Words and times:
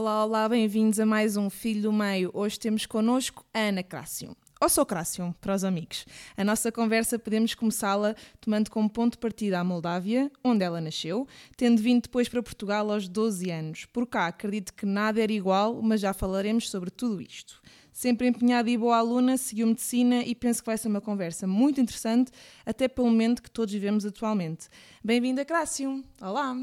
Olá, 0.00 0.24
olá, 0.24 0.48
bem-vindos 0.48 0.98
a 0.98 1.04
mais 1.04 1.36
um 1.36 1.50
Filho 1.50 1.82
do 1.82 1.92
Meio. 1.92 2.30
Hoje 2.32 2.58
temos 2.58 2.86
connosco 2.86 3.44
a 3.52 3.58
Ana 3.58 3.82
Crácio. 3.82 4.34
Ou 4.58 4.66
sou 4.66 4.86
Crácio, 4.86 5.34
para 5.42 5.54
os 5.54 5.62
amigos. 5.62 6.06
A 6.38 6.42
nossa 6.42 6.72
conversa 6.72 7.18
podemos 7.18 7.54
começá-la 7.54 8.16
tomando 8.40 8.70
como 8.70 8.88
ponto 8.88 9.12
de 9.12 9.18
partida 9.18 9.60
a 9.60 9.62
Moldávia, 9.62 10.32
onde 10.42 10.64
ela 10.64 10.80
nasceu, 10.80 11.28
tendo 11.54 11.82
vindo 11.82 12.04
depois 12.04 12.30
para 12.30 12.42
Portugal 12.42 12.90
aos 12.90 13.08
12 13.08 13.50
anos. 13.50 13.84
Por 13.84 14.06
cá, 14.06 14.28
acredito 14.28 14.72
que 14.72 14.86
nada 14.86 15.20
era 15.20 15.32
igual, 15.34 15.82
mas 15.82 16.00
já 16.00 16.14
falaremos 16.14 16.70
sobre 16.70 16.88
tudo 16.88 17.20
isto. 17.20 17.60
Sempre 17.92 18.26
empenhada 18.26 18.70
e 18.70 18.78
boa 18.78 18.96
aluna, 18.96 19.36
seguiu 19.36 19.66
medicina 19.66 20.22
e 20.22 20.34
penso 20.34 20.62
que 20.62 20.66
vai 20.66 20.78
ser 20.78 20.88
uma 20.88 21.02
conversa 21.02 21.46
muito 21.46 21.78
interessante, 21.78 22.32
até 22.64 22.88
pelo 22.88 23.08
momento 23.08 23.42
que 23.42 23.50
todos 23.50 23.74
vivemos 23.74 24.06
atualmente. 24.06 24.66
Bem-vinda, 25.04 25.44
Crácio! 25.44 26.02
Olá! 26.22 26.56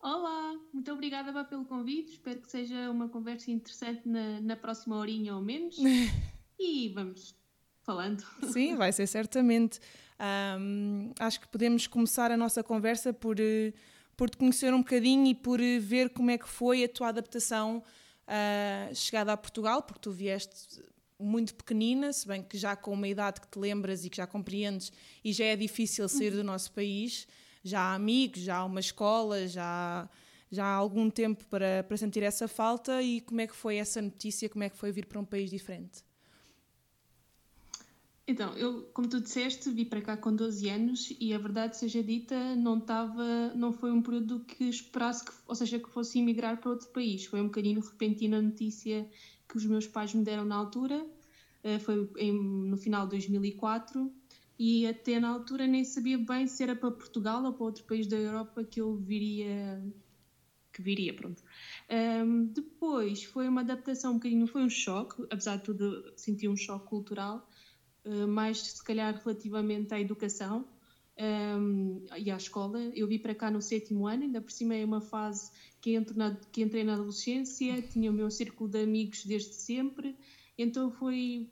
Olá, 0.00 0.54
muito 0.72 0.92
obrigada 0.92 1.44
pelo 1.44 1.64
convite. 1.64 2.12
Espero 2.12 2.40
que 2.40 2.50
seja 2.50 2.90
uma 2.90 3.08
conversa 3.08 3.50
interessante 3.50 4.08
na, 4.08 4.40
na 4.40 4.56
próxima 4.56 4.96
horinha 4.96 5.34
ou 5.34 5.42
menos. 5.42 5.76
e 6.58 6.88
vamos 6.90 7.34
falando. 7.82 8.24
Sim, 8.52 8.76
vai 8.76 8.92
ser 8.92 9.06
certamente. 9.06 9.80
Um, 10.58 11.12
acho 11.18 11.40
que 11.40 11.48
podemos 11.48 11.86
começar 11.86 12.30
a 12.30 12.36
nossa 12.36 12.62
conversa 12.62 13.12
por, 13.12 13.38
eh, 13.38 13.72
por 14.16 14.30
te 14.30 14.36
conhecer 14.36 14.72
um 14.72 14.78
bocadinho 14.78 15.26
e 15.26 15.34
por 15.34 15.60
eh, 15.60 15.78
ver 15.78 16.10
como 16.10 16.30
é 16.30 16.38
que 16.38 16.48
foi 16.48 16.84
a 16.84 16.88
tua 16.88 17.08
adaptação 17.08 17.82
uh, 18.26 18.94
chegada 18.94 19.32
a 19.32 19.36
Portugal, 19.36 19.82
porque 19.82 20.00
tu 20.00 20.10
vieste 20.10 20.82
muito 21.18 21.54
pequenina, 21.54 22.12
se 22.12 22.26
bem 22.26 22.42
que 22.42 22.58
já 22.58 22.76
com 22.76 22.92
uma 22.92 23.08
idade 23.08 23.40
que 23.40 23.48
te 23.48 23.58
lembras 23.58 24.04
e 24.04 24.10
que 24.10 24.16
já 24.16 24.26
compreendes 24.26 24.92
e 25.24 25.32
já 25.32 25.44
é 25.46 25.56
difícil 25.56 26.08
sair 26.08 26.30
do 26.30 26.44
nosso 26.44 26.72
país 26.72 27.26
já 27.66 27.80
há 27.80 27.94
amigos, 27.94 28.40
já 28.40 28.58
há 28.58 28.64
uma 28.64 28.80
escola, 28.80 29.46
já, 29.48 30.08
já 30.50 30.64
há 30.64 30.74
algum 30.74 31.10
tempo 31.10 31.44
para, 31.46 31.82
para 31.82 31.96
sentir 31.96 32.22
essa 32.22 32.46
falta 32.46 33.02
e 33.02 33.20
como 33.20 33.40
é 33.40 33.46
que 33.46 33.56
foi 33.56 33.76
essa 33.76 34.00
notícia, 34.00 34.48
como 34.48 34.64
é 34.64 34.68
que 34.68 34.76
foi 34.76 34.92
vir 34.92 35.06
para 35.06 35.18
um 35.18 35.24
país 35.24 35.50
diferente? 35.50 36.04
Então, 38.28 38.52
eu, 38.54 38.82
como 38.92 39.08
tu 39.08 39.20
disseste, 39.20 39.70
vi 39.70 39.84
para 39.84 40.00
cá 40.00 40.16
com 40.16 40.34
12 40.34 40.68
anos 40.68 41.12
e 41.20 41.32
a 41.32 41.38
verdade 41.38 41.76
seja 41.76 42.02
dita, 42.02 42.56
não 42.56 42.78
estava, 42.78 43.52
não 43.54 43.72
foi 43.72 43.92
um 43.92 44.02
período 44.02 44.40
que 44.40 44.64
esperasse, 44.64 45.24
que, 45.24 45.32
ou 45.46 45.54
seja, 45.54 45.78
que 45.78 45.88
fosse 45.88 46.18
emigrar 46.18 46.60
para 46.60 46.70
outro 46.70 46.88
país. 46.88 47.24
Foi 47.24 47.40
um 47.40 47.44
bocadinho 47.44 47.80
repentina 47.80 48.38
a 48.38 48.42
notícia 48.42 49.08
que 49.48 49.56
os 49.56 49.64
meus 49.64 49.86
pais 49.86 50.12
me 50.12 50.24
deram 50.24 50.44
na 50.44 50.56
altura, 50.56 51.06
eh, 51.62 51.78
foi 51.78 52.10
no 52.32 52.76
final 52.76 53.04
de 53.04 53.10
2004 53.10 54.12
e 54.58 54.86
até 54.86 55.20
na 55.20 55.28
altura 55.28 55.66
nem 55.66 55.84
sabia 55.84 56.18
bem 56.18 56.46
se 56.46 56.62
era 56.62 56.74
para 56.74 56.90
Portugal 56.90 57.44
ou 57.44 57.52
para 57.52 57.64
outro 57.64 57.84
país 57.84 58.06
da 58.06 58.16
Europa 58.16 58.64
que 58.64 58.80
eu 58.80 58.96
viria 58.96 59.82
que 60.72 60.82
viria, 60.82 61.14
pronto. 61.14 61.42
Um, 61.90 62.46
depois 62.46 63.24
foi 63.24 63.48
uma 63.48 63.62
adaptação 63.62 64.12
um 64.12 64.14
bocadinho, 64.16 64.46
foi 64.46 64.62
um 64.62 64.68
choque, 64.68 65.22
apesar 65.30 65.56
de 65.56 65.62
tudo 65.62 66.12
senti 66.16 66.46
um 66.46 66.56
choque 66.56 66.86
cultural, 66.86 67.48
uh, 68.04 68.28
mais 68.28 68.60
se 68.60 68.84
calhar 68.84 69.18
relativamente 69.24 69.94
à 69.94 70.00
educação 70.00 70.68
um, 71.18 72.04
e 72.18 72.30
à 72.30 72.36
escola. 72.36 72.78
Eu 72.94 73.08
vim 73.08 73.18
para 73.18 73.34
cá 73.34 73.50
no 73.50 73.62
sétimo 73.62 74.06
ano, 74.06 74.24
ainda 74.24 74.42
por 74.42 74.52
cima 74.52 74.74
é 74.74 74.84
uma 74.84 75.00
fase 75.00 75.50
que, 75.80 75.94
entro 75.94 76.16
na, 76.16 76.36
que 76.52 76.62
entrei 76.62 76.84
na 76.84 76.92
adolescência, 76.92 77.80
tinha 77.80 78.10
o 78.10 78.14
meu 78.14 78.30
círculo 78.30 78.68
de 78.68 78.82
amigos 78.82 79.24
desde 79.24 79.54
sempre, 79.54 80.14
então 80.58 80.90
foi 80.90 81.46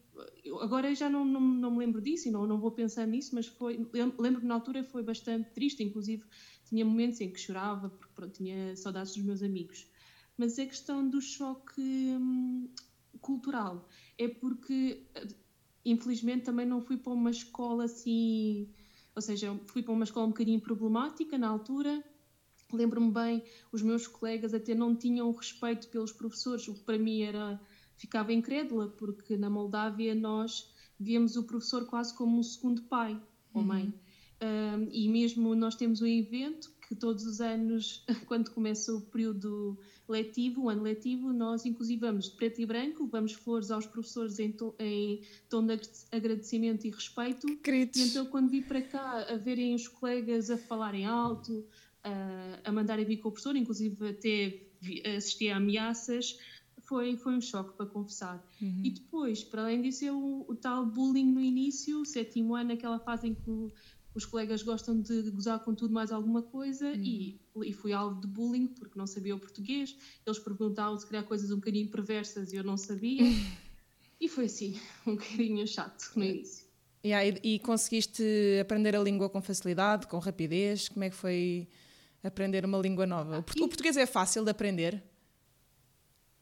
agora 0.61 0.95
já 0.95 1.08
não, 1.11 1.24
não, 1.24 1.40
não, 1.40 1.70
me 1.70 1.78
lembro 1.78 2.01
disso 2.01 2.28
e 2.28 2.30
não, 2.30 2.46
não 2.46 2.58
vou 2.58 2.70
pensar 2.70 3.06
nisso, 3.06 3.34
mas 3.34 3.46
foi, 3.46 3.78
lembro 4.18 4.40
que 4.40 4.46
na 4.46 4.55
altura 4.55 4.84
foi 4.84 5.02
bastante 5.02 5.48
triste, 5.52 5.83
inclusive 5.83 6.23
tinha 6.64 6.84
momentos 6.84 7.20
em 7.20 7.30
que 7.30 7.40
chorava 7.40 7.90
porque 7.90 8.12
pronto, 8.14 8.33
tinha 8.33 8.74
saudades 8.77 9.12
dos 9.14 9.24
meus 9.24 9.42
amigos. 9.42 9.86
Mas 10.36 10.58
a 10.58 10.67
questão 10.67 11.08
do 11.08 11.20
choque 11.20 11.80
hum, 11.80 12.68
cultural 13.20 13.84
é 14.18 14.28
porque, 14.28 15.01
infelizmente, 15.84 16.45
também 16.45 16.67
não 16.67 16.80
fui 16.80 16.96
para 16.98 17.12
uma 17.12 17.30
escola 17.30 17.84
assim, 17.84 18.68
ou 19.14 19.23
seja, 19.23 19.58
fui 19.67 19.83
para 19.83 19.92
uma 19.95 20.05
escola 20.05 20.27
um 20.27 20.30
bocadinho 20.30 20.61
problemática 20.61 21.39
na 21.39 21.48
altura. 21.48 22.02
Lembro-me 22.73 23.12
bem, 23.12 23.42
os 23.73 23.83
meus 23.83 24.07
colegas 24.07 24.55
até 24.55 24.74
não 24.74 24.96
tinham 24.96 25.30
respeito 25.33 25.89
pelos 25.89 26.12
professores, 26.12 26.67
o 26.68 26.74
que 26.74 26.83
para 26.83 26.98
mim 26.98 27.23
era 27.23 27.61
ficava 28.04 28.32
incrédula, 28.32 28.88
porque 28.88 29.34
na 29.36 29.48
Moldávia 29.48 30.14
nós 30.14 30.70
víamos 31.00 31.36
o 31.36 31.44
professor 31.44 31.86
quase 31.86 32.14
como 32.14 32.38
um 32.38 32.42
segundo 32.42 32.82
pai 32.82 33.18
ou 33.52 33.62
uhum. 33.62 33.66
mãe. 33.66 33.94
Um, 34.42 34.88
e 34.90 35.08
mesmo 35.08 35.54
nós 35.54 35.74
temos 35.74 36.02
um 36.02 36.06
evento 36.06 36.70
que 36.86 36.94
todos 36.94 37.24
os 37.24 37.40
anos, 37.40 38.04
quando 38.26 38.50
começa 38.50 38.92
o 38.92 39.00
período 39.00 39.78
letivo, 40.06 40.64
o 40.64 40.68
ano 40.68 40.82
letivo, 40.82 41.32
nós 41.32 41.64
inclusive 41.64 41.98
vamos 42.00 42.26
de 42.26 42.36
preto 42.36 42.60
e 42.60 42.66
branco, 42.66 43.04
levamos 43.04 43.32
flores 43.32 43.70
aos 43.70 43.86
professores 43.86 44.38
em, 44.38 44.52
to, 44.52 44.74
em 44.78 45.22
tom 45.48 45.64
de 45.64 45.80
agradecimento 46.12 46.86
e 46.86 46.90
respeito. 46.90 47.46
Queridos. 47.56 47.98
E 47.98 48.08
então 48.08 48.26
quando 48.26 48.50
vi 48.50 48.60
para 48.60 48.82
cá 48.82 49.22
a 49.30 49.36
verem 49.36 49.74
os 49.74 49.88
colegas 49.88 50.50
a 50.50 50.58
falarem 50.58 51.06
alto, 51.06 51.66
a, 52.02 52.60
a 52.64 52.72
mandarem 52.72 53.06
vir 53.06 53.16
com 53.16 53.30
o 53.30 53.32
professor, 53.32 53.56
inclusive 53.56 54.08
até 54.08 54.60
assisti 55.16 55.48
a 55.48 55.56
ameaças, 55.56 56.38
foi, 56.84 57.17
foi 57.17 57.34
um 57.34 57.40
choque 57.40 57.77
para 57.77 57.86
confessar. 57.86 58.45
Uhum. 58.61 58.83
E 58.84 58.90
depois, 58.90 59.42
para 59.42 59.62
além 59.62 59.83
disso, 59.83 60.05
eu, 60.05 60.45
o, 60.46 60.55
tal 60.55 60.86
bullying 60.86 61.30
no 61.33 61.40
início, 61.40 62.00
o 62.00 62.05
sétimo 62.05 62.55
ano, 62.55 62.72
aquela 62.72 62.98
fase 62.98 63.28
em 63.28 63.34
que 63.34 63.72
os 64.14 64.24
colegas 64.24 64.62
gostam 64.62 65.00
de 65.00 65.30
gozar 65.30 65.58
com 65.64 65.74
tudo 65.74 65.92
mais 65.92 66.12
alguma 66.12 66.42
coisa 66.42 66.86
uhum. 66.86 67.02
e, 67.02 67.40
e 67.64 67.72
fui 67.72 67.92
alvo 67.92 68.20
de 68.20 68.28
bullying 68.28 68.68
porque 68.68 68.98
não 68.98 69.06
sabia 69.06 69.34
o 69.34 69.40
português. 69.40 69.96
Eles 70.24 70.39
perguntavam 70.39 70.96
se 70.98 71.06
criar 71.06 71.24
coisas 71.24 71.50
um 71.50 71.56
bocadinho 71.56 71.89
perversas 71.90 72.52
e 72.52 72.56
eu 72.56 72.62
não 72.62 72.77
sabia. 72.77 73.22
e 74.20 74.28
foi 74.28 74.45
assim, 74.45 74.78
um 75.06 75.16
bocadinho 75.16 75.66
chato 75.66 76.12
no 76.14 76.24
início. 76.24 76.64
Yeah, 77.05 77.39
e, 77.42 77.55
e 77.55 77.58
conseguiste 77.58 78.22
aprender 78.61 78.96
a 78.96 79.01
língua 79.01 79.28
com 79.28 79.42
facilidade, 79.42 80.06
com 80.06 80.18
rapidez? 80.18 80.89
Como 80.89 81.05
é 81.05 81.11
que 81.11 81.16
foi 81.16 81.68
aprender 82.22 82.64
uma 82.64 82.78
língua 82.78 83.06
nova? 83.06 83.40
O, 83.40 83.42
português 83.42 83.96
é 83.96 84.06
fácil 84.06 84.42
de 84.42 84.51
aprender? 84.51 85.02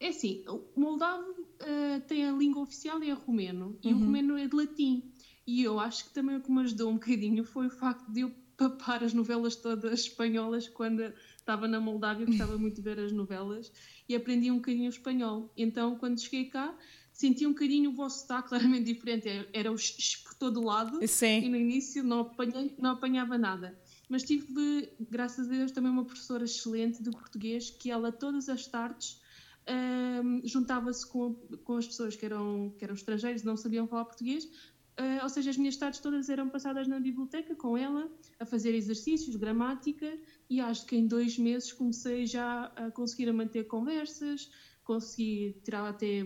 É 0.03 0.09
assim, 0.09 0.43
o 0.49 0.61
moldavo 0.75 1.31
uh, 1.31 2.01
tem 2.09 2.29
a 2.29 2.33
língua 2.33 2.63
oficial 2.63 3.01
e 3.05 3.09
é 3.09 3.13
romeno, 3.13 3.79
e 3.85 3.93
uhum. 3.93 4.01
o 4.01 4.05
romeno 4.05 4.37
é 4.37 4.49
de 4.49 4.57
latim. 4.57 5.13
E 5.47 5.63
eu 5.63 5.79
acho 5.79 6.07
que 6.07 6.11
também 6.13 6.37
o 6.37 6.41
que 6.41 6.51
me 6.51 6.63
ajudou 6.63 6.91
um 6.91 6.95
bocadinho 6.95 7.45
foi 7.45 7.69
o 7.69 7.71
facto 7.71 8.11
de 8.11 8.23
eu 8.23 8.33
papar 8.57 9.05
as 9.05 9.15
novelas 9.15 9.55
todas 9.55 10.01
espanholas 10.01 10.67
quando 10.67 11.13
estava 11.37 11.69
na 11.69 11.79
Moldávia, 11.79 12.27
gostava 12.27 12.59
muito 12.59 12.75
de 12.75 12.83
ver 12.83 12.99
as 12.99 13.13
novelas, 13.13 13.73
e 14.09 14.17
aprendi 14.17 14.51
um 14.51 14.57
bocadinho 14.57 14.89
espanhol. 14.89 15.53
Então, 15.57 15.95
quando 15.97 16.21
cheguei 16.21 16.47
cá, 16.47 16.77
senti 17.13 17.47
um 17.47 17.51
bocadinho 17.51 17.91
o 17.91 17.95
vosso 17.95 18.23
sotaque 18.23 18.49
claramente 18.51 18.93
diferente. 18.93 19.29
Era 19.53 19.71
o 19.71 19.79
x 19.79 20.17
por 20.17 20.35
todo 20.35 20.61
lado, 20.61 20.99
Sim. 21.07 21.45
e 21.45 21.49
no 21.49 21.57
início 21.57 22.03
não, 22.03 22.23
apanhei, 22.23 22.75
não 22.77 22.91
apanhava 22.91 23.39
nada. 23.39 23.79
Mas 24.09 24.25
tive, 24.25 24.93
graças 25.09 25.47
a 25.47 25.51
Deus, 25.51 25.71
também 25.71 25.93
uma 25.93 26.05
professora 26.05 26.45
excelente 26.45 27.01
de 27.01 27.11
português 27.13 27.71
que 27.71 27.89
ela, 27.89 28.11
todas 28.11 28.49
as 28.49 28.67
tardes, 28.67 29.22
um, 29.69 30.41
juntava-se 30.45 31.07
com, 31.07 31.35
com 31.65 31.77
as 31.77 31.87
pessoas 31.87 32.17
que 32.17 32.25
eram, 32.25 32.73
que 32.77 32.85
eram 32.85 32.95
estrangeiros 32.95 33.43
não 33.43 33.57
sabiam 33.57 33.87
falar 33.87 34.05
português, 34.05 34.45
uh, 34.45 35.23
ou 35.23 35.29
seja, 35.29 35.51
as 35.51 35.57
minhas 35.57 35.77
tardes 35.77 36.01
todas 36.01 36.29
eram 36.29 36.49
passadas 36.49 36.89
na 36.89 36.99
biblioteca 36.99 37.55
com 37.55 37.77
ela, 37.77 38.11
a 38.39 38.47
fazer 38.47 38.75
exercícios, 38.75 39.37
gramática, 39.37 40.19
e 40.49 40.61
acho 40.61 40.87
que 40.87 40.97
em 40.97 41.07
dois 41.07 41.39
meses 41.39 41.73
comecei 41.73 42.27
já 42.27 42.71
a 42.75 42.91
conseguir 42.91 43.29
a 43.29 43.33
manter 43.33 43.65
conversas, 43.65 44.49
consegui 44.85 45.57
tirar 45.65 45.87
até 45.87 46.25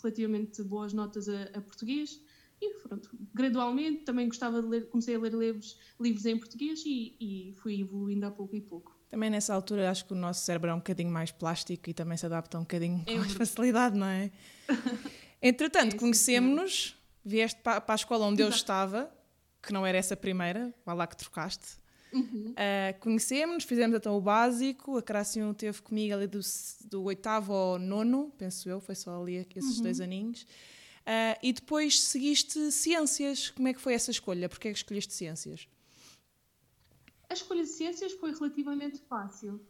relativamente 0.00 0.62
boas 0.62 0.92
notas 0.92 1.28
a, 1.28 1.44
a 1.54 1.60
português. 1.60 2.20
E 2.60 2.72
pronto, 2.82 3.10
gradualmente 3.34 4.02
também 4.02 4.28
gostava 4.28 4.62
de 4.62 4.68
ler, 4.68 4.88
comecei 4.88 5.14
a 5.14 5.18
ler 5.18 5.34
livros, 5.34 5.76
livros 6.00 6.24
em 6.24 6.38
português 6.38 6.82
e, 6.86 7.14
e 7.20 7.52
fui 7.52 7.80
evoluindo 7.80 8.24
a 8.24 8.30
pouco 8.30 8.56
e 8.56 8.62
pouco. 8.62 8.95
Também 9.10 9.30
nessa 9.30 9.54
altura 9.54 9.90
acho 9.90 10.04
que 10.04 10.12
o 10.12 10.16
nosso 10.16 10.44
cérebro 10.44 10.70
é 10.70 10.74
um 10.74 10.78
bocadinho 10.78 11.10
mais 11.10 11.30
plástico 11.30 11.88
e 11.88 11.94
também 11.94 12.16
se 12.16 12.26
adapta 12.26 12.58
um 12.58 12.62
bocadinho 12.62 13.02
é 13.06 13.12
com 13.12 13.18
mais 13.18 13.32
facilidade, 13.32 13.96
não 13.96 14.06
é? 14.06 14.30
Entretanto, 15.40 15.94
é, 15.94 15.98
conhecemos-nos, 15.98 16.96
vieste 17.24 17.60
para, 17.60 17.80
para, 17.80 17.94
a 17.94 17.96
escola 17.96 18.26
onde 18.26 18.42
Exato. 18.42 18.52
eu 18.52 18.56
estava, 18.56 19.10
que 19.62 19.72
não 19.72 19.86
era 19.86 19.96
essa 19.96 20.16
primeira, 20.16 20.74
vá 20.84 20.92
lá 20.92 21.06
que 21.06 21.16
trocaste. 21.16 21.78
Uhum. 22.12 22.52
Uh, 22.52 22.98
conhecemos-nos, 23.00 23.64
fizemos 23.64 23.96
então 23.96 24.16
o 24.16 24.20
básico, 24.20 24.96
a 24.96 25.02
Crácio 25.02 25.52
teve 25.54 25.82
comigo 25.82 26.14
ali 26.14 26.26
do, 26.26 26.40
do 26.86 27.02
oitavo 27.04 27.52
ao 27.52 27.78
nono, 27.78 28.32
penso 28.38 28.68
eu, 28.68 28.80
foi 28.80 28.94
só 28.94 29.20
ali 29.20 29.46
esses 29.54 29.76
uhum. 29.76 29.82
dois 29.82 30.00
aninhos. 30.00 30.42
Uh, 30.42 31.38
e 31.40 31.52
depois 31.52 32.00
seguiste 32.00 32.72
ciências. 32.72 33.50
Como 33.50 33.68
é 33.68 33.74
que 33.74 33.80
foi 33.80 33.94
essa 33.94 34.10
escolha? 34.10 34.48
Porquê 34.48 34.68
é 34.68 34.72
que 34.72 34.78
escolheste 34.78 35.14
ciências? 35.14 35.68
A 37.28 37.34
escolha 37.34 37.62
de 37.62 37.68
ciências 37.68 38.12
foi 38.12 38.32
relativamente 38.32 38.98
fácil, 38.98 39.60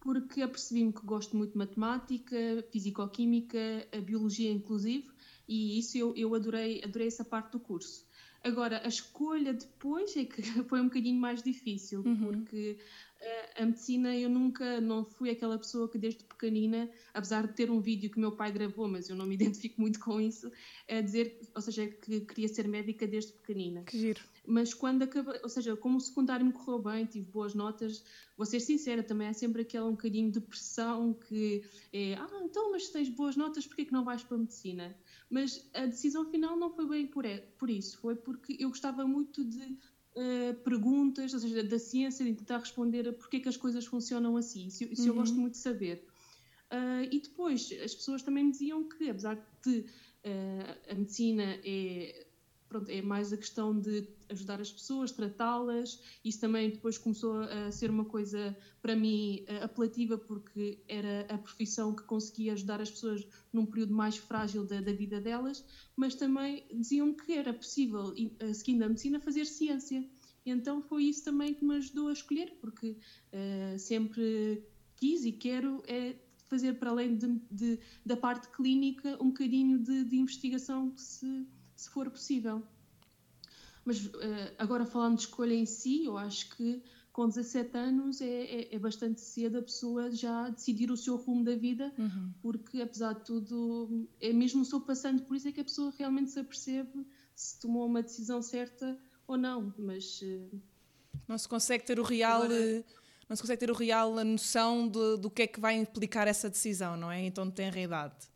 porque 0.00 0.42
apercebi-me 0.42 0.92
que 0.92 1.04
gosto 1.04 1.36
muito 1.36 1.52
de 1.52 1.58
matemática, 1.58 2.36
fisicoquímica, 2.70 3.88
a 3.92 4.00
biologia 4.00 4.50
inclusive, 4.50 5.08
e 5.48 5.78
isso 5.78 5.96
eu, 5.96 6.14
eu 6.16 6.34
adorei, 6.34 6.82
adorei 6.82 7.06
essa 7.06 7.24
parte 7.24 7.52
do 7.52 7.60
curso. 7.60 8.06
Agora, 8.42 8.82
a 8.84 8.88
escolha 8.88 9.54
depois 9.54 10.14
é 10.16 10.24
que 10.26 10.42
foi 10.68 10.80
um 10.80 10.84
bocadinho 10.84 11.18
mais 11.18 11.42
difícil, 11.42 12.02
uhum. 12.04 12.26
porque 12.26 12.76
uh, 13.22 13.62
a 13.62 13.64
medicina 13.64 14.14
eu 14.14 14.28
nunca, 14.28 14.82
não 14.82 15.02
fui 15.02 15.30
aquela 15.30 15.56
pessoa 15.56 15.88
que 15.88 15.96
desde 15.96 16.24
pequenina, 16.24 16.90
apesar 17.14 17.46
de 17.46 17.54
ter 17.54 17.70
um 17.70 17.80
vídeo 17.80 18.10
que 18.10 18.20
meu 18.20 18.32
pai 18.32 18.52
gravou, 18.52 18.86
mas 18.86 19.08
eu 19.08 19.16
não 19.16 19.24
me 19.24 19.34
identifico 19.36 19.80
muito 19.80 19.98
com 19.98 20.20
isso, 20.20 20.52
a 20.86 21.00
dizer, 21.00 21.40
ou 21.54 21.62
seja, 21.62 21.86
que 21.86 22.20
queria 22.20 22.48
ser 22.48 22.68
médica 22.68 23.06
desde 23.06 23.32
pequenina. 23.32 23.82
Que 23.84 23.98
giro. 23.98 24.20
Mas 24.46 24.74
quando 24.74 25.02
acabei, 25.02 25.40
ou 25.42 25.48
seja, 25.48 25.74
como 25.76 25.96
o 25.96 26.00
secundário 26.00 26.44
me 26.44 26.52
correu 26.52 26.78
bem, 26.78 27.06
tive 27.06 27.30
boas 27.30 27.54
notas, 27.54 28.04
vou 28.36 28.44
ser 28.44 28.60
sincera, 28.60 29.02
também 29.02 29.28
há 29.28 29.32
sempre 29.32 29.62
aquele 29.62 29.84
um 29.84 29.92
bocadinho 29.92 30.30
de 30.30 30.40
pressão 30.40 31.14
que 31.14 31.64
é, 31.92 32.14
ah, 32.14 32.42
então, 32.42 32.70
mas 32.70 32.86
se 32.86 32.92
tens 32.92 33.08
boas 33.08 33.36
notas, 33.36 33.66
porquê 33.66 33.86
que 33.86 33.92
não 33.92 34.04
vais 34.04 34.22
para 34.22 34.36
a 34.36 34.40
medicina? 34.40 34.94
Mas 35.30 35.68
a 35.72 35.86
decisão 35.86 36.26
final 36.26 36.56
não 36.56 36.70
foi 36.70 36.86
bem 36.86 37.06
por, 37.06 37.24
por 37.58 37.70
isso, 37.70 37.98
foi 37.98 38.14
porque 38.14 38.56
eu 38.58 38.68
gostava 38.68 39.06
muito 39.06 39.42
de 39.44 39.62
uh, 39.62 40.54
perguntas, 40.62 41.32
ou 41.32 41.40
seja, 41.40 41.62
da 41.62 41.78
ciência, 41.78 42.24
de 42.24 42.34
tentar 42.34 42.58
responder 42.58 43.08
a 43.08 43.12
porquê 43.12 43.40
que 43.40 43.48
as 43.48 43.56
coisas 43.56 43.86
funcionam 43.86 44.36
assim, 44.36 44.66
isso, 44.66 44.84
isso 44.84 45.02
uhum. 45.02 45.08
eu 45.08 45.14
gosto 45.14 45.36
muito 45.36 45.52
de 45.52 45.58
saber. 45.58 46.06
Uh, 46.70 47.08
e 47.10 47.20
depois, 47.20 47.70
as 47.84 47.94
pessoas 47.94 48.22
também 48.22 48.44
me 48.44 48.50
diziam 48.50 48.88
que, 48.88 49.08
apesar 49.08 49.36
de 49.64 49.78
uh, 49.80 50.90
a 50.90 50.94
medicina 50.94 51.58
é 51.64 52.23
pronto, 52.74 52.90
é 52.90 53.00
mais 53.00 53.32
a 53.32 53.36
questão 53.36 53.78
de 53.78 54.04
ajudar 54.28 54.60
as 54.60 54.72
pessoas, 54.72 55.12
tratá-las. 55.12 56.00
Isso 56.24 56.40
também 56.40 56.70
depois 56.70 56.98
começou 56.98 57.42
a 57.42 57.70
ser 57.70 57.88
uma 57.88 58.04
coisa 58.04 58.56
para 58.82 58.96
mim 58.96 59.44
eh, 59.46 59.62
apelativa, 59.62 60.18
porque 60.18 60.82
era 60.88 61.24
a 61.32 61.38
profissão 61.38 61.94
que 61.94 62.02
conseguia 62.02 62.52
ajudar 62.54 62.80
as 62.80 62.90
pessoas 62.90 63.24
num 63.52 63.64
período 63.64 63.94
mais 63.94 64.16
frágil 64.16 64.66
da, 64.66 64.80
da 64.80 64.92
vida 64.92 65.20
delas, 65.20 65.64
mas 65.94 66.16
também 66.16 66.66
diziam 66.74 67.14
que 67.14 67.32
era 67.32 67.54
possível, 67.54 68.12
eh, 68.40 68.52
seguindo 68.52 68.82
a 68.82 68.88
medicina, 68.88 69.20
fazer 69.20 69.46
ciência. 69.46 70.04
Então 70.44 70.82
foi 70.82 71.04
isso 71.04 71.22
também 71.22 71.54
que 71.54 71.64
me 71.64 71.76
ajudou 71.76 72.08
a 72.08 72.12
escolher, 72.12 72.58
porque 72.60 72.90
uh, 72.90 73.78
sempre 73.78 74.64
quis 74.96 75.24
e 75.24 75.32
quero 75.32 75.80
é 75.86 76.16
fazer 76.50 76.74
para 76.74 76.90
além 76.90 77.16
de, 77.16 77.40
de, 77.50 77.78
da 78.04 78.16
parte 78.16 78.48
clínica 78.48 79.16
um 79.22 79.28
bocadinho 79.28 79.78
de, 79.78 80.04
de 80.04 80.16
investigação 80.16 80.90
que 80.90 81.00
se 81.00 81.46
se 81.84 81.90
for 81.90 82.10
possível. 82.10 82.62
Mas 83.84 84.06
uh, 84.06 84.12
agora 84.58 84.86
falando 84.86 85.16
de 85.16 85.22
escolha 85.22 85.54
em 85.54 85.66
si, 85.66 86.04
eu 86.04 86.16
acho 86.16 86.48
que 86.56 86.82
com 87.12 87.28
17 87.28 87.76
anos 87.76 88.20
é, 88.20 88.26
é, 88.26 88.74
é, 88.74 88.78
bastante 88.78 89.20
cedo 89.20 89.58
a 89.58 89.62
pessoa 89.62 90.10
já 90.10 90.48
decidir 90.48 90.90
o 90.90 90.96
seu 90.96 91.16
rumo 91.16 91.44
da 91.44 91.54
vida, 91.54 91.94
uhum. 91.96 92.32
porque 92.42 92.80
apesar 92.80 93.12
de 93.12 93.24
tudo, 93.24 94.08
é 94.20 94.32
mesmo 94.32 94.64
só 94.64 94.80
passando 94.80 95.22
por 95.22 95.36
isso 95.36 95.46
é 95.46 95.52
que 95.52 95.60
a 95.60 95.64
pessoa 95.64 95.92
realmente 95.96 96.30
se 96.30 96.40
apercebe 96.40 97.06
se 97.34 97.60
tomou 97.60 97.86
uma 97.86 98.02
decisão 98.02 98.40
certa 98.40 98.98
ou 99.26 99.36
não. 99.36 99.74
Mas 99.78 100.22
uh, 100.22 100.60
não 101.28 101.36
se 101.36 101.48
consegue 101.48 101.84
ter 101.84 102.00
o 102.00 102.02
real. 102.02 102.42
Agora, 102.42 102.54
eh, 102.54 102.84
não 103.28 103.36
se 103.36 103.42
consegue 103.42 103.60
ter 103.60 103.70
o 103.70 103.74
real 103.74 104.18
a 104.18 104.24
noção 104.24 104.88
de, 104.88 105.16
do 105.18 105.30
que 105.30 105.42
é 105.42 105.46
que 105.46 105.60
vai 105.60 105.76
implicar 105.76 106.26
essa 106.28 106.48
decisão, 106.48 106.96
não 106.96 107.10
é? 107.10 107.24
Então 107.24 107.50
tem 107.50 107.68
a 107.68 107.80
idade. 107.80 108.33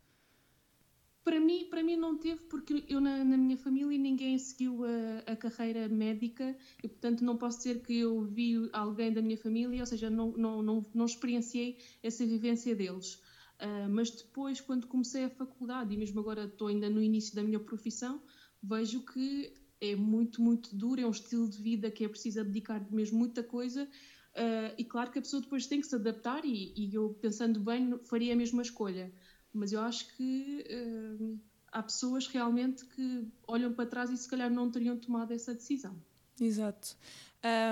Para 1.29 1.41
mim, 1.41 1.67
para 1.69 1.83
mim 1.83 1.95
não 1.95 2.17
teve, 2.17 2.41
porque 2.45 2.87
eu 2.89 3.03
na, 3.03 3.23
na 3.23 3.37
minha 3.37 3.59
família 3.59 3.99
ninguém 3.99 4.39
seguiu 4.39 4.83
a, 4.83 5.33
a, 5.33 5.37
carreira 5.37 5.87
médica 5.87 6.57
e, 6.83 6.89
portanto, 6.89 7.23
não 7.23 7.37
posso 7.37 7.59
dizer 7.59 7.83
que 7.83 7.99
eu 7.99 8.23
vi 8.23 8.67
alguém 8.73 9.13
da 9.13 9.21
minha 9.21 9.37
família, 9.37 9.81
ou 9.81 9.87
seja, 9.87 10.09
não, 10.09 10.33
não, 10.33 10.63
não, 10.63 10.87
não 10.95 11.05
experienciei 11.05 11.77
essa 12.03 12.25
vivência 12.25 12.75
deles. 12.75 13.17
Uh, 13.61 13.91
mas 13.91 14.11
depois, 14.11 14.59
quando 14.63 14.87
comecei 14.87 15.25
a 15.25 15.29
faculdade, 15.29 15.93
e 15.93 15.99
mesmo 15.99 16.19
agora 16.19 16.45
estou 16.45 16.69
ainda 16.69 16.89
no 16.89 17.03
início 17.03 17.35
da 17.37 17.43
minha 17.43 17.61
profissão, 17.61 18.23
vejo 18.63 19.05
que 19.05 19.53
é 19.83 19.95
muito, 19.95 20.41
muito 20.41 20.75
duro, 20.75 20.99
é 20.99 21.07
um 21.07 21.11
estilo 21.11 21.47
de 21.47 21.61
vida 21.61 21.91
que 21.91 22.07
é 22.07 22.09
preciso 22.09 22.43
dedicar 22.43 22.91
mesmo 22.91 23.19
muita 23.19 23.43
coisa. 23.43 23.85
Uh, 23.85 24.73
e 24.79 24.85
claro 24.85 25.11
que 25.11 25.19
a 25.19 25.23
pessoa 25.23 25.43
depois 25.43 25.67
tem 25.67 25.83
que 25.83 25.89
se 25.89 25.95
adaptar, 25.95 26.43
e, 26.47 26.73
e 26.75 26.95
eu, 26.95 27.11
pensando 27.21 27.61
bem, 27.61 27.99
faria 28.05 28.33
a 28.33 28.37
mesma 28.37 28.63
escolha 28.63 29.13
mas 29.58 29.72
eu 29.72 29.81
acho 29.81 30.14
que 30.16 30.64
uh, 30.70 31.38
há 31.72 31.82
pessoas 31.82 32.26
realmente 32.26 32.84
que 32.87 33.26
olham 33.46 33.72
para 33.72 33.87
trás 33.87 34.10
e 34.10 34.16
se 34.16 34.28
calhar 34.28 34.50
não 34.50 34.70
teriam 34.70 34.96
tomado 34.96 35.32
essa 35.32 35.55
decisão. 35.55 35.96
Exato. 36.40 36.96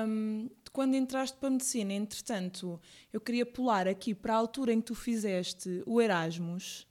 Um, 0.07 0.49
quando 0.73 0.95
entraste 0.95 1.37
para 1.39 1.49
a 1.49 1.53
medicina, 1.53 1.93
entretanto, 1.93 2.81
eu 3.13 3.21
queria 3.21 3.47
pular 3.47 3.89
aqui 3.89 4.15
para 4.15 4.35
a 4.35 4.37
altura 4.37 4.73
em 4.73 4.81
que 4.81 4.87
tu 4.87 4.95
fizeste 4.95 5.83
o 5.87 6.01
Erasmus, 6.01 6.87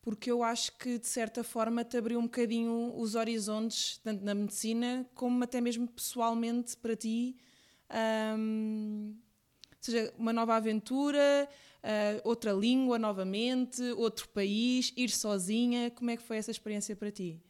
porque 0.00 0.30
eu 0.30 0.42
acho 0.42 0.76
que 0.78 0.98
de 0.98 1.06
certa 1.06 1.42
forma 1.42 1.84
te 1.84 1.96
abriu 1.96 2.18
um 2.18 2.24
bocadinho 2.24 2.94
os 2.96 3.14
horizontes, 3.14 3.98
tanto 3.98 4.24
na 4.24 4.34
medicina 4.34 5.04
como 5.14 5.42
até 5.42 5.60
mesmo 5.60 5.88
pessoalmente 5.88 6.76
para 6.76 6.94
ti. 6.94 7.36
Um, 8.38 9.16
ou 9.72 9.76
seja, 9.80 10.12
uma 10.16 10.32
nova 10.32 10.56
aventura, 10.56 11.48
uh, 11.86 12.20
outra 12.24 12.52
língua 12.52 12.98
novamente, 12.98 13.80
outro 13.92 14.28
país, 14.28 14.92
ir 14.96 15.10
sozinha. 15.10 15.90
Como 15.92 16.10
é 16.10 16.16
que 16.16 16.22
foi 16.22 16.36
essa 16.36 16.50
experiência 16.50 16.96
para 16.96 17.10
ti? 17.10 17.40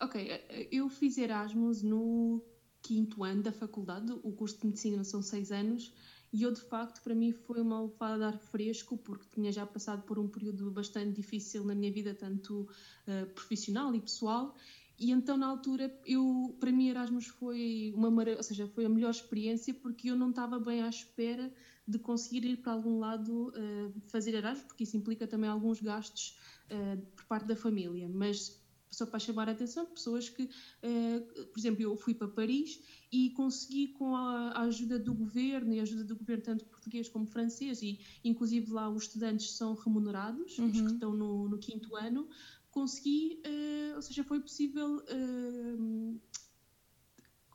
Ok, 0.00 0.20
eh, 0.20 0.68
eu 0.70 0.88
fiz 0.88 1.16
Erasmus 1.16 1.82
no 1.82 2.42
quinto 2.82 3.22
ano 3.22 3.42
da 3.42 3.52
faculdade, 3.52 4.12
o 4.24 4.32
curso 4.32 4.58
de 4.58 4.66
medicina 4.66 5.04
são 5.04 5.22
seis 5.22 5.52
anos, 5.52 5.92
e 6.32 6.42
eu 6.42 6.50
de 6.50 6.60
facto 6.60 7.00
para 7.02 7.14
mim 7.14 7.30
foi 7.30 7.60
uma 7.60 7.76
alfada 7.76 8.18
de 8.18 8.24
ar 8.24 8.38
fresco, 8.38 8.98
porque 8.98 9.28
tinha 9.32 9.52
já 9.52 9.64
passado 9.64 10.02
por 10.02 10.18
um 10.18 10.26
período 10.26 10.70
bastante 10.72 11.12
difícil 11.12 11.64
na 11.64 11.74
minha 11.74 11.92
vida, 11.92 12.12
tanto 12.14 12.62
uh, 12.62 13.26
profissional 13.34 13.94
e 13.94 14.00
pessoal, 14.00 14.56
e 15.02 15.10
então 15.10 15.36
na 15.36 15.48
altura 15.48 15.92
eu 16.06 16.56
para 16.60 16.70
mim 16.70 16.88
Erasmus 16.88 17.26
foi 17.26 17.92
uma 17.96 18.08
ou 18.36 18.42
seja 18.42 18.68
foi 18.68 18.84
a 18.84 18.88
melhor 18.88 19.10
experiência 19.10 19.74
porque 19.74 20.10
eu 20.10 20.16
não 20.16 20.30
estava 20.30 20.60
bem 20.60 20.80
à 20.80 20.88
espera 20.88 21.52
de 21.86 21.98
conseguir 21.98 22.44
ir 22.44 22.58
para 22.58 22.72
algum 22.72 23.00
lado 23.00 23.48
uh, 23.48 24.00
fazer 24.06 24.34
Erasmus, 24.34 24.66
porque 24.66 24.84
isso 24.84 24.96
implica 24.96 25.26
também 25.26 25.50
alguns 25.50 25.80
gastos 25.80 26.38
uh, 26.70 27.02
por 27.16 27.24
parte 27.24 27.46
da 27.46 27.56
família, 27.56 28.08
mas 28.08 28.62
só 28.88 29.06
para 29.06 29.18
chamar 29.18 29.48
a 29.48 29.52
atenção 29.52 29.86
pessoas 29.86 30.28
que, 30.28 30.44
uh, 30.44 31.46
por 31.46 31.58
exemplo, 31.58 31.82
eu 31.82 31.96
fui 31.96 32.14
para 32.14 32.28
Paris 32.28 32.80
e 33.10 33.30
consegui 33.30 33.88
com 33.88 34.14
a, 34.14 34.50
a, 34.50 34.60
ajuda 34.62 34.98
do 34.98 35.14
governo 35.14 35.72
e 35.72 35.80
a 35.80 35.82
ajuda 35.82 36.04
do 36.04 36.14
governo 36.14 36.44
tanto 36.44 36.64
português 36.66 37.08
como 37.08 37.26
francês 37.26 37.82
e 37.82 37.98
inclusive 38.22 38.70
lá 38.70 38.88
os 38.88 39.04
estudantes 39.04 39.56
são 39.56 39.74
remunerados, 39.74 40.58
uhum. 40.58 40.66
os 40.66 40.80
que 40.80 40.92
estão 40.92 41.12
no, 41.12 41.48
no 41.48 41.58
quinto 41.58 41.96
ano, 41.96 42.28
consegui, 42.72 43.40
uh, 43.46 43.96
ou 43.96 44.02
seja, 44.02 44.24
foi 44.24 44.40
possível 44.40 44.96
uh, 44.96 46.20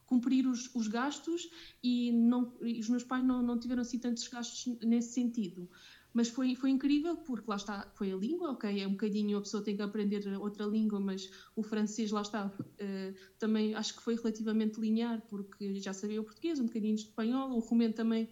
cumprir 0.05 0.47
os, 0.47 0.73
os 0.73 0.87
gastos 0.87 1.49
e, 1.83 2.11
não, 2.13 2.55
e 2.61 2.79
os 2.79 2.87
meus 2.87 3.03
pais 3.03 3.25
não, 3.25 3.41
não 3.41 3.59
tiveram 3.59 3.81
assim 3.81 3.99
tantos 3.99 4.25
gastos 4.27 4.73
nesse 4.81 5.09
sentido. 5.13 5.69
Mas 6.13 6.29
foi, 6.29 6.55
foi 6.55 6.69
incrível 6.69 7.17
porque 7.17 7.49
lá 7.49 7.57
está, 7.57 7.91
foi 7.93 8.11
a 8.11 8.15
língua, 8.15 8.51
ok, 8.51 8.81
é 8.81 8.87
um 8.87 8.91
bocadinho, 8.91 9.37
a 9.37 9.41
pessoa 9.41 9.61
tem 9.61 9.75
que 9.75 9.81
aprender 9.81 10.25
outra 10.39 10.65
língua, 10.65 10.99
mas 10.99 11.29
o 11.55 11.61
francês 11.61 12.09
lá 12.09 12.21
está, 12.21 12.47
uh, 12.47 13.13
também 13.37 13.75
acho 13.75 13.95
que 13.95 14.01
foi 14.01 14.15
relativamente 14.15 14.79
linear 14.79 15.21
porque 15.27 15.79
já 15.79 15.93
sabia 15.93 16.21
o 16.21 16.23
português, 16.23 16.59
um 16.59 16.65
bocadinho 16.65 16.95
de 16.95 17.01
espanhol, 17.01 17.51
o 17.51 17.59
romeno 17.59 17.93
também 17.93 18.29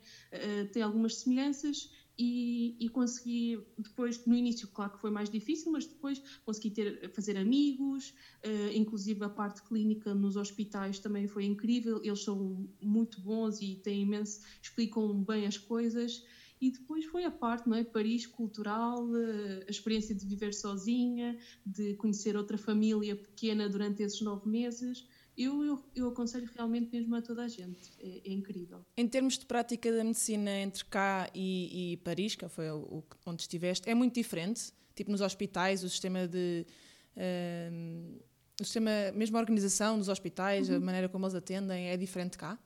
tem 0.72 0.82
algumas 0.82 1.18
semelhanças 1.18 1.90
e, 2.18 2.76
e, 2.80 2.90
consegui 2.90 3.60
depois, 3.78 4.26
no 4.26 4.36
início, 4.36 4.68
claro 4.70 4.94
que 4.94 5.00
foi 5.00 5.12
mais 5.12 5.30
difícil, 5.30 5.72
mas 5.72 5.86
depois 5.86 6.22
consegui 6.46 6.72
ter, 6.72 7.10
fazer 7.14 7.38
amigos, 7.38 8.14
uh, 8.46 8.72
inclusive 8.74 9.24
a 9.24 9.30
parte 9.30 9.62
clínica 9.64 10.14
nos 10.16 10.38
hospitais 10.38 11.00
também 11.00 11.28
foi 11.28 11.46
incrível, 11.46 12.02
eles 12.04 12.24
são 12.24 12.70
muito 12.82 13.20
bons 13.20 13.62
e 13.62 13.76
têm 13.76 14.04
imenso, 14.04 14.40
explicam 14.62 15.24
bem 15.24 15.46
as 15.46 15.58
coisas. 15.58 16.24
E 16.62 16.72
depois 16.72 17.04
foi 17.06 17.26
a 17.26 17.32
parte, 17.32 17.68
não 17.68 17.76
é? 17.76 17.84
Paris 17.84 18.26
cultural, 18.26 19.14
eh, 19.14 19.66
a 19.68 19.70
experiência 19.70 20.16
de 20.16 20.26
viver 20.26 20.54
sozinha, 20.54 21.38
de 21.66 21.96
conhecer 21.96 22.38
outra 22.38 22.58
família 22.58 23.14
pequena 23.14 23.68
durante 23.68 24.02
esses 24.02 24.22
nove 24.22 24.50
meses 24.50 25.06
eu, 25.38 25.64
eu, 25.64 25.84
eu, 25.96 26.08
aconselho 26.10 26.50
realmente 26.56 26.90
mesmo 26.92 27.16
a 27.16 27.22
toda 27.22 27.44
a 27.44 27.48
gente, 27.48 27.92
é, 28.00 28.30
é, 28.30 28.32
incrível. 28.32 28.86
Em 28.96 29.08
termos 29.08 29.38
de 29.38 29.46
prática 29.46 29.92
da 29.92 30.04
medicina 30.04 30.52
entre 30.60 30.86
cá 30.86 31.30
e, 31.34 31.94
e 31.94 31.98
Paris, 31.98 32.36
que 32.36 32.48
foi 32.48 32.70
o, 32.70 33.04
onde 33.26 33.42
estiveste, 33.42 33.90
é 33.90 33.94
muito 33.94 34.16
diferente? 34.16 34.72
Tipo 34.96 35.12
nos 35.12 35.22
hospitais, 35.22 35.84
o 35.84 35.90
sistema 35.90 36.28
de. 36.28 36.66
Uh, 37.18 38.20
o 38.60 38.64
sistema, 38.64 38.90
mesmo 39.14 39.36
a 39.36 39.40
organização 39.42 39.98
dos 39.98 40.08
hospitais, 40.08 40.70
uhum. 40.70 40.78
a 40.78 40.80
maneira 40.80 41.10
como 41.10 41.26
eles 41.26 41.36
atendem, 41.36 41.90
é 41.90 41.98
diferente 41.98 42.38
cá? 42.38 42.58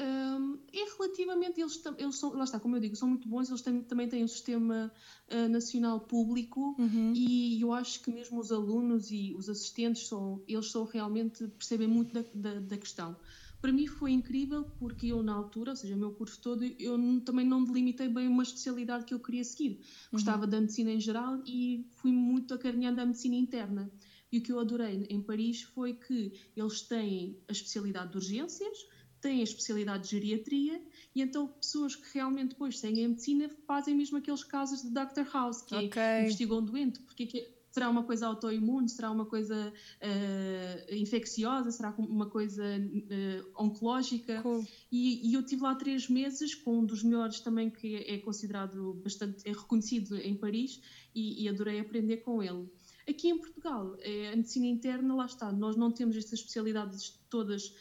Um, 0.00 0.58
é 0.72 0.84
relativamente, 0.96 1.60
eles, 1.60 1.82
eles 1.96 2.16
são, 2.16 2.32
lá 2.32 2.44
está, 2.44 2.60
como 2.60 2.76
eu 2.76 2.80
digo, 2.80 2.94
são 2.94 3.08
muito 3.08 3.28
bons, 3.28 3.48
eles 3.48 3.62
têm, 3.62 3.82
também 3.82 4.08
têm 4.08 4.22
um 4.22 4.28
sistema 4.28 4.92
uh, 5.32 5.48
nacional 5.48 6.00
público 6.00 6.76
uhum. 6.78 7.12
e 7.16 7.60
eu 7.60 7.72
acho 7.72 8.02
que 8.02 8.10
mesmo 8.10 8.38
os 8.38 8.52
alunos 8.52 9.10
e 9.10 9.34
os 9.36 9.48
assistentes, 9.48 10.06
são, 10.06 10.42
eles 10.46 10.70
são 10.70 10.84
realmente, 10.84 11.48
percebem 11.48 11.88
muito 11.88 12.12
da, 12.12 12.24
da, 12.34 12.60
da 12.60 12.76
questão. 12.76 13.16
Para 13.60 13.72
mim 13.72 13.88
foi 13.88 14.12
incrível 14.12 14.64
porque 14.78 15.08
eu 15.08 15.22
na 15.22 15.32
altura, 15.34 15.72
ou 15.72 15.76
seja, 15.76 15.96
o 15.96 15.98
meu 15.98 16.12
curso 16.12 16.40
todo, 16.40 16.64
eu 16.64 17.20
também 17.24 17.44
não 17.44 17.64
delimitei 17.64 18.08
bem 18.08 18.28
uma 18.28 18.44
especialidade 18.44 19.04
que 19.04 19.12
eu 19.12 19.18
queria 19.18 19.42
seguir. 19.42 19.80
Gostava 20.12 20.44
uhum. 20.44 20.50
da 20.50 20.60
medicina 20.60 20.92
em 20.92 21.00
geral 21.00 21.42
e 21.44 21.84
fui 21.96 22.12
muito 22.12 22.54
acarinhando 22.54 23.00
a 23.00 23.06
medicina 23.06 23.34
interna. 23.34 23.90
E 24.30 24.38
o 24.38 24.42
que 24.42 24.52
eu 24.52 24.60
adorei 24.60 25.06
em 25.08 25.22
Paris 25.22 25.62
foi 25.62 25.94
que 25.94 26.32
eles 26.54 26.82
têm 26.82 27.38
a 27.48 27.52
especialidade 27.52 28.12
de 28.12 28.18
urgências, 28.18 28.86
têm 29.20 29.40
a 29.40 29.44
especialidade 29.44 30.04
de 30.04 30.10
geriatria 30.10 30.82
e 31.14 31.22
então 31.22 31.48
pessoas 31.48 31.96
que 31.96 32.14
realmente 32.14 32.50
depois 32.50 32.78
seguem 32.78 33.04
a 33.04 33.08
medicina 33.08 33.50
fazem 33.66 33.94
mesmo 33.94 34.18
aqueles 34.18 34.44
casos 34.44 34.82
de 34.82 34.90
Dr. 34.90 35.30
House, 35.32 35.62
que 35.62 35.74
é 35.74 35.78
okay. 35.78 36.02
é, 36.02 36.22
investigam 36.22 36.58
um 36.58 36.64
doente, 36.64 37.00
porque 37.00 37.24
é 37.24 37.26
que 37.26 37.58
será 37.70 37.88
uma 37.88 38.02
coisa 38.02 38.26
autoimune, 38.26 38.88
será 38.88 39.10
uma 39.10 39.24
coisa 39.24 39.72
uh, 40.02 40.94
infecciosa, 40.94 41.70
será 41.70 41.94
uma 41.98 42.28
coisa 42.28 42.64
uh, 42.64 43.62
oncológica. 43.62 44.42
Cool. 44.42 44.66
E, 44.90 45.30
e, 45.30 45.34
eu 45.34 45.44
tive 45.44 45.62
lá 45.62 45.74
três 45.74 46.08
meses 46.08 46.54
com 46.54 46.80
um 46.80 46.84
dos 46.84 47.02
melhores 47.04 47.40
também 47.40 47.70
que 47.70 47.96
é 47.96 48.18
considerado 48.18 48.94
bastante, 48.94 49.48
é 49.48 49.52
reconhecido 49.52 50.16
em 50.16 50.34
Paris 50.34 50.80
e, 51.14 51.44
e 51.44 51.48
adorei 51.48 51.78
aprender 51.78 52.18
com 52.18 52.42
ele. 52.42 52.68
Aqui 53.08 53.28
em 53.28 53.38
Portugal, 53.38 53.96
é, 54.00 54.32
a 54.32 54.36
medicina 54.36 54.66
interna, 54.66 55.14
lá 55.14 55.26
está, 55.26 55.50
nós 55.50 55.76
não 55.76 55.90
temos 55.90 56.16
estas 56.16 56.40
especialidades 56.40 57.18
todas 57.30 57.74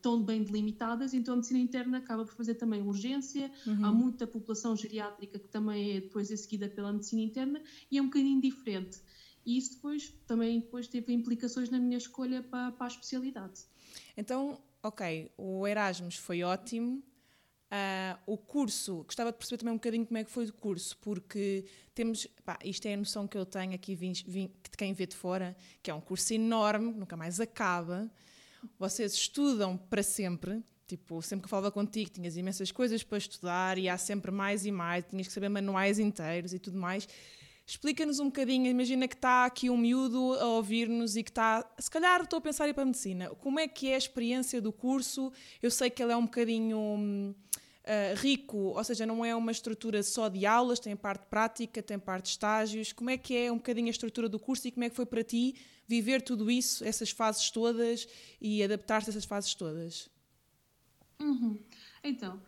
tão 0.00 0.22
bem 0.22 0.42
delimitadas, 0.42 1.12
então 1.14 1.34
a 1.34 1.36
medicina 1.36 1.60
interna 1.60 1.98
acaba 1.98 2.24
por 2.24 2.34
fazer 2.34 2.54
também 2.54 2.82
urgência, 2.82 3.50
uhum. 3.66 3.84
há 3.84 3.92
muita 3.92 4.26
população 4.26 4.76
geriátrica 4.76 5.38
que 5.38 5.48
também 5.48 5.96
é 5.96 6.00
depois 6.00 6.30
é 6.30 6.36
seguida 6.36 6.68
pela 6.68 6.92
medicina 6.92 7.22
interna 7.22 7.62
e 7.90 7.98
é 7.98 8.02
um 8.02 8.06
bocadinho 8.06 8.40
diferente. 8.40 9.00
E 9.44 9.58
isso 9.58 9.74
depois 9.76 10.12
também 10.26 10.60
depois 10.60 10.88
teve 10.88 11.12
implicações 11.12 11.70
na 11.70 11.78
minha 11.78 11.98
escolha 11.98 12.42
para, 12.42 12.72
para 12.72 12.86
a 12.86 12.88
especialidade. 12.88 13.60
Então, 14.16 14.60
ok, 14.82 15.30
o 15.36 15.66
Erasmus 15.66 16.16
foi 16.16 16.42
ótimo, 16.42 17.02
Uh, 17.66 18.16
o 18.26 18.38
curso, 18.38 19.02
gostava 19.02 19.32
de 19.32 19.38
perceber 19.38 19.58
também 19.58 19.72
um 19.72 19.76
bocadinho 19.76 20.06
como 20.06 20.18
é 20.18 20.24
que 20.24 20.30
foi 20.30 20.44
o 20.44 20.52
curso, 20.52 20.96
porque 20.98 21.64
temos, 21.94 22.26
pá, 22.44 22.56
isto 22.64 22.86
é 22.86 22.94
a 22.94 22.96
noção 22.96 23.26
que 23.26 23.36
eu 23.36 23.44
tenho 23.44 23.74
aqui 23.74 23.96
vim, 23.96 24.12
vim, 24.24 24.46
de 24.46 24.76
quem 24.76 24.92
vê 24.92 25.04
de 25.04 25.16
fora, 25.16 25.56
que 25.82 25.90
é 25.90 25.94
um 25.94 26.00
curso 26.00 26.32
enorme, 26.32 26.92
nunca 26.92 27.16
mais 27.16 27.40
acaba, 27.40 28.08
vocês 28.78 29.14
estudam 29.14 29.76
para 29.76 30.02
sempre. 30.02 30.62
Tipo, 30.86 31.20
sempre 31.20 31.42
que 31.42 31.46
eu 31.46 31.50
falava 31.50 31.72
contigo, 31.72 32.10
tinhas 32.10 32.36
imensas 32.36 32.70
coisas 32.70 33.02
para 33.02 33.18
estudar 33.18 33.76
e 33.76 33.88
há 33.88 33.98
sempre 33.98 34.30
mais 34.30 34.64
e 34.64 34.70
mais, 34.70 35.04
tinhas 35.04 35.26
que 35.26 35.32
saber 35.32 35.48
manuais 35.48 35.98
inteiros 35.98 36.54
e 36.54 36.60
tudo 36.60 36.78
mais. 36.78 37.08
Explica-nos 37.68 38.20
um 38.20 38.26
bocadinho, 38.26 38.70
imagina 38.70 39.08
que 39.08 39.16
está 39.16 39.44
aqui 39.44 39.68
um 39.68 39.76
miúdo 39.76 40.34
a 40.34 40.46
ouvir-nos 40.46 41.16
e 41.16 41.24
que 41.24 41.30
está, 41.30 41.68
se 41.76 41.90
calhar 41.90 42.22
estou 42.22 42.36
a 42.36 42.40
pensar 42.40 42.68
em 42.68 42.70
ir 42.70 42.74
para 42.74 42.84
a 42.84 42.86
medicina. 42.86 43.28
Como 43.30 43.58
é 43.58 43.66
que 43.66 43.90
é 43.90 43.96
a 43.96 43.98
experiência 43.98 44.60
do 44.60 44.72
curso? 44.72 45.32
Eu 45.60 45.68
sei 45.72 45.90
que 45.90 46.00
ele 46.00 46.12
é 46.12 46.16
um 46.16 46.26
bocadinho 46.26 47.34
uh, 47.86 48.16
rico, 48.16 48.56
ou 48.56 48.84
seja, 48.84 49.06
não 49.06 49.24
é 49.24 49.34
uma 49.34 49.52
estrutura 49.52 50.02
só 50.02 50.28
de 50.28 50.44
aulas, 50.44 50.80
tem 50.80 50.92
a 50.92 50.96
parte 50.96 51.26
prática, 51.26 51.82
tem 51.82 51.96
a 51.96 52.00
parte 52.00 52.24
de 52.24 52.30
estágios. 52.30 52.92
Como 52.92 53.08
é 53.08 53.16
que 53.16 53.36
é 53.36 53.50
um 53.50 53.56
bocadinho 53.56 53.86
a 53.86 53.90
estrutura 53.90 54.28
do 54.28 54.38
curso 54.38 54.66
e 54.66 54.72
como 54.72 54.84
é 54.84 54.90
que 54.90 54.96
foi 54.96 55.06
para 55.06 55.22
ti 55.22 55.54
viver 55.86 56.22
tudo 56.22 56.50
isso, 56.50 56.84
essas 56.84 57.10
fases 57.10 57.50
todas 57.50 58.08
e 58.40 58.62
adaptar-se 58.62 59.08
a 59.08 59.12
essas 59.12 59.24
fases 59.24 59.54
todas? 59.54 60.10
Uhum. 61.20 61.58
Então, 62.02 62.40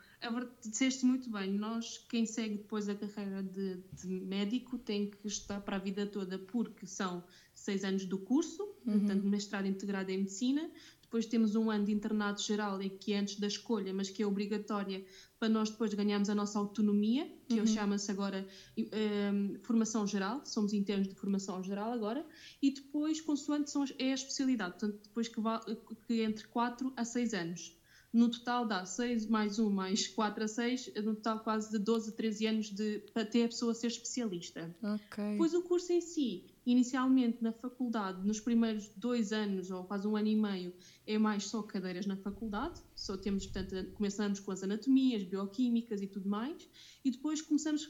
disseste 0.62 1.06
muito 1.06 1.30
bem, 1.30 1.52
nós, 1.52 1.98
quem 2.08 2.26
segue 2.26 2.58
depois 2.58 2.88
a 2.88 2.94
carreira 2.94 3.42
de, 3.42 3.82
de, 3.92 4.08
médico, 4.08 4.78
tem 4.78 5.10
que 5.10 5.26
estudar 5.26 5.60
para 5.60 5.76
a 5.76 5.78
vida 5.78 6.06
toda, 6.06 6.38
porque 6.38 6.86
são 6.86 7.24
seis 7.54 7.84
anos 7.84 8.04
do 8.04 8.18
curso, 8.18 8.62
uhum. 8.86 8.98
portanto, 8.98 9.24
mestrado 9.24 9.66
integrado 9.66 10.10
em 10.10 10.18
medicina, 10.18 10.70
depois 11.08 11.24
temos 11.24 11.56
um 11.56 11.70
ano 11.70 11.86
de 11.86 11.92
internado 11.92 12.38
geral, 12.38 12.78
que 13.00 13.14
é 13.14 13.18
antes 13.18 13.40
da 13.40 13.46
escolha, 13.46 13.94
mas 13.94 14.10
que 14.10 14.22
é 14.22 14.26
obrigatória 14.26 15.02
para 15.38 15.48
nós 15.48 15.70
depois 15.70 15.94
ganharmos 15.94 16.28
a 16.28 16.34
nossa 16.34 16.58
autonomia, 16.58 17.26
que 17.48 17.58
uhum. 17.58 17.66
chama-se 17.66 18.10
agora 18.10 18.46
um, 18.76 18.88
ehm, 18.92 19.58
formação 19.62 20.06
geral, 20.06 20.44
somos 20.44 20.74
internos 20.74 21.08
de 21.08 21.14
formação 21.14 21.62
geral 21.64 21.92
agora, 21.92 22.26
e 22.60 22.70
depois, 22.70 23.22
consoante 23.22 23.70
são, 23.70 23.86
é 23.98 24.10
a 24.10 24.14
especialidade, 24.14 24.72
portanto, 24.72 25.00
depois 25.02 25.28
que, 25.28 25.40
va, 25.40 25.60
que 26.06 26.20
entre 26.20 26.46
4 26.46 26.92
a 26.94 27.04
6 27.06 27.32
anos. 27.32 27.78
No 28.12 28.30
total 28.30 28.66
dá 28.66 28.84
6 28.84 29.26
mais 29.26 29.58
1 29.58 29.70
mais 29.70 30.08
4 30.08 30.44
a 30.44 30.48
6, 30.48 30.92
no 31.04 31.14
total 31.14 31.40
quase 31.40 31.70
de 31.70 31.78
12 31.78 32.10
a 32.10 32.12
13 32.12 32.46
anos 32.46 32.70
de, 32.70 32.98
para 33.14 33.24
ter 33.24 33.44
a 33.44 33.48
pessoa 33.48 33.74
ser 33.74 33.86
especialista. 33.86 34.74
Okay. 34.82 35.36
Pois 35.38 35.54
o 35.54 35.62
curso 35.62 35.92
em 35.92 36.00
si, 36.00 36.44
inicialmente 36.70 37.42
na 37.42 37.52
faculdade, 37.52 38.26
nos 38.26 38.40
primeiros 38.40 38.88
dois 38.96 39.32
anos 39.32 39.70
ou 39.70 39.84
quase 39.84 40.06
um 40.06 40.16
ano 40.16 40.28
e 40.28 40.36
meio, 40.36 40.74
é 41.06 41.16
mais 41.16 41.44
só 41.44 41.62
cadeiras 41.62 42.06
na 42.06 42.16
faculdade. 42.16 42.82
Só 42.94 43.16
temos, 43.16 43.46
portanto, 43.46 43.92
começamos 43.92 44.38
com 44.38 44.52
as 44.52 44.62
anatomias, 44.62 45.22
bioquímicas 45.22 46.02
e 46.02 46.06
tudo 46.06 46.28
mais, 46.28 46.68
e 47.04 47.10
depois 47.10 47.40
começamos 47.40 47.88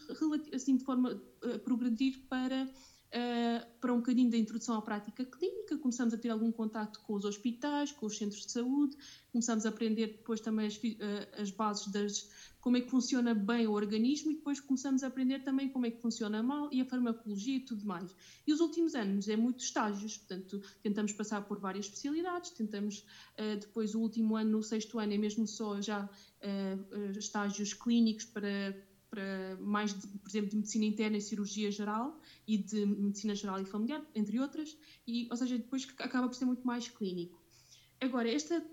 assim 0.54 0.76
de 0.76 0.84
forma 0.84 1.20
a 1.42 1.58
progredir 1.58 2.24
para 2.28 2.70
Uh, 3.08 3.64
para 3.80 3.90
um 3.90 3.98
bocadinho 3.98 4.30
da 4.30 4.36
introdução 4.36 4.76
à 4.76 4.82
prática 4.82 5.24
clínica, 5.24 5.78
começamos 5.78 6.12
a 6.12 6.18
ter 6.18 6.28
algum 6.28 6.52
contato 6.52 7.00
com 7.00 7.14
os 7.14 7.24
hospitais, 7.24 7.90
com 7.90 8.04
os 8.04 8.18
centros 8.18 8.44
de 8.44 8.52
saúde, 8.52 8.98
começamos 9.32 9.64
a 9.64 9.70
aprender 9.70 10.08
depois 10.08 10.40
também 10.40 10.66
as, 10.66 10.76
uh, 10.76 11.40
as, 11.40 11.50
bases 11.50 11.90
das 11.90 12.28
como 12.60 12.76
é 12.76 12.82
que 12.82 12.90
funciona 12.90 13.34
bem 13.34 13.66
o 13.66 13.72
organismo 13.72 14.30
e 14.30 14.34
depois 14.34 14.60
começamos 14.60 15.02
a 15.02 15.06
aprender 15.06 15.42
também 15.42 15.70
como 15.70 15.86
é 15.86 15.90
que 15.90 16.02
funciona 16.02 16.42
mal 16.42 16.68
e 16.70 16.82
a 16.82 16.84
farmacologia 16.84 17.56
e 17.56 17.60
tudo 17.60 17.86
mais. 17.86 18.14
E 18.46 18.52
os 18.52 18.60
últimos 18.60 18.94
anos 18.94 19.26
é 19.26 19.36
muito 19.36 19.60
estágios, 19.60 20.18
portanto 20.18 20.60
tentamos 20.82 21.12
passar 21.12 21.40
por 21.48 21.58
várias 21.58 21.86
especialidades, 21.86 22.50
tentamos 22.50 23.06
uh, 23.38 23.58
depois 23.58 23.94
o 23.94 24.00
último 24.00 24.36
ano, 24.36 24.50
no 24.50 24.62
sexto 24.62 24.98
ano 24.98 25.14
é 25.14 25.18
mesmo 25.18 25.46
só 25.46 25.80
já 25.80 26.10
estágios 27.16 27.74
clínicos 27.74 28.24
para 28.24 28.76
para 29.10 29.56
mais, 29.60 29.92
de, 29.98 30.06
por 30.06 30.28
exemplo, 30.28 30.50
de 30.50 30.56
medicina 30.56 30.84
interna 30.84 31.16
e 31.16 31.20
cirurgia 31.20 31.70
geral 31.70 32.20
e 32.46 32.58
de 32.58 32.84
medicina 32.84 33.34
geral 33.34 33.60
e 33.60 33.64
familiar, 33.64 34.04
entre 34.14 34.38
outras, 34.38 34.76
e, 35.06 35.26
ou 35.30 35.36
seja, 35.36 35.56
depois 35.56 35.86
acaba 35.98 36.28
por 36.28 36.34
ser 36.34 36.44
muito 36.44 36.66
mais 36.66 36.88
clínico. 36.88 37.40
Agora, 38.00 38.30
esta 38.30 38.64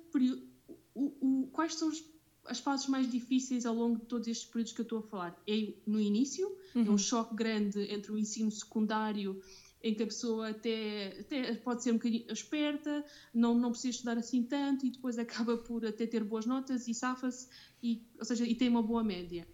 o, 0.93 1.43
o, 1.43 1.47
quais 1.47 1.75
são 1.75 1.89
os, 1.89 2.03
as 2.45 2.59
fases 2.59 2.87
mais 2.87 3.09
difíceis 3.09 3.65
ao 3.65 3.75
longo 3.75 3.99
de 3.99 4.05
todos 4.05 4.27
estes 4.27 4.47
períodos 4.47 4.73
que 4.73 4.81
eu 4.81 4.83
estou 4.83 4.99
a 4.99 5.03
falar? 5.03 5.41
É 5.47 5.73
no 5.85 5.99
início, 5.99 6.47
uhum. 6.75 6.81
é 6.81 6.85
um 6.85 6.91
uhum. 6.91 6.97
choque 6.97 7.35
grande 7.35 7.81
entre 7.91 8.11
o 8.11 8.17
ensino 8.17 8.51
secundário 8.51 9.41
em 9.83 9.93
que 9.93 10.01
a 10.01 10.07
pessoa 10.07 10.49
até, 10.49 11.19
até 11.19 11.53
pode 11.57 11.83
ser 11.83 11.91
um 11.91 11.97
bocadinho 11.97 12.25
esperta, 12.31 13.05
não, 13.31 13.53
não 13.53 13.69
precisa 13.69 13.91
estudar 13.91 14.17
assim 14.17 14.41
tanto 14.41 14.83
e 14.83 14.89
depois 14.89 15.19
acaba 15.19 15.57
por 15.57 15.85
até 15.85 16.07
ter 16.07 16.23
boas 16.23 16.45
notas 16.47 16.87
e 16.87 16.93
safa-se, 16.93 17.47
e, 17.83 18.01
ou 18.17 18.25
seja, 18.25 18.45
e 18.47 18.55
tem 18.55 18.67
uma 18.67 18.81
boa 18.81 19.03
média. 19.03 19.47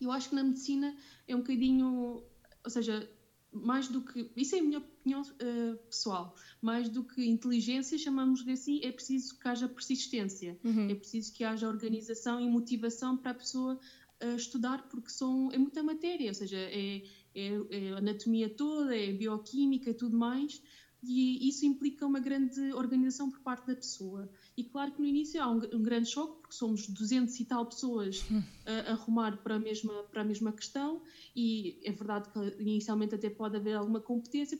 Eu 0.00 0.10
acho 0.10 0.30
que 0.30 0.34
na 0.34 0.42
medicina 0.42 0.96
é 1.28 1.34
um 1.34 1.40
bocadinho, 1.40 2.22
ou 2.64 2.70
seja, 2.70 3.08
mais 3.52 3.88
do 3.88 4.00
que, 4.02 4.30
isso 4.36 4.54
é 4.54 4.60
a 4.60 4.62
minha 4.62 4.78
opinião 4.78 5.22
uh, 5.22 5.76
pessoal, 5.88 6.34
mais 6.62 6.88
do 6.88 7.02
que 7.02 7.24
inteligência, 7.24 7.98
chamamos-lhe 7.98 8.52
assim, 8.52 8.80
é 8.84 8.92
preciso 8.92 9.38
que 9.38 9.48
haja 9.48 9.68
persistência, 9.68 10.58
uhum. 10.64 10.88
é 10.88 10.94
preciso 10.94 11.32
que 11.32 11.44
haja 11.44 11.68
organização 11.68 12.40
e 12.40 12.48
motivação 12.48 13.16
para 13.16 13.32
a 13.32 13.34
pessoa 13.34 13.78
uh, 14.22 14.36
estudar, 14.36 14.88
porque 14.88 15.10
são, 15.10 15.50
é 15.52 15.58
muita 15.58 15.82
matéria, 15.82 16.28
ou 16.28 16.34
seja, 16.34 16.56
é, 16.56 17.02
é, 17.34 17.52
é 17.70 17.92
anatomia 17.96 18.48
toda, 18.48 18.96
é 18.96 19.12
bioquímica 19.12 19.90
e 19.90 19.94
tudo 19.94 20.16
mais, 20.16 20.62
e 21.02 21.48
isso 21.48 21.64
implica 21.64 22.06
uma 22.06 22.20
grande 22.20 22.60
organização 22.72 23.30
por 23.30 23.40
parte 23.40 23.66
da 23.66 23.74
pessoa. 23.74 24.28
E 24.56 24.64
claro 24.64 24.92
que 24.92 25.00
no 25.00 25.06
início 25.06 25.42
há 25.42 25.50
um, 25.50 25.60
um 25.74 25.82
grande 25.82 26.08
choque, 26.10 26.40
porque 26.40 26.54
somos 26.54 26.86
200 26.86 27.38
e 27.40 27.44
tal 27.44 27.66
pessoas 27.66 28.24
a, 28.66 28.90
a 28.90 28.92
arrumar 28.92 29.38
para 29.38 29.56
a, 29.56 29.58
mesma, 29.58 30.02
para 30.04 30.22
a 30.22 30.24
mesma 30.24 30.52
questão, 30.52 31.02
e 31.34 31.80
é 31.84 31.92
verdade 31.92 32.28
que 32.30 32.62
inicialmente 32.62 33.14
até 33.14 33.30
pode 33.30 33.56
haver 33.56 33.74
alguma 33.76 34.00
competência, 34.00 34.58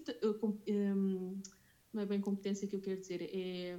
um, 0.68 1.40
não 1.92 2.02
é 2.02 2.06
bem 2.06 2.20
competência 2.20 2.66
que 2.66 2.76
eu 2.76 2.80
quero 2.80 3.00
dizer, 3.00 3.22
é 3.22 3.78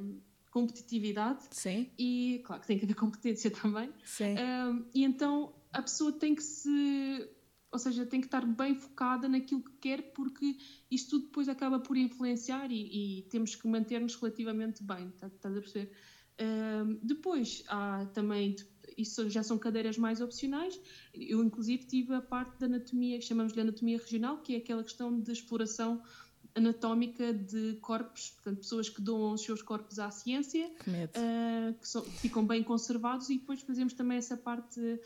competitividade. 0.51 1.46
Sim. 1.51 1.89
E 1.98 2.41
claro 2.46 2.62
que 2.62 2.68
tem 2.68 2.77
que 2.77 2.86
haver 2.86 2.96
competência 2.96 3.50
também. 3.51 3.91
Sim. 4.03 4.36
Um, 4.38 4.86
e 4.94 5.03
então 5.03 5.53
a 5.72 5.82
pessoa 5.82 6.12
tem 6.12 6.36
que 6.36 6.44
se 6.44 7.30
ou 7.72 7.80
seja, 7.80 8.06
tem 8.06 8.20
que 8.20 8.28
estar 8.28 8.46
bem 8.46 8.75
focada 8.75 9.30
naquilo 9.30 9.63
que 9.63 9.72
quer, 9.80 10.01
porque 10.13 10.56
isto 10.90 11.12
tudo 11.12 11.25
depois 11.25 11.48
acaba 11.48 11.80
por 11.80 11.96
influenciar 11.98 12.72
e, 12.72 13.20
e 13.20 13.24
temos 13.24 13.56
que 13.56 13.68
manter-nos 13.68 14.16
relativamente 14.16 14.84
bem, 14.84 15.12
tá, 15.12 15.28
estás 15.28 15.56
a 15.56 15.62
perceber? 15.62 15.90
Depois 17.01 17.62
há 17.68 18.06
também, 18.13 18.56
isso 18.98 19.30
já 19.30 19.44
são 19.44 19.60
cadeiras 19.60 19.98
mais 19.98 20.22
opcionais, 20.22 20.80
eu 21.13 21.44
inclusive 21.44 21.86
tive 21.86 22.13
a 22.16 22.22
parte 22.22 22.58
da 22.58 22.66
anatomia, 22.66 23.22
chamamos-lhe 23.22 23.62
anatomia 23.62 23.98
regional, 23.98 24.40
que 24.40 24.54
é 24.54 24.58
aquela 24.58 24.84
questão 24.84 25.20
de 25.20 25.32
exploração 25.32 26.01
anatómica 26.55 27.34
de 27.34 27.77
corpos, 27.81 28.31
portanto, 28.31 28.58
pessoas 28.60 28.89
que 28.89 29.01
doam 29.01 29.34
os 29.34 29.41
seus 29.41 29.62
corpos 29.62 30.00
à 30.00 30.12
ciência, 30.12 30.70
que, 30.84 30.89
uh, 30.89 31.74
que 31.79 31.88
são, 31.88 32.03
ficam 32.03 32.46
bem 32.46 32.63
conservados 32.63 33.29
e 33.29 33.38
depois 33.38 33.62
fazemos 33.62 33.93
também 33.93 34.17
essa 34.17 34.36
parte, 34.36 34.79
uh, 34.79 35.00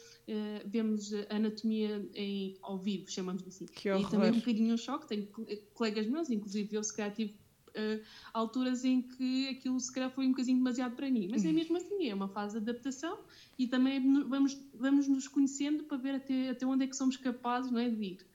vemos 0.65 1.11
anatomia 1.29 2.07
em, 2.13 2.57
ao 2.61 2.77
vivo, 2.77 3.09
chamamos 3.09 3.45
assim. 3.47 3.65
Que 3.65 3.91
horror. 3.91 4.07
E 4.07 4.11
também 4.11 4.31
um 4.31 4.39
bocadinho 4.39 4.73
um 4.73 4.77
choque, 4.77 5.07
tenho 5.07 5.27
colegas 5.73 6.07
meus, 6.07 6.29
inclusive 6.29 6.75
eu 6.75 6.83
se 6.83 6.95
calhar 6.95 7.13
tive 7.13 7.35
uh, 7.75 8.01
alturas 8.33 8.83
em 8.83 9.01
que 9.01 9.49
aquilo 9.49 9.79
se 9.79 9.91
calhar 9.91 10.09
foi 10.09 10.25
um 10.25 10.31
bocadinho 10.31 10.57
demasiado 10.57 10.95
para 10.95 11.09
mim, 11.09 11.27
mas 11.29 11.45
é 11.45 11.49
uhum. 11.49 11.53
mesmo 11.53 11.77
assim, 11.77 12.09
é 12.09 12.15
uma 12.15 12.27
fase 12.27 12.59
de 12.59 12.69
adaptação 12.69 13.19
e 13.57 13.67
também 13.67 14.01
vamos, 14.23 14.57
vamos 14.73 15.07
nos 15.07 15.27
conhecendo 15.27 15.83
para 15.83 15.97
ver 15.97 16.15
até, 16.15 16.49
até 16.49 16.65
onde 16.65 16.85
é 16.85 16.87
que 16.87 16.95
somos 16.95 17.17
capazes 17.17 17.71
não 17.71 17.79
é, 17.79 17.89
de 17.89 18.03
ir. 18.03 18.25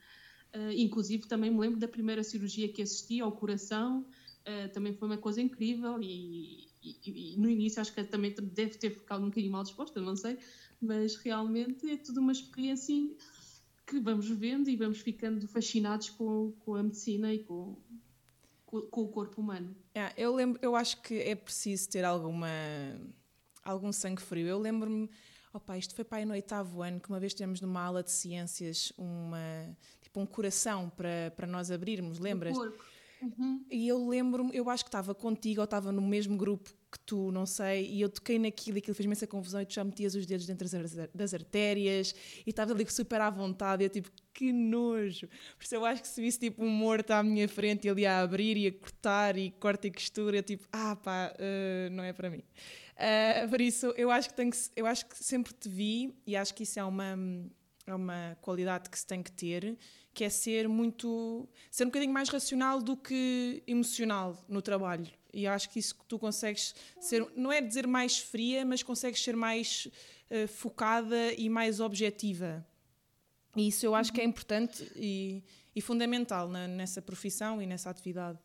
Uh, 0.53 0.71
inclusive, 0.75 1.27
também 1.27 1.49
me 1.49 1.59
lembro 1.59 1.79
da 1.79 1.87
primeira 1.87 2.23
cirurgia 2.23 2.67
que 2.67 2.81
assisti 2.81 3.21
ao 3.21 3.31
coração, 3.31 4.05
uh, 4.41 4.69
também 4.73 4.93
foi 4.93 5.07
uma 5.07 5.17
coisa 5.17 5.41
incrível 5.41 6.01
e, 6.01 6.67
e, 6.83 7.33
e, 7.33 7.37
no 7.37 7.49
início 7.49 7.79
acho 7.81 7.93
que 7.93 8.03
também 8.03 8.35
deve 8.35 8.77
ter 8.77 8.89
ficado 8.89 9.23
um 9.23 9.29
bocadinho 9.29 9.51
mal 9.51 9.63
disposta, 9.63 10.01
não 10.01 10.15
sei, 10.15 10.37
mas 10.81 11.15
realmente 11.15 11.89
é 11.89 11.95
tudo 11.95 12.19
uma 12.19 12.33
experiência 12.33 12.95
que 13.85 13.99
vamos 13.99 14.27
vendo 14.29 14.69
e 14.69 14.75
vamos 14.75 14.99
ficando 14.99 15.47
fascinados 15.47 16.09
com, 16.09 16.53
com 16.59 16.75
a 16.75 16.83
medicina 16.83 17.33
e 17.33 17.39
com, 17.43 17.77
com, 18.65 18.81
com 18.81 19.01
o 19.03 19.07
corpo 19.09 19.41
humano. 19.41 19.75
É, 19.93 20.13
eu, 20.17 20.33
lembro, 20.33 20.59
eu 20.61 20.75
acho 20.75 21.01
que 21.01 21.15
é 21.15 21.35
preciso 21.35 21.89
ter 21.89 22.03
alguma, 22.03 22.47
algum 23.63 23.91
sangue 23.91 24.21
frio. 24.21 24.47
Eu 24.47 24.57
lembro-me, 24.57 25.09
opa, 25.53 25.77
isto 25.77 25.93
foi 25.93 26.05
para 26.05 26.19
aí 26.19 26.25
no 26.25 26.31
oitavo 26.31 26.81
ano, 26.81 26.99
que 26.99 27.09
uma 27.09 27.19
vez 27.19 27.33
tivemos 27.33 27.61
numa 27.61 27.81
aula 27.81 28.01
de 28.01 28.11
ciências 28.11 28.93
uma, 28.97 29.77
tipo 30.11 30.19
um 30.19 30.25
coração 30.25 30.89
para, 30.89 31.31
para 31.35 31.47
nós 31.47 31.71
abrirmos, 31.71 32.19
lembras? 32.19 32.57
Uhum. 33.21 33.63
E 33.69 33.87
eu 33.87 34.09
lembro-me, 34.09 34.49
eu 34.53 34.67
acho 34.69 34.83
que 34.83 34.89
estava 34.89 35.13
contigo 35.13 35.61
ou 35.61 35.65
estava 35.65 35.91
no 35.91 36.01
mesmo 36.01 36.35
grupo 36.35 36.69
que 36.91 36.99
tu, 36.99 37.31
não 37.31 37.45
sei, 37.45 37.87
e 37.87 38.01
eu 38.01 38.09
toquei 38.09 38.37
naquilo 38.37 38.77
e 38.77 38.79
aquilo 38.79 38.95
fez-me 38.95 39.13
essa 39.13 39.27
confusão 39.27 39.61
e 39.61 39.65
tu 39.65 39.73
já 39.75 39.83
metias 39.83 40.13
os 40.15 40.25
dedos 40.25 40.45
dentro 40.45 40.67
das 41.13 41.33
artérias 41.33 42.13
e 42.45 42.49
estava 42.49 42.73
ali 42.73 42.85
super 42.89 43.21
à 43.21 43.29
vontade 43.29 43.83
e 43.83 43.85
eu 43.85 43.89
tipo, 43.89 44.09
que 44.33 44.51
nojo. 44.51 45.27
Por 45.55 45.63
isso 45.63 45.75
eu 45.75 45.85
acho 45.85 46.01
que 46.01 46.07
se 46.07 46.19
visse 46.19 46.39
tipo 46.39 46.63
um 46.63 46.69
morto 46.69 47.11
à 47.11 47.23
minha 47.23 47.47
frente 47.47 47.85
e 47.85 47.89
ele 47.89 48.01
ia 48.01 48.19
abrir 48.19 48.57
e 48.57 48.67
a 48.67 48.71
cortar 48.71 49.37
e 49.37 49.51
corta 49.51 49.87
e 49.87 49.91
costura, 49.91 50.37
eu 50.37 50.43
tipo, 50.43 50.67
ah 50.73 50.95
pá, 50.95 51.31
uh, 51.33 51.89
não 51.91 52.03
é 52.03 52.11
para 52.11 52.29
mim. 52.29 52.43
Uh, 52.95 53.49
por 53.49 53.61
isso 53.61 53.93
eu 53.95 54.11
acho 54.11 54.29
que 54.29 54.35
tenho 54.35 54.51
que, 54.51 54.57
eu 54.75 54.85
acho 54.85 55.05
que 55.05 55.23
sempre 55.23 55.53
te 55.53 55.69
vi 55.69 56.13
e 56.25 56.35
acho 56.35 56.53
que 56.53 56.63
isso 56.63 56.79
é 56.79 56.83
uma 56.83 57.15
é 57.85 57.95
uma 57.95 58.37
qualidade 58.41 58.89
que 58.89 58.97
se 58.97 59.05
tem 59.05 59.21
que 59.21 59.31
ter, 59.31 59.77
que 60.13 60.23
é 60.23 60.29
ser 60.29 60.67
muito 60.67 61.47
ser 61.69 61.83
um 61.83 61.87
bocadinho 61.87 62.13
mais 62.13 62.29
racional 62.29 62.81
do 62.81 62.97
que 62.97 63.63
emocional 63.65 64.37
no 64.47 64.61
trabalho. 64.61 65.07
E 65.33 65.47
acho 65.47 65.69
que 65.69 65.79
isso 65.79 65.95
que 65.95 66.05
tu 66.05 66.19
consegues 66.19 66.75
ser, 66.99 67.25
não 67.35 67.51
é 67.51 67.61
dizer 67.61 67.87
mais 67.87 68.17
fria, 68.17 68.65
mas 68.65 68.83
consegues 68.83 69.23
ser 69.23 69.35
mais 69.35 69.87
uh, 70.29 70.47
focada 70.47 71.33
e 71.33 71.49
mais 71.49 71.79
objetiva. 71.79 72.65
E 73.55 73.67
isso 73.67 73.85
eu 73.85 73.95
acho 73.95 74.11
que 74.11 74.19
é 74.19 74.23
importante 74.23 74.91
e, 74.95 75.43
e 75.75 75.81
fundamental 75.81 76.49
na, 76.49 76.67
nessa 76.67 77.01
profissão 77.01 77.61
e 77.61 77.65
nessa 77.65 77.89
atividade. 77.89 78.39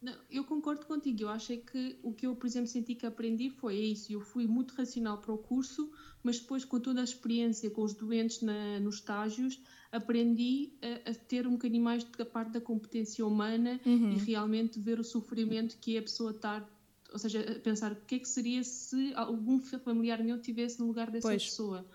Não, 0.00 0.14
eu 0.30 0.44
concordo 0.44 0.86
contigo. 0.86 1.22
Eu 1.22 1.28
acho 1.28 1.56
que 1.58 1.98
o 2.02 2.12
que 2.12 2.26
eu, 2.26 2.34
por 2.34 2.46
exemplo, 2.46 2.68
senti 2.68 2.94
que 2.94 3.04
aprendi 3.04 3.50
foi 3.50 3.76
isso. 3.76 4.10
Eu 4.10 4.20
fui 4.20 4.46
muito 4.46 4.74
racional 4.74 5.18
para 5.18 5.32
o 5.32 5.36
curso, 5.36 5.90
mas 6.22 6.40
depois, 6.40 6.64
com 6.64 6.80
toda 6.80 7.02
a 7.02 7.04
experiência 7.04 7.70
com 7.70 7.82
os 7.82 7.92
doentes 7.92 8.40
na, 8.40 8.80
nos 8.80 8.96
estágios, 8.96 9.60
aprendi 9.92 10.72
a, 10.80 11.10
a, 11.10 11.14
ter 11.14 11.46
um 11.46 11.52
bocadinho 11.52 11.84
mais 11.84 12.02
da 12.02 12.24
parte 12.24 12.52
da 12.52 12.60
competência 12.60 13.26
humana 13.26 13.78
uhum. 13.84 14.12
e 14.12 14.16
realmente 14.16 14.80
ver 14.80 14.98
o 14.98 15.04
sofrimento 15.04 15.76
que 15.78 15.96
é 15.96 15.98
a 15.98 16.02
pessoa 16.02 16.30
estar. 16.30 16.66
Ou 17.12 17.18
seja, 17.18 17.60
pensar 17.62 17.92
o 17.92 17.96
que 17.96 18.14
é 18.14 18.18
que 18.20 18.28
seria 18.28 18.62
se 18.64 19.12
algum 19.14 19.60
familiar 19.60 20.22
meu 20.22 20.36
estivesse 20.36 20.80
no 20.80 20.86
lugar 20.86 21.10
dessa 21.10 21.28
pois. 21.28 21.44
pessoa. 21.44 21.86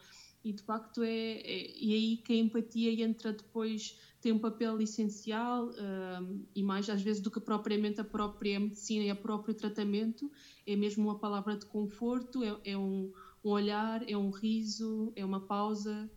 E 0.44 0.54
de 0.54 0.62
facto 0.62 1.02
é, 1.02 1.10
é, 1.10 1.74
E 1.76 1.94
aí 1.94 2.18
que 2.18 2.34
a 2.34 2.36
empatia 2.36 3.04
entra 3.04 3.34
depois 3.34 3.98
tem 4.26 4.32
um 4.32 4.40
papel 4.40 4.82
essencial 4.82 5.70
um, 5.70 6.44
e 6.56 6.64
mais 6.64 6.90
às 6.90 7.00
vezes 7.00 7.22
do 7.22 7.30
que 7.30 7.40
propriamente 7.40 8.02
a 8.02 8.04
própria 8.04 8.60
medicina 8.60 9.06
e 9.06 9.12
o 9.12 9.16
próprio 9.16 9.54
tratamento, 9.54 10.32
é 10.66 10.76
mesmo 10.76 11.04
uma 11.04 11.20
palavra 11.20 11.56
de 11.56 11.68
conforto, 11.68 12.44
é, 12.44 12.72
é 12.72 12.76
um, 12.76 13.14
um, 13.44 13.50
olhar, 13.52 14.02
é 14.10 14.18
um 14.18 14.32
riso, 14.32 15.14
é 15.16 15.24
uma 15.24 15.42
pausa, 15.42 16.10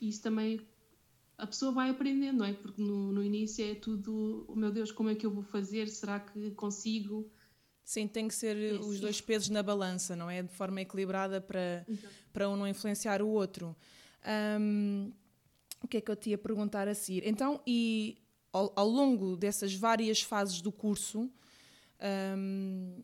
e 0.00 0.08
isso 0.08 0.22
também 0.22 0.58
a 1.36 1.46
pessoa 1.46 1.70
vai 1.70 1.90
aprendendo, 1.90 2.38
não 2.38 2.46
é? 2.46 2.54
Porque 2.54 2.80
no, 2.80 3.12
no 3.12 3.22
início 3.22 3.62
é 3.62 3.74
tudo, 3.74 4.46
oh, 4.48 4.54
meu 4.54 4.70
Deus, 4.70 4.90
como 4.90 5.10
é 5.10 5.14
que 5.14 5.26
eu 5.26 5.30
vou 5.30 5.42
fazer? 5.42 5.86
Será 5.88 6.18
que 6.18 6.52
consigo? 6.52 7.30
Sim, 7.84 8.08
tem 8.08 8.26
que 8.26 8.34
ser 8.34 8.56
é, 8.56 8.72
os 8.72 8.94
sim. 8.94 9.00
dois 9.02 9.20
pesos 9.20 9.50
na 9.50 9.62
balança, 9.62 10.16
não 10.16 10.30
é? 10.30 10.42
De 10.42 10.54
forma 10.54 10.80
equilibrada 10.80 11.42
para, 11.42 11.86
para 12.32 12.48
um 12.48 12.56
não 12.56 12.66
influenciar 12.66 13.20
o 13.20 13.28
outro. 13.28 13.76
Um, 14.58 15.12
o 15.82 15.88
que 15.88 15.96
é 15.96 16.00
que 16.00 16.10
eu 16.10 16.16
te 16.16 16.30
ia 16.30 16.38
perguntar 16.38 16.88
a 16.88 16.94
seguir? 16.94 17.26
Então, 17.26 17.60
e 17.66 18.18
ao, 18.52 18.72
ao 18.76 18.88
longo 18.88 19.36
dessas 19.36 19.74
várias 19.74 20.22
fases 20.22 20.60
do 20.60 20.72
curso, 20.72 21.30
um, 22.36 23.02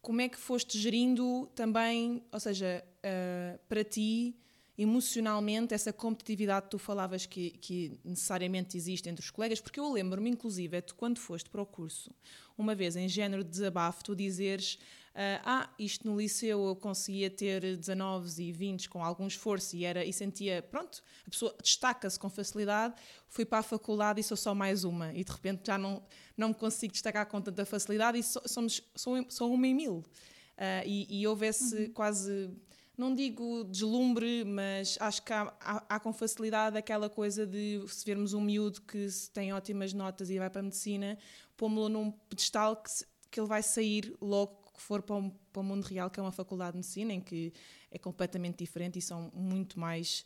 como 0.00 0.20
é 0.20 0.28
que 0.28 0.36
foste 0.36 0.78
gerindo 0.78 1.48
também, 1.54 2.22
ou 2.32 2.40
seja, 2.40 2.84
uh, 2.98 3.58
para 3.68 3.84
ti, 3.84 4.36
emocionalmente, 4.76 5.74
essa 5.74 5.92
competitividade 5.92 6.64
que 6.64 6.70
tu 6.70 6.78
falavas 6.78 7.26
que, 7.26 7.50
que 7.50 8.00
necessariamente 8.04 8.76
existe 8.76 9.08
entre 9.08 9.22
os 9.22 9.30
colegas? 9.30 9.60
Porque 9.60 9.78
eu 9.78 9.90
lembro-me, 9.92 10.30
inclusive, 10.30 10.76
é 10.76 10.80
tu 10.80 10.94
quando 10.94 11.18
foste 11.18 11.48
para 11.48 11.62
o 11.62 11.66
curso, 11.66 12.10
uma 12.58 12.74
vez 12.74 12.96
em 12.96 13.08
género 13.08 13.44
de 13.44 13.50
desabafo, 13.50 14.02
tu 14.02 14.16
dizeres 14.16 14.78
ah, 15.14 15.68
isto 15.78 16.08
no 16.08 16.18
liceu 16.18 16.66
eu 16.66 16.76
conseguia 16.76 17.28
ter 17.28 17.76
19 17.76 18.42
e 18.42 18.52
20 18.52 18.88
com 18.88 19.04
algum 19.04 19.26
esforço 19.26 19.76
e, 19.76 19.84
era, 19.84 20.04
e 20.04 20.12
sentia, 20.12 20.62
pronto, 20.62 21.02
a 21.26 21.30
pessoa 21.30 21.54
destaca-se 21.62 22.18
com 22.18 22.30
facilidade. 22.30 22.94
Fui 23.28 23.44
para 23.44 23.58
a 23.58 23.62
faculdade 23.62 24.20
e 24.20 24.22
sou 24.22 24.36
só 24.36 24.54
mais 24.54 24.84
uma 24.84 25.12
e 25.12 25.22
de 25.22 25.30
repente 25.30 25.66
já 25.66 25.76
não, 25.76 26.02
não 26.36 26.48
me 26.48 26.54
consigo 26.54 26.92
destacar 26.92 27.26
com 27.26 27.40
tanta 27.40 27.64
facilidade 27.66 28.18
e 28.18 28.22
so, 28.22 28.40
somos, 28.46 28.82
sou, 28.94 29.24
sou 29.28 29.52
uma 29.52 29.66
em 29.66 29.74
mil. 29.74 30.04
Uh, 30.52 30.86
e, 30.86 31.20
e 31.20 31.26
houve 31.26 31.46
esse 31.46 31.74
uhum. 31.74 31.92
quase, 31.92 32.50
não 32.96 33.14
digo 33.14 33.64
deslumbre, 33.64 34.44
mas 34.44 34.96
acho 35.00 35.22
que 35.22 35.32
há, 35.32 35.52
há, 35.60 35.84
há, 35.88 36.00
com 36.00 36.12
facilidade 36.12 36.76
aquela 36.76 37.10
coisa 37.10 37.46
de 37.46 37.82
se 37.88 38.04
vermos 38.04 38.32
um 38.32 38.40
miúdo 38.40 38.80
que 38.82 39.08
tem 39.32 39.52
ótimas 39.52 39.92
notas 39.92 40.30
e 40.30 40.38
vai 40.38 40.48
para 40.48 40.60
a 40.60 40.62
medicina, 40.62 41.18
pô-lo 41.56 41.88
num 41.88 42.10
pedestal 42.10 42.76
que, 42.76 42.90
que 43.30 43.40
ele 43.40 43.48
vai 43.48 43.62
sair 43.62 44.14
logo 44.20 44.61
for 44.80 45.02
para 45.02 45.16
o, 45.16 45.30
para 45.52 45.60
o 45.60 45.64
mundo 45.64 45.84
real, 45.84 46.10
que 46.10 46.20
é 46.20 46.22
uma 46.22 46.32
faculdade 46.32 46.72
de 46.72 46.78
medicina, 46.78 47.12
em 47.12 47.20
que 47.20 47.52
é 47.90 47.98
completamente 47.98 48.58
diferente 48.58 48.98
e 48.98 49.02
são 49.02 49.30
muito 49.34 49.78
mais 49.78 50.24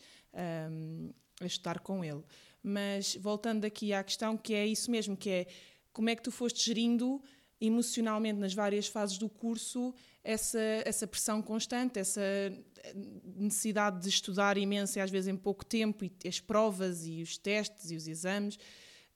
um, 0.71 1.11
a 1.41 1.47
estudar 1.47 1.81
com 1.81 2.05
ele. 2.05 2.23
Mas 2.63 3.17
voltando 3.17 3.65
aqui 3.65 3.93
à 3.93 4.03
questão, 4.05 4.37
que 4.37 4.55
é 4.55 4.67
isso 4.67 4.91
mesmo, 4.91 5.17
que 5.17 5.31
é 5.31 5.47
como 5.93 6.11
é 6.11 6.17
que 6.17 6.23
tu 6.23 6.31
foste 6.31 6.65
gerindo 6.65 7.23
emocionalmente 7.61 8.39
nas 8.39 8.53
várias 8.53 8.87
fases 8.87 9.17
do 9.17 9.29
curso 9.29 9.95
essa, 10.23 10.61
essa 10.85 11.07
pressão 11.07 11.41
constante, 11.41 11.99
essa 12.01 12.21
necessidade 13.37 14.03
de 14.03 14.09
estudar 14.09 14.59
imenso 14.59 14.99
e 14.99 15.01
às 15.01 15.11
vezes 15.11 15.29
em 15.29 15.37
pouco 15.37 15.65
tempo, 15.65 16.05
e 16.05 16.13
as 16.27 16.41
provas 16.41 17.07
e 17.07 17.23
os 17.23 17.39
testes 17.39 17.93
e 17.93 17.97
os 17.97 18.09
exames. 18.09 18.59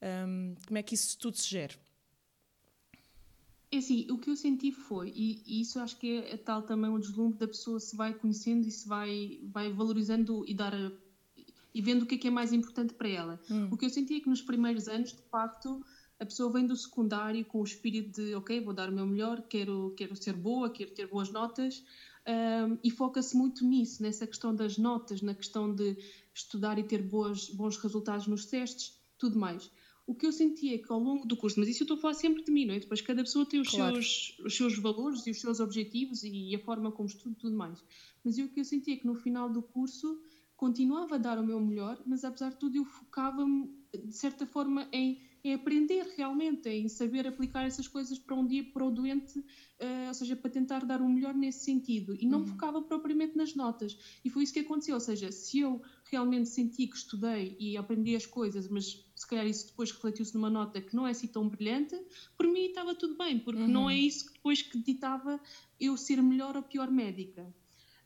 Um, 0.00 0.54
como 0.66 0.78
é 0.78 0.82
que 0.82 0.94
isso 0.94 1.18
tudo 1.18 1.36
se 1.36 1.48
gera? 1.48 1.74
É 3.72 3.78
assim, 3.78 4.04
o 4.10 4.18
que 4.18 4.28
eu 4.28 4.36
senti 4.36 4.72
foi, 4.72 5.12
e, 5.14 5.40
e 5.46 5.60
isso 5.60 5.78
acho 5.78 5.96
que 5.96 6.18
é, 6.18 6.34
é, 6.34 6.36
tal 6.36 6.60
também 6.62 6.90
o 6.90 6.98
deslumbre 6.98 7.38
da 7.38 7.46
pessoa 7.46 7.78
se 7.78 7.94
vai 7.94 8.12
conhecendo 8.12 8.66
e 8.66 8.70
se 8.70 8.88
vai, 8.88 9.38
vai 9.44 9.72
valorizando 9.72 10.44
e 10.44 10.52
dar 10.52 10.74
a, 10.74 10.90
e 11.72 11.80
vendo 11.80 12.02
o 12.02 12.06
que 12.06 12.16
é 12.16 12.18
que 12.18 12.26
é 12.26 12.30
mais 12.32 12.52
importante 12.52 12.94
para 12.94 13.08
ela. 13.08 13.40
Hum. 13.48 13.68
O 13.70 13.76
que 13.76 13.84
eu 13.84 13.90
senti 13.90 14.16
é 14.16 14.20
que 14.20 14.28
nos 14.28 14.42
primeiros 14.42 14.88
anos, 14.88 15.12
de 15.12 15.22
facto, 15.30 15.80
a 16.18 16.26
pessoa 16.26 16.52
vem 16.52 16.66
do 16.66 16.74
secundário 16.74 17.44
com 17.44 17.60
o 17.60 17.64
espírito 17.64 18.20
de, 18.20 18.34
ok, 18.34 18.60
vou 18.60 18.74
dar 18.74 18.88
o 18.88 18.92
meu 18.92 19.06
melhor, 19.06 19.40
quero, 19.42 19.94
quero 19.96 20.16
ser 20.16 20.32
boa, 20.32 20.68
quero 20.68 20.90
ter 20.90 21.06
boas 21.06 21.30
notas, 21.30 21.84
um, 22.26 22.76
e 22.82 22.90
foca-se 22.90 23.36
muito 23.36 23.64
nisso, 23.64 24.02
nessa 24.02 24.26
questão 24.26 24.52
das 24.52 24.78
notas, 24.78 25.22
na 25.22 25.32
questão 25.32 25.72
de 25.72 25.96
estudar 26.34 26.76
e 26.76 26.82
ter 26.82 27.02
boas, 27.02 27.48
bons 27.48 27.76
resultados 27.76 28.26
nos 28.26 28.46
testes, 28.46 29.00
tudo 29.16 29.38
mais 29.38 29.70
o 30.10 30.14
que 30.14 30.26
eu 30.26 30.32
sentia 30.32 30.74
é 30.74 30.78
que 30.78 30.92
ao 30.92 30.98
longo 30.98 31.24
do 31.24 31.36
curso, 31.36 31.60
mas 31.60 31.68
isso 31.68 31.82
eu 31.82 31.84
estou 31.84 31.96
a 31.96 32.00
falar 32.00 32.14
sempre 32.14 32.42
de 32.42 32.50
mim, 32.50 32.66
não 32.66 32.74
é? 32.74 32.80
Depois 32.80 33.00
cada 33.00 33.22
pessoa 33.22 33.46
tem 33.46 33.60
os, 33.60 33.68
claro. 33.68 33.94
seus, 33.94 34.36
os 34.44 34.56
seus 34.56 34.76
valores 34.76 35.24
e 35.24 35.30
os 35.30 35.40
seus 35.40 35.60
objetivos 35.60 36.24
e 36.24 36.52
a 36.52 36.58
forma 36.58 36.90
como 36.90 37.08
estuda 37.08 37.30
e 37.30 37.38
tudo 37.38 37.56
mais. 37.56 37.80
Mas 38.24 38.36
eu, 38.36 38.46
o 38.46 38.48
que 38.48 38.58
eu 38.58 38.64
sentia 38.64 38.94
é 38.94 38.96
que 38.96 39.06
no 39.06 39.14
final 39.14 39.48
do 39.48 39.62
curso 39.62 40.20
continuava 40.56 41.14
a 41.14 41.18
dar 41.18 41.38
o 41.38 41.46
meu 41.46 41.60
melhor, 41.60 42.02
mas 42.04 42.24
apesar 42.24 42.50
de 42.50 42.56
tudo 42.56 42.76
eu 42.76 42.84
focava-me 42.84 43.70
de 44.04 44.12
certa 44.12 44.44
forma 44.44 44.88
em 44.92 45.20
é 45.42 45.54
aprender 45.54 46.06
realmente, 46.16 46.68
em 46.68 46.88
saber 46.88 47.26
aplicar 47.26 47.64
essas 47.64 47.88
coisas 47.88 48.18
para 48.18 48.36
um 48.36 48.46
dia 48.46 48.62
para 48.62 48.84
o 48.84 48.90
doente, 48.90 49.38
uh, 49.38 50.08
ou 50.08 50.14
seja, 50.14 50.36
para 50.36 50.50
tentar 50.50 50.84
dar 50.84 51.00
o 51.00 51.08
melhor 51.08 51.34
nesse 51.34 51.64
sentido. 51.64 52.14
E 52.14 52.26
não 52.26 52.40
uhum. 52.40 52.46
focava 52.46 52.82
propriamente 52.82 53.36
nas 53.36 53.54
notas. 53.54 53.96
E 54.22 54.28
foi 54.28 54.42
isso 54.42 54.52
que 54.52 54.60
aconteceu. 54.60 54.94
Ou 54.94 55.00
seja, 55.00 55.32
se 55.32 55.60
eu 55.60 55.80
realmente 56.10 56.48
senti 56.48 56.86
que 56.86 56.96
estudei 56.96 57.56
e 57.58 57.76
aprendi 57.76 58.14
as 58.14 58.26
coisas, 58.26 58.68
mas 58.68 59.02
calhar 59.30 59.46
isso 59.46 59.68
depois 59.68 59.90
refletiu-se 59.90 60.34
numa 60.34 60.50
nota 60.50 60.80
que 60.80 60.94
não 60.94 61.06
é 61.06 61.10
assim 61.10 61.26
tão 61.26 61.48
brilhante, 61.48 61.96
por 62.36 62.46
mim 62.46 62.66
estava 62.66 62.94
tudo 62.94 63.16
bem, 63.16 63.38
porque 63.38 63.62
uhum. 63.62 63.68
não 63.68 63.90
é 63.90 63.96
isso 63.96 64.26
que 64.26 64.34
depois 64.34 64.62
que 64.62 64.78
ditava 64.78 65.40
eu 65.80 65.96
ser 65.96 66.22
melhor 66.22 66.56
ou 66.56 66.62
pior 66.62 66.90
médica. 66.90 67.52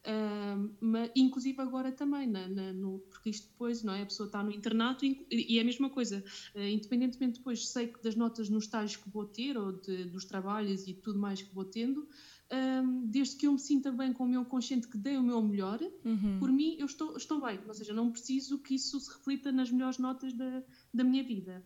Uh, 0.07 0.71
mas, 0.83 1.11
inclusive 1.17 1.59
agora 1.63 1.91
também, 1.91 2.27
na, 2.27 2.47
na, 2.47 2.73
no, 2.75 2.99
porque 3.09 3.31
isto 3.31 3.49
depois, 3.49 3.83
não 3.83 3.95
é? 3.95 4.03
A 4.03 4.07
pessoa 4.07 4.27
está 4.27 4.43
no 4.43 4.51
internato 4.51 5.03
e, 5.07 5.27
e 5.31 5.59
é 5.59 5.63
a 5.63 5.65
mesma 5.65 5.89
coisa, 5.89 6.23
uh, 6.55 6.61
independentemente 6.61 7.39
depois 7.39 7.67
sei 7.69 7.87
que 7.87 8.03
das 8.03 8.15
notas 8.15 8.51
nos 8.51 8.65
estágios 8.65 9.03
que 9.03 9.09
vou 9.09 9.25
ter 9.25 9.57
ou 9.57 9.73
de, 9.73 10.05
dos 10.05 10.27
trabalhos 10.27 10.87
e 10.87 10.93
tudo 10.93 11.19
mais 11.19 11.41
que 11.41 11.55
vou 11.55 11.65
tendo, 11.65 12.07
uh, 12.55 13.07
desde 13.07 13.37
que 13.37 13.47
eu 13.47 13.53
me 13.53 13.59
sinta 13.59 13.91
bem 13.91 14.13
com 14.13 14.25
o 14.25 14.29
meu 14.29 14.45
consciente 14.45 14.89
que 14.89 14.97
dei 14.97 15.17
o 15.17 15.23
meu 15.23 15.43
melhor, 15.43 15.81
uhum. 16.05 16.39
por 16.39 16.51
mim 16.51 16.77
eu 16.79 16.87
estou, 16.87 17.17
estou 17.17 17.41
bem, 17.41 17.61
ou 17.67 17.75
seja, 17.75 17.93
não 17.93 18.11
preciso 18.11 18.59
que 18.59 18.75
isso 18.75 18.99
se 19.01 19.11
reflita 19.13 19.51
nas 19.51 19.71
melhores 19.71 19.99
notas 19.99 20.33
da, 20.33 20.63
da 20.93 21.05
minha 21.05 21.25
vida. 21.25 21.65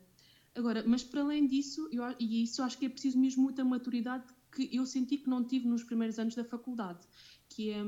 Agora, 0.54 0.82
mas 0.86 1.04
para 1.04 1.20
além 1.20 1.46
disso, 1.46 1.88
eu, 1.92 2.02
e 2.18 2.42
isso 2.42 2.62
acho 2.62 2.78
que 2.78 2.86
é 2.86 2.88
preciso 2.88 3.18
mesmo 3.18 3.42
muita 3.42 3.64
maturidade 3.64 4.24
que 4.50 4.68
eu 4.74 4.84
senti 4.86 5.18
que 5.18 5.28
não 5.28 5.44
tive 5.44 5.68
nos 5.68 5.84
primeiros 5.84 6.18
anos 6.18 6.34
da 6.34 6.44
faculdade, 6.44 7.06
que 7.48 7.70
é 7.70 7.80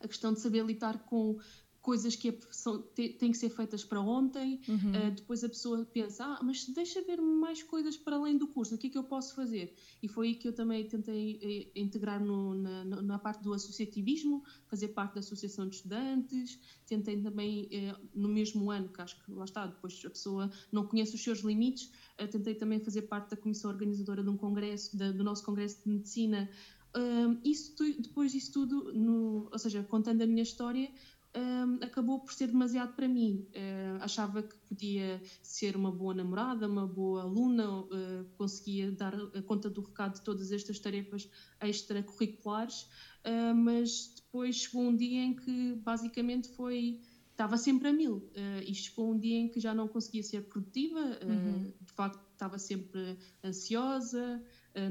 a 0.00 0.08
questão 0.08 0.32
de 0.32 0.40
saber 0.40 0.64
lidar 0.64 1.04
com 1.04 1.38
coisas 1.84 2.16
que 2.16 2.34
são, 2.50 2.80
têm 2.94 3.30
que 3.30 3.34
ser 3.34 3.50
feitas 3.50 3.84
para 3.84 4.00
ontem, 4.00 4.58
uhum. 4.66 4.76
uh, 4.76 5.10
depois 5.10 5.44
a 5.44 5.48
pessoa 5.50 5.84
pensa, 5.84 6.24
ah, 6.24 6.40
mas 6.42 6.64
deixa 6.64 7.02
ver 7.02 7.20
mais 7.20 7.62
coisas 7.62 7.94
para 7.94 8.16
além 8.16 8.38
do 8.38 8.48
curso, 8.48 8.74
o 8.74 8.78
que 8.78 8.86
é 8.86 8.90
que 8.90 8.96
eu 8.96 9.04
posso 9.04 9.34
fazer? 9.34 9.76
E 10.02 10.08
foi 10.08 10.28
aí 10.28 10.34
que 10.34 10.48
eu 10.48 10.54
também 10.54 10.88
tentei 10.88 11.38
eh, 11.42 11.78
integrar 11.78 12.24
no, 12.24 12.54
na, 12.54 12.84
na, 13.02 13.18
parte 13.18 13.42
do 13.42 13.52
associativismo, 13.52 14.42
fazer 14.66 14.88
parte 14.88 15.12
da 15.12 15.20
associação 15.20 15.68
de 15.68 15.76
estudantes, 15.76 16.58
tentei 16.86 17.20
também, 17.20 17.68
eh, 17.70 17.94
no 18.14 18.30
mesmo 18.30 18.70
ano, 18.70 18.88
que 18.88 19.02
acho 19.02 19.22
que 19.22 19.30
lá 19.30 19.44
está, 19.44 19.66
depois 19.66 20.00
a 20.06 20.08
pessoa 20.08 20.50
não 20.72 20.86
conhece 20.86 21.14
os 21.14 21.22
seus 21.22 21.40
limites, 21.40 21.92
uh, 22.18 22.26
tentei 22.26 22.54
também 22.54 22.80
fazer 22.80 23.02
parte 23.02 23.28
da 23.28 23.36
comissão 23.36 23.70
organizadora 23.70 24.22
de 24.22 24.30
um 24.30 24.38
congresso, 24.38 24.96
da, 24.96 25.12
do 25.12 25.22
nosso 25.22 25.44
congresso 25.44 25.84
de 25.84 25.90
medicina, 25.90 26.48
uh, 26.96 27.38
isso, 27.44 27.74
depois 27.98 28.32
disso 28.32 28.52
tudo, 28.52 28.92
no, 28.94 29.48
ou 29.52 29.58
seja, 29.58 29.82
contando 29.82 30.22
a 30.22 30.26
minha 30.26 30.42
história, 30.42 30.90
um, 31.36 31.78
acabou 31.82 32.20
por 32.20 32.32
ser 32.32 32.48
demasiado 32.48 32.94
para 32.94 33.08
mim. 33.08 33.46
Uh, 33.50 34.02
achava 34.02 34.42
que 34.42 34.56
podia 34.68 35.20
ser 35.42 35.76
uma 35.76 35.90
boa 35.90 36.14
namorada, 36.14 36.68
uma 36.68 36.86
boa 36.86 37.22
aluna, 37.22 37.80
uh, 37.80 37.88
conseguia 38.36 38.90
dar 38.92 39.14
conta 39.42 39.68
do 39.68 39.80
recado 39.80 40.14
de 40.14 40.22
todas 40.22 40.52
estas 40.52 40.78
tarefas 40.78 41.28
extracurriculares, 41.60 42.82
uh, 43.24 43.54
mas 43.54 44.12
depois 44.16 44.56
chegou 44.56 44.82
um 44.82 44.96
dia 44.96 45.22
em 45.22 45.34
que 45.34 45.74
basicamente 45.76 46.48
foi. 46.50 47.00
Estava 47.30 47.56
sempre 47.56 47.88
a 47.88 47.92
mil 47.92 48.18
uh, 48.18 48.62
e 48.64 48.72
chegou 48.72 49.12
um 49.12 49.18
dia 49.18 49.36
em 49.36 49.48
que 49.48 49.58
já 49.58 49.74
não 49.74 49.88
conseguia 49.88 50.22
ser 50.22 50.42
produtiva, 50.42 51.00
uhum. 51.00 51.72
de 51.80 51.92
facto 51.92 52.24
estava 52.30 52.60
sempre 52.60 53.18
ansiosa, 53.42 54.40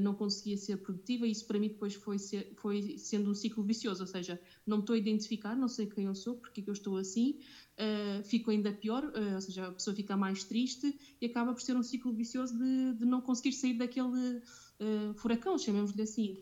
não 0.00 0.14
conseguia 0.14 0.56
ser 0.56 0.78
produtiva, 0.78 1.26
e 1.26 1.30
isso 1.30 1.46
para 1.46 1.58
mim 1.58 1.68
depois 1.68 1.94
foi, 1.94 2.18
ser, 2.18 2.52
foi 2.56 2.96
sendo 2.96 3.30
um 3.30 3.34
ciclo 3.34 3.62
vicioso, 3.62 4.02
ou 4.02 4.06
seja, 4.06 4.40
não 4.66 4.78
me 4.78 4.82
estou 4.82 4.94
a 4.94 4.98
identificar, 4.98 5.54
não 5.54 5.68
sei 5.68 5.86
quem 5.86 6.06
eu 6.06 6.14
sou, 6.14 6.36
porque 6.36 6.60
é 6.60 6.64
que 6.64 6.70
eu 6.70 6.72
estou 6.72 6.96
assim, 6.96 7.38
uh, 7.78 8.24
fico 8.24 8.50
ainda 8.50 8.72
pior, 8.72 9.04
uh, 9.04 9.34
ou 9.34 9.40
seja, 9.40 9.66
a 9.66 9.72
pessoa 9.72 9.94
fica 9.94 10.16
mais 10.16 10.44
triste 10.44 10.98
e 11.20 11.26
acaba 11.26 11.52
por 11.52 11.60
ser 11.60 11.76
um 11.76 11.82
ciclo 11.82 12.12
vicioso 12.12 12.56
de, 12.56 12.94
de 12.94 13.04
não 13.04 13.20
conseguir 13.20 13.52
sair 13.52 13.74
daquele 13.74 14.38
uh, 14.38 15.14
furacão, 15.16 15.58
chamemos-lhe 15.58 16.02
assim. 16.02 16.38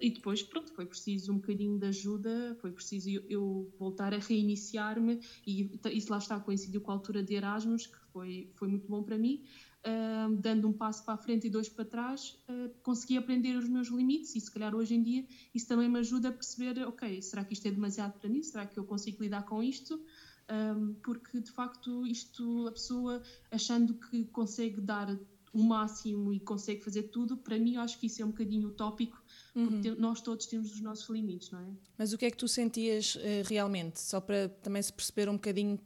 e 0.00 0.10
depois, 0.10 0.42
pronto, 0.42 0.72
foi 0.72 0.86
preciso 0.86 1.32
um 1.32 1.36
bocadinho 1.36 1.78
de 1.78 1.86
ajuda, 1.86 2.56
foi 2.60 2.72
preciso 2.72 3.08
eu, 3.08 3.22
eu 3.28 3.74
voltar 3.78 4.12
a 4.14 4.18
reiniciar-me, 4.18 5.20
e 5.46 5.70
isso 5.92 6.10
lá 6.10 6.18
está, 6.18 6.38
coincidiu 6.40 6.80
com 6.80 6.90
a 6.90 6.94
altura 6.94 7.22
de 7.22 7.34
Erasmus, 7.34 7.86
que 7.86 7.98
foi, 8.12 8.50
foi 8.54 8.68
muito 8.68 8.86
bom 8.88 9.02
para 9.02 9.18
mim, 9.18 9.44
uh, 9.86 10.36
dando 10.36 10.68
um 10.68 10.72
passo 10.72 11.04
para 11.04 11.14
a 11.14 11.16
frente 11.16 11.46
e 11.46 11.50
dois 11.50 11.68
para 11.68 11.84
trás, 11.84 12.36
uh, 12.48 12.70
consegui 12.82 13.16
aprender 13.16 13.56
os 13.56 13.68
meus 13.68 13.88
limites 13.88 14.34
e 14.34 14.40
se 14.40 14.50
calhar 14.50 14.74
hoje 14.74 14.94
em 14.94 15.02
dia 15.02 15.24
isso 15.54 15.66
também 15.66 15.88
me 15.88 15.98
ajuda 16.00 16.28
a 16.28 16.32
perceber, 16.32 16.84
ok, 16.86 17.22
será 17.22 17.44
que 17.44 17.52
isto 17.52 17.66
é 17.66 17.70
demasiado 17.70 18.18
para 18.18 18.28
mim? 18.28 18.42
Será 18.42 18.66
que 18.66 18.78
eu 18.78 18.84
consigo 18.84 19.22
lidar 19.22 19.44
com 19.44 19.62
isto? 19.62 20.00
Um, 20.48 20.94
porque 21.02 21.40
de 21.40 21.50
facto 21.50 22.06
isto, 22.06 22.68
a 22.68 22.72
pessoa 22.72 23.22
achando 23.50 23.94
que 23.94 24.24
consegue 24.26 24.80
dar 24.80 25.18
o 25.52 25.62
máximo 25.62 26.32
e 26.32 26.38
consegue 26.38 26.84
fazer 26.84 27.04
tudo, 27.04 27.36
para 27.36 27.58
mim 27.58 27.76
eu 27.76 27.80
acho 27.80 27.98
que 27.98 28.06
isso 28.06 28.20
é 28.20 28.24
um 28.24 28.28
bocadinho 28.28 28.68
utópico, 28.68 29.20
porque 29.54 29.90
uhum. 29.90 29.96
nós 29.98 30.20
todos 30.20 30.44
temos 30.46 30.70
os 30.70 30.80
nossos 30.82 31.08
limites, 31.08 31.50
não 31.50 31.60
é? 31.60 31.72
Mas 31.96 32.12
o 32.12 32.18
que 32.18 32.26
é 32.26 32.30
que 32.30 32.36
tu 32.36 32.46
sentias 32.46 33.16
uh, 33.16 33.20
realmente? 33.48 33.98
Só 34.00 34.20
para 34.20 34.50
também 34.50 34.82
se 34.82 34.92
perceber 34.92 35.30
um 35.30 35.34
bocadinho 35.34 35.80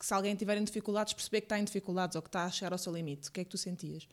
se 0.00 0.14
alguém 0.14 0.34
tiver 0.34 0.56
em 0.56 0.64
dificuldades, 0.64 1.12
perceber 1.12 1.40
que 1.40 1.46
está 1.46 1.58
em 1.58 1.64
dificuldades 1.64 2.16
ou 2.16 2.22
que 2.22 2.28
está 2.28 2.44
a 2.44 2.50
chegar 2.50 2.72
ao 2.72 2.78
seu 2.78 2.92
limite. 2.92 3.28
O 3.28 3.32
que 3.32 3.40
é 3.40 3.44
que 3.44 3.50
tu 3.50 3.58
sentias? 3.58 4.08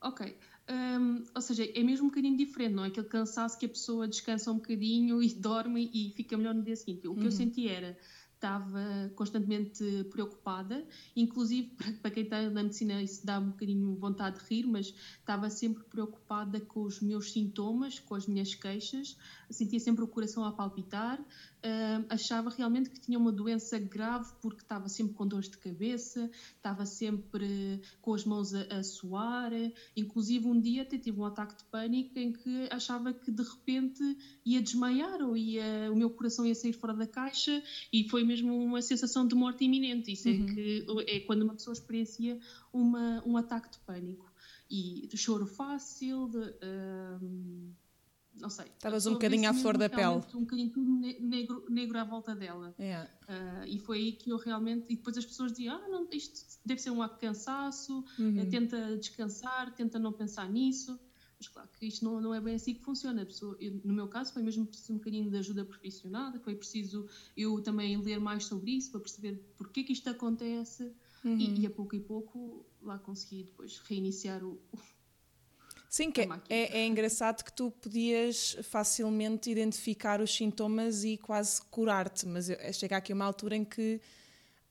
Ok. 0.00 0.36
Um, 0.70 1.24
ou 1.34 1.40
seja, 1.40 1.64
é 1.64 1.82
mesmo 1.82 2.06
um 2.06 2.08
bocadinho 2.10 2.36
diferente, 2.36 2.74
não 2.74 2.84
é? 2.84 2.88
Aquele 2.88 3.06
cansaço 3.06 3.58
que 3.58 3.66
a 3.66 3.68
pessoa 3.68 4.06
descansa 4.06 4.50
um 4.50 4.56
bocadinho 4.56 5.22
e 5.22 5.32
dorme 5.34 5.90
e 5.92 6.12
fica 6.14 6.36
melhor 6.36 6.54
no 6.54 6.62
dia 6.62 6.76
seguinte. 6.76 7.08
O 7.08 7.14
que 7.14 7.20
uhum. 7.20 7.26
eu 7.26 7.32
senti 7.32 7.68
era 7.68 7.96
estava 8.38 9.10
constantemente 9.16 9.82
preocupada, 10.10 10.86
inclusive 11.16 11.76
para 12.00 12.10
quem 12.10 12.22
está 12.22 12.40
na 12.42 12.62
medicina 12.62 13.02
isso 13.02 13.26
dá 13.26 13.38
um 13.38 13.50
bocadinho 13.50 13.96
vontade 13.96 14.38
de 14.38 14.44
rir, 14.46 14.64
mas 14.64 14.94
estava 15.18 15.50
sempre 15.50 15.82
preocupada 15.84 16.60
com 16.60 16.82
os 16.82 17.00
meus 17.00 17.32
sintomas, 17.32 17.98
com 17.98 18.14
as 18.14 18.26
minhas 18.26 18.54
queixas, 18.54 19.16
sentia 19.50 19.80
sempre 19.80 20.04
o 20.04 20.08
coração 20.08 20.44
a 20.44 20.52
palpitar, 20.52 21.20
uh, 21.58 22.06
achava 22.08 22.50
realmente 22.50 22.90
que 22.90 23.00
tinha 23.00 23.18
uma 23.18 23.32
doença 23.32 23.78
grave 23.78 24.32
porque 24.40 24.62
estava 24.62 24.88
sempre 24.88 25.14
com 25.14 25.26
dores 25.26 25.48
de 25.48 25.58
cabeça, 25.58 26.30
estava 26.56 26.86
sempre 26.86 27.80
com 28.00 28.14
as 28.14 28.24
mãos 28.24 28.54
a, 28.54 28.62
a 28.78 28.82
suar, 28.82 29.52
inclusive 29.96 30.46
um 30.46 30.60
dia 30.60 30.82
até 30.82 30.98
tive 30.98 31.20
um 31.20 31.24
ataque 31.24 31.56
de 31.56 31.64
pânico 31.64 32.18
em 32.18 32.32
que 32.32 32.68
achava 32.70 33.12
que 33.12 33.30
de 33.30 33.42
repente 33.42 34.02
ia 34.44 34.62
desmaiar 34.62 35.20
ou 35.22 35.36
ia, 35.36 35.90
o 35.92 35.96
meu 35.96 36.10
coração 36.10 36.46
ia 36.46 36.54
sair 36.54 36.72
fora 36.72 36.94
da 36.94 37.06
caixa 37.06 37.62
e 37.92 38.08
foi 38.08 38.24
mesmo 38.24 38.56
uma 38.56 38.82
sensação 38.82 39.26
de 39.26 39.34
morte 39.34 39.64
iminente. 39.64 40.12
Isso 40.12 40.28
é 40.28 40.32
uhum. 40.32 40.44
é, 40.44 40.54
que, 40.54 40.86
é 41.08 41.20
quando 41.20 41.42
uma 41.42 41.54
pessoa 41.54 41.74
experiencia 41.74 42.38
uma, 42.72 43.22
um 43.26 43.36
ataque 43.36 43.70
de 43.70 43.78
pânico. 43.80 44.30
E 44.70 45.06
de 45.06 45.16
choro 45.16 45.46
fácil, 45.46 46.28
de, 46.28 46.38
uh, 46.38 47.74
não 48.40 48.50
sei. 48.50 48.66
Estavas 48.66 49.06
um 49.06 49.12
bocadinho 49.14 49.48
à 49.48 49.54
flor 49.54 49.76
da 49.76 49.88
pele. 49.88 50.22
Um 50.34 50.40
bocadinho 50.40 50.70
tudo 50.70 50.90
negro, 51.20 51.64
negro 51.68 51.98
à 51.98 52.04
volta 52.04 52.34
dela. 52.34 52.74
Yeah. 52.78 53.10
Uh, 53.28 53.66
e 53.66 53.78
foi 53.78 53.98
aí 53.98 54.12
que 54.12 54.30
eu 54.30 54.36
realmente. 54.36 54.92
E 54.92 54.96
depois 54.96 55.16
as 55.16 55.24
pessoas 55.24 55.52
diziam: 55.52 55.76
ah, 55.76 55.88
não, 55.88 56.08
isto 56.12 56.58
deve 56.64 56.80
ser 56.80 56.90
um 56.90 57.02
ato 57.02 57.14
de 57.14 57.20
cansaço, 57.20 58.04
uhum. 58.18 58.42
uh, 58.42 58.50
tenta 58.50 58.96
descansar, 58.96 59.74
tenta 59.74 59.98
não 59.98 60.12
pensar 60.12 60.48
nisso. 60.50 60.98
Mas 61.38 61.46
claro 61.46 61.68
que 61.78 61.86
isto 61.86 62.04
não, 62.04 62.20
não 62.20 62.34
é 62.34 62.40
bem 62.40 62.56
assim 62.56 62.74
que 62.74 62.82
funciona. 62.82 63.24
Pessoa, 63.24 63.56
eu, 63.60 63.80
no 63.84 63.94
meu 63.94 64.08
caso, 64.08 64.32
foi 64.32 64.42
mesmo 64.42 64.66
preciso 64.66 64.94
um 64.94 64.96
bocadinho 64.96 65.30
de 65.30 65.36
ajuda 65.36 65.64
profissional, 65.64 66.32
foi 66.40 66.56
preciso 66.56 67.06
eu 67.36 67.60
também 67.62 67.96
ler 67.96 68.18
mais 68.18 68.44
sobre 68.44 68.72
isso 68.72 68.90
para 68.90 69.00
perceber 69.00 69.40
porque 69.56 69.84
que 69.84 69.92
isto 69.92 70.08
acontece. 70.10 70.92
Uhum. 71.24 71.36
E, 71.36 71.60
e, 71.62 71.66
a 71.66 71.70
pouco 71.70 71.96
e 71.96 72.00
pouco 72.00 72.64
lá 72.80 72.96
consegui 72.96 73.42
depois 73.42 73.80
reiniciar 73.80 74.44
o, 74.44 74.60
Sim, 75.88 76.10
que 76.10 76.20
é, 76.20 76.28
é, 76.50 76.78
é, 76.80 76.86
engraçado 76.86 77.42
que 77.42 77.52
tu 77.52 77.70
podias 77.70 78.56
facilmente 78.62 79.50
identificar 79.50 80.20
os 80.20 80.34
sintomas 80.34 81.02
e 81.02 81.16
quase 81.16 81.62
curar-te, 81.70 82.26
mas 82.26 82.50
chega 82.74 82.98
aqui 82.98 83.12
uma 83.12 83.24
altura 83.24 83.56
em 83.56 83.64
que 83.64 84.00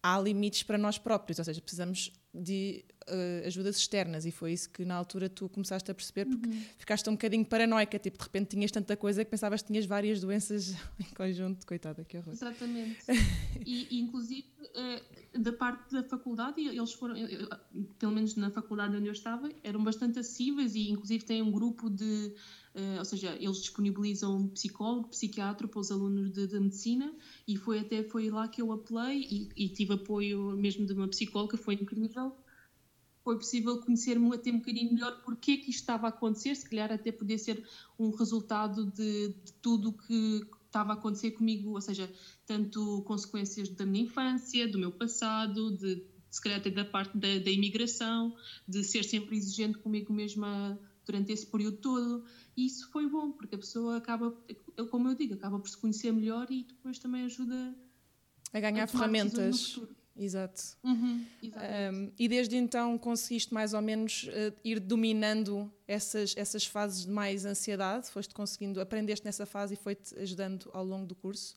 há 0.02 0.20
limites 0.20 0.62
para 0.64 0.78
nós 0.78 0.98
próprios, 0.98 1.40
ou 1.40 1.46
seja, 1.46 1.60
precisamos 1.60 2.14
de 2.34 2.86
uh, 3.10 3.48
ajudas 3.48 3.78
externas 3.78 4.26
e 4.26 4.32
foi 4.32 4.54
isso 4.54 4.70
que 4.70 4.86
na 4.86 4.96
altura 4.96 5.30
tu 5.30 5.50
começaste 5.50 5.90
a 5.90 5.94
perceber 5.94 6.26
porque 6.26 6.48
uhum. 6.48 6.64
ficaste 6.78 7.10
um 7.10 7.14
bocadinho 7.14 7.46
paranoica, 7.46 7.98
tipo, 8.00 8.18
de 8.18 8.24
repente 8.24 8.50
tinhas 8.50 8.72
tanta 8.72 8.96
coisa 8.96 9.24
que 9.24 9.32
pensavas 9.32 9.62
que 9.62 9.68
tinhas 9.68 9.86
várias 9.86 10.22
doenças 10.22 10.76
em 11.00 11.14
conjunto, 11.16 11.66
coitada, 11.66 12.04
que 12.04 12.18
horror. 12.18 12.34
Exatamente. 12.34 12.98
e, 13.66 13.88
e, 13.96 14.00
inclusive 14.00 14.46
uh, 14.76 15.40
da 15.40 15.54
parte 15.54 15.92
da 15.92 16.04
faculdade, 16.04 16.62
eles 16.62 16.94
foram, 16.94 17.16
pelo 18.00 18.12
menos 18.12 18.36
na 18.36 18.50
faculdade 18.52 18.96
onde 18.96 19.08
eu 19.08 19.14
estava, 19.14 19.50
eram 19.64 19.84
bastante 19.84 20.20
acessíveis 20.20 20.76
e 20.76 20.90
inclusive 20.90 21.24
têm 21.24 21.42
um 21.42 21.52
grupo 21.52 21.90
de 21.90 22.34
Uh, 22.78 23.00
ou 23.00 23.06
seja, 23.06 23.36
eles 23.40 23.58
disponibilizam 23.58 24.50
psicólogo, 24.50 25.08
psiquiatra 25.08 25.68
para 25.68 25.80
os 25.80 25.92
alunos 25.92 26.32
de, 26.32 26.46
de, 26.46 26.60
medicina 26.60 27.12
e 27.48 27.58
foi 27.58 27.80
até 27.80 28.04
foi 28.04 28.30
lá 28.30 28.48
que 28.48 28.62
eu 28.62 28.72
apelei 28.72 29.22
e, 29.22 29.50
e, 29.56 29.70
tive 29.70 29.94
apoio 29.94 30.52
mesmo 30.52 30.86
de 30.86 30.94
uma 30.94 31.08
psicóloga, 31.08 31.58
foi 31.58 31.74
incrível. 31.74 32.38
Foi 33.28 33.36
possível 33.36 33.82
conhecer-me 33.82 34.34
até 34.34 34.50
um 34.50 34.60
bocadinho 34.60 34.94
melhor 34.94 35.22
porque 35.22 35.52
é 35.52 35.58
que 35.58 35.70
isto 35.70 35.82
estava 35.82 36.08
a 36.08 36.12
acontecer, 36.12 36.56
se 36.56 36.64
calhar 36.70 36.90
até 36.90 37.12
podia 37.12 37.38
ser 37.38 37.62
um 38.00 38.10
resultado 38.10 38.86
de, 38.86 39.34
de 39.44 39.52
tudo 39.62 39.92
que 39.92 40.48
estava 40.66 40.94
a 40.94 40.96
acontecer 40.96 41.32
comigo, 41.32 41.72
ou 41.72 41.82
seja, 41.82 42.10
tanto 42.46 43.04
consequências 43.06 43.68
da 43.68 43.86
minha 43.86 44.06
infância, 44.06 44.66
do 44.66 44.80
meu 44.80 44.94
passado, 44.94 45.76
de 45.76 46.06
se 46.32 46.42
calhar 46.42 46.60
até 46.60 46.70
da 46.70 46.86
parte 46.86 47.18
da, 47.18 47.38
da 47.40 47.52
imigração, 47.52 48.34
de 48.66 48.82
ser 48.86 49.04
sempre 49.04 49.36
exigente 49.36 49.78
comigo 49.80 50.14
mesma 50.14 50.80
durante 51.06 51.34
esse 51.34 51.46
período 51.48 51.80
todo. 51.80 52.24
E 52.56 52.66
isso 52.66 52.90
foi 52.92 53.10
bom, 53.10 53.34
porque 53.34 53.56
a 53.56 53.60
pessoa 53.60 53.98
acaba, 53.98 54.34
como 54.90 55.10
eu 55.10 55.16
digo, 55.16 55.34
acaba 55.34 55.60
por 55.60 55.68
se 55.68 55.76
conhecer 55.76 56.14
melhor 56.14 56.50
e 56.50 56.64
depois 56.64 56.98
também 56.98 57.26
ajuda 57.26 57.76
a 58.54 58.60
ganhar 58.62 58.86
a 58.86 58.88
ferramentas. 58.88 59.78
Exato. 60.18 60.62
Uhum, 60.84 61.24
um, 61.44 62.12
e 62.18 62.28
desde 62.28 62.56
então 62.58 62.98
conseguiste 62.98 63.54
mais 63.54 63.74
ou 63.74 63.82
menos 63.82 64.24
uh, 64.24 64.56
ir 64.64 64.80
dominando 64.80 65.72
essas, 65.88 66.34
essas 66.36 66.66
fases 66.66 67.06
de 67.06 67.12
mais 67.12 67.46
ansiedade? 67.46 68.10
Foste 68.10 68.34
conseguindo, 68.34 68.82
aprendeste 68.82 69.24
nessa 69.24 69.46
fase 69.46 69.76
e 69.76 69.78
foi-te 69.78 70.18
ajudando 70.18 70.70
ao 70.74 70.84
longo 70.84 71.06
do 71.06 71.16
curso? 71.16 71.56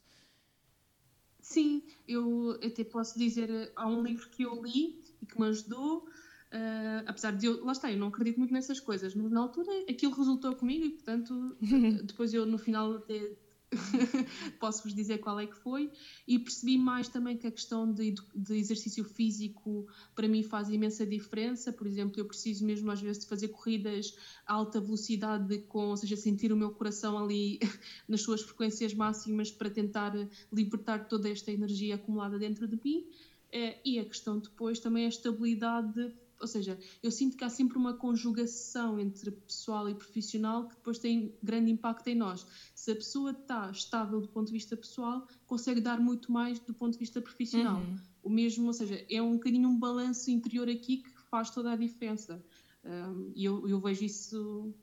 Sim, 1.41 1.83
eu 2.07 2.59
até 2.63 2.85
posso 2.85 3.19
dizer, 3.19 3.73
há 3.75 3.89
um 3.89 4.03
livro 4.03 4.29
que 4.29 4.43
eu 4.43 4.63
li 4.63 5.03
e 5.23 5.27
que 5.27 5.41
me 5.41 5.47
ajudou, 5.47 6.07
Uh, 6.53 7.07
apesar 7.07 7.31
de 7.31 7.47
eu, 7.47 7.65
lá 7.65 7.71
está, 7.71 7.93
eu 7.93 7.97
não 7.97 8.09
acredito 8.09 8.37
muito 8.37 8.53
nessas 8.53 8.81
coisas, 8.81 9.15
mas 9.15 9.31
na 9.31 9.41
altura 9.41 9.71
aquilo 9.89 10.13
resultou 10.13 10.57
comigo 10.57 10.85
e, 10.85 10.91
portanto, 10.91 11.57
depois 12.03 12.35
eu 12.35 12.45
no 12.45 12.59
final 12.59 12.95
até 12.95 13.37
posso-vos 14.59 14.95
dizer 14.95 15.19
qual 15.19 15.39
é 15.39 15.47
que 15.47 15.57
foi, 15.57 15.91
e 16.27 16.39
percebi 16.39 16.77
mais 16.77 17.09
também 17.09 17.37
que 17.37 17.47
a 17.47 17.51
questão 17.51 17.93
de, 17.93 18.15
de, 18.35 18.57
exercício 18.57 19.05
físico 19.05 19.87
para 20.15 20.27
mim 20.27 20.43
faz 20.43 20.69
imensa 20.69 21.07
diferença. 21.07 21.73
Por 21.73 21.87
exemplo, 21.87 22.21
eu 22.21 22.25
preciso 22.25 22.65
mesmo 22.65 22.91
às 22.91 23.01
vezes 23.01 23.23
de 23.23 23.29
fazer 23.29 23.49
corridas 23.49 24.15
a 24.47 24.55
alta 24.55 24.81
velocidade, 24.81 25.59
com, 25.69 25.89
ou 25.89 25.97
seja, 25.97 26.17
sentir 26.17 26.53
o 26.53 26.57
meu 26.57 26.71
coração 26.71 27.19
ali 27.19 27.61
nas 28.09 28.23
suas 28.23 28.43
frequências 28.43 28.93
máximas 28.93 29.51
para 29.51 29.71
tentar 29.71 30.13
libertar 30.53 31.07
toda 31.07 31.29
esta 31.29 31.53
energia 31.53 31.95
acumulada 31.95 32.39
dentro 32.39 32.67
de 32.67 32.79
mim. 32.85 33.07
Eh, 33.53 33.81
e 33.85 33.99
a 33.99 34.05
questão 34.05 34.39
depois 34.39 34.79
também 34.79 35.05
é 35.05 35.07
a 35.07 35.09
estabilidade 35.09 36.15
ou 36.41 36.47
seja, 36.47 36.79
eu 37.03 37.11
sinto 37.11 37.37
que 37.37 37.45
há 37.45 37.51
sempre 37.51 37.77
uma 37.77 37.95
conjugação 37.95 38.99
entre 38.99 39.31
pessoal 39.31 39.89
e 39.89 39.95
profissional 39.95 40.67
que 40.67 40.75
depois 40.75 40.99
tem 40.99 41.37
grande 41.43 41.71
impacto 41.71 42.09
em 42.09 42.15
nós. 42.15 42.47
Se 42.75 42.91
a 42.91 42.97
pessoa 42.97 43.33
está 43.33 43.71
estável 43.71 44.21
do 44.21 44.29
ponto 44.29 44.47
de 44.47 44.53
vista 44.55 44.77
pessoal, 44.77 45.29
consegue 45.47 45.81
dar 45.81 46.01
muito 46.01 46.33
mais 46.33 46.59
do 46.59 46.73
ponto 46.73 46.95
de 46.95 46.99
vista 46.99 47.21
profissional. 47.21 47.81
Uhum. 47.81 47.97
O 48.23 48.31
mesmo, 48.31 48.67
ou 48.67 48.73
seja, 48.73 49.05
é 49.11 49.21
um 49.21 49.35
bocadinho 49.35 49.69
um 49.69 49.79
balanço 49.79 50.31
interior 50.31 50.69
aqui 50.69 50.99
que 50.99 51.11
faz 51.31 51.51
toda 51.51 51.73
a 51.73 51.77
diferença. 51.77 52.43
Um, 52.85 53.33
e 53.35 53.45
eu, 53.45 53.69
eu 53.69 53.79
vejo 53.79 54.05
isso 54.05 54.75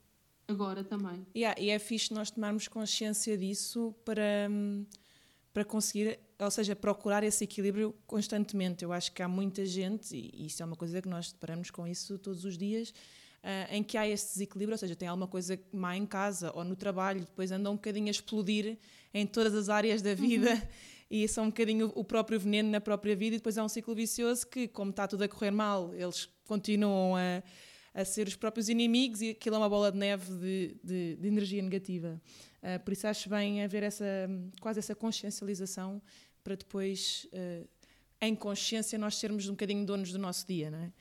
agora 0.47 0.83
também. 0.83 1.25
Yeah, 1.35 1.59
e 1.59 1.69
é 1.69 1.79
fixe 1.79 2.13
nós 2.13 2.31
tomarmos 2.31 2.67
consciência 2.67 3.37
disso 3.37 3.93
para, 4.05 4.47
hum, 4.49 4.85
para 5.57 5.65
conseguir 5.65 6.19
ou 6.39 6.51
seja, 6.51 6.75
procurar 6.75 7.23
esse 7.23 7.43
equilíbrio 7.43 7.95
constantemente. 8.05 8.85
Eu 8.85 8.93
acho 8.93 9.11
que 9.11 9.23
há 9.23 9.27
muita 9.27 9.65
gente, 9.65 10.15
e 10.15 10.45
isso 10.45 10.61
é 10.61 10.65
uma 10.67 10.75
coisa 10.75 11.01
que 11.01 11.09
nós 11.09 11.31
deparamos 11.31 11.71
com 11.71 11.87
isso 11.87 12.19
todos 12.19 12.45
os 12.45 12.55
dias, 12.55 12.91
uh, 12.91 13.73
em 13.73 13.81
que 13.81 13.97
há 13.97 14.07
esse 14.07 14.33
desequilíbrio, 14.33 14.75
ou 14.75 14.77
seja, 14.77 14.95
tem 14.95 15.07
alguma 15.07 15.27
coisa 15.27 15.59
má 15.73 15.97
em 15.97 16.05
casa 16.05 16.51
ou 16.53 16.63
no 16.63 16.75
trabalho, 16.75 17.21
depois 17.21 17.51
andam 17.51 17.73
um 17.73 17.75
bocadinho 17.75 18.05
a 18.05 18.11
explodir 18.11 18.77
em 19.11 19.25
todas 19.25 19.55
as 19.55 19.67
áreas 19.67 19.99
da 20.03 20.13
vida. 20.13 20.51
Uhum. 20.53 20.61
E 21.09 21.25
são 21.25 21.45
um 21.45 21.47
bocadinho 21.47 21.89
o 21.95 22.03
próprio 22.03 22.37
veneno 22.37 22.69
na 22.69 22.81
própria 22.81 23.15
vida, 23.15 23.37
e 23.37 23.39
depois 23.39 23.57
há 23.57 23.63
um 23.63 23.69
ciclo 23.69 23.95
vicioso 23.95 24.45
que, 24.45 24.67
como 24.67 24.91
está 24.91 25.07
tudo 25.07 25.23
a 25.23 25.27
correr 25.29 25.51
mal, 25.51 25.95
eles 25.95 26.27
continuam 26.45 27.15
a, 27.15 27.41
a 27.93 28.03
ser 28.03 28.27
os 28.27 28.35
próprios 28.35 28.67
inimigos 28.67 29.21
e 29.21 29.29
aquilo 29.29 29.55
é 29.55 29.59
uma 29.59 29.69
bola 29.69 29.89
de 29.89 29.97
neve 29.97 30.33
de, 30.33 30.75
de, 30.83 31.15
de 31.15 31.27
energia 31.27 31.61
negativa. 31.61 32.21
Uh, 32.61 32.79
por 32.83 32.91
isso 32.91 33.07
acho 33.07 33.29
bem 33.29 33.63
haver 33.63 33.83
essa, 33.83 34.05
quase 34.59 34.79
essa 34.79 34.95
consciencialização 34.95 36.01
para 36.43 36.55
depois, 36.55 37.27
uh, 37.33 37.67
em 38.21 38.35
consciência, 38.35 38.97
nós 38.97 39.15
sermos 39.15 39.47
um 39.47 39.51
bocadinho 39.51 39.85
donos 39.85 40.11
do 40.11 40.17
nosso 40.17 40.47
dia, 40.47 40.71
não 40.71 40.79
é? 40.79 40.91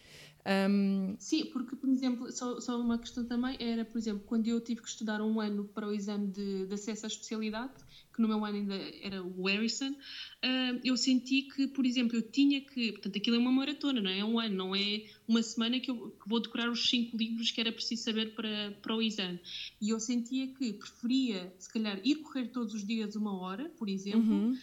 Um... 0.46 1.16
Sim, 1.18 1.46
porque, 1.46 1.74
por 1.74 1.88
exemplo, 1.88 2.30
só, 2.30 2.60
só, 2.60 2.80
uma 2.80 2.98
questão 2.98 3.24
também 3.24 3.56
era, 3.58 3.84
por 3.84 3.98
exemplo, 3.98 4.22
quando 4.26 4.46
eu 4.46 4.60
tive 4.60 4.80
que 4.80 4.88
estudar 4.88 5.20
um 5.20 5.40
ano 5.40 5.64
para 5.64 5.88
o 5.88 5.92
exame 5.92 6.28
de, 6.28 6.66
de 6.66 6.74
acesso 6.74 7.04
à 7.04 7.08
especialidade, 7.08 7.72
que 8.14 8.22
no 8.22 8.28
meu 8.28 8.44
ano 8.44 8.56
ainda 8.56 8.74
era 9.02 9.22
o 9.22 9.44
Harrison, 9.44 9.90
uh, 9.90 10.80
eu 10.84 10.96
senti 10.96 11.42
que, 11.42 11.66
por 11.66 11.84
exemplo, 11.84 12.16
eu 12.16 12.22
tinha 12.22 12.60
que. 12.60 12.92
Portanto, 12.92 13.16
aquilo 13.16 13.36
é 13.36 13.38
uma 13.40 13.50
maratona, 13.50 14.00
não 14.00 14.08
é? 14.08 14.20
É 14.20 14.24
um 14.24 14.38
ano, 14.38 14.54
não 14.54 14.76
é 14.76 15.04
uma 15.26 15.42
semana 15.42 15.80
que 15.80 15.90
eu 15.90 16.10
que 16.10 16.28
vou 16.28 16.40
decorar 16.40 16.70
os 16.70 16.88
cinco 16.88 17.16
livros 17.16 17.50
que 17.50 17.60
era 17.60 17.72
preciso 17.72 18.04
saber 18.04 18.34
para, 18.34 18.70
para 18.80 18.94
o 18.94 19.02
exame. 19.02 19.40
E 19.80 19.90
eu 19.90 19.98
sentia 19.98 20.46
que 20.46 20.72
preferia, 20.74 21.52
se 21.58 21.70
calhar, 21.72 22.00
ir 22.04 22.16
correr 22.16 22.46
todos 22.48 22.72
os 22.72 22.86
dias 22.86 23.16
uma 23.16 23.36
hora, 23.36 23.68
por 23.76 23.88
exemplo, 23.88 24.32
uhum 24.32 24.56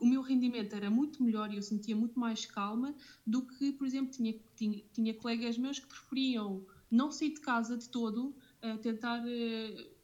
o 0.00 0.06
meu 0.06 0.22
rendimento 0.22 0.74
era 0.74 0.90
muito 0.90 1.22
melhor 1.22 1.52
e 1.52 1.56
eu 1.56 1.62
sentia 1.62 1.96
muito 1.96 2.18
mais 2.18 2.46
calma 2.46 2.94
do 3.26 3.46
que, 3.46 3.72
por 3.72 3.86
exemplo, 3.86 4.10
tinha, 4.10 4.34
tinha, 4.56 4.82
tinha 4.92 5.14
colegas 5.14 5.56
meus 5.58 5.78
que 5.78 5.86
preferiam 5.86 6.64
não 6.90 7.10
sair 7.10 7.34
de 7.34 7.40
casa 7.40 7.76
de 7.76 7.88
todo, 7.88 8.34
uh, 8.62 8.78
tentar 8.80 9.20
uh, 9.20 9.94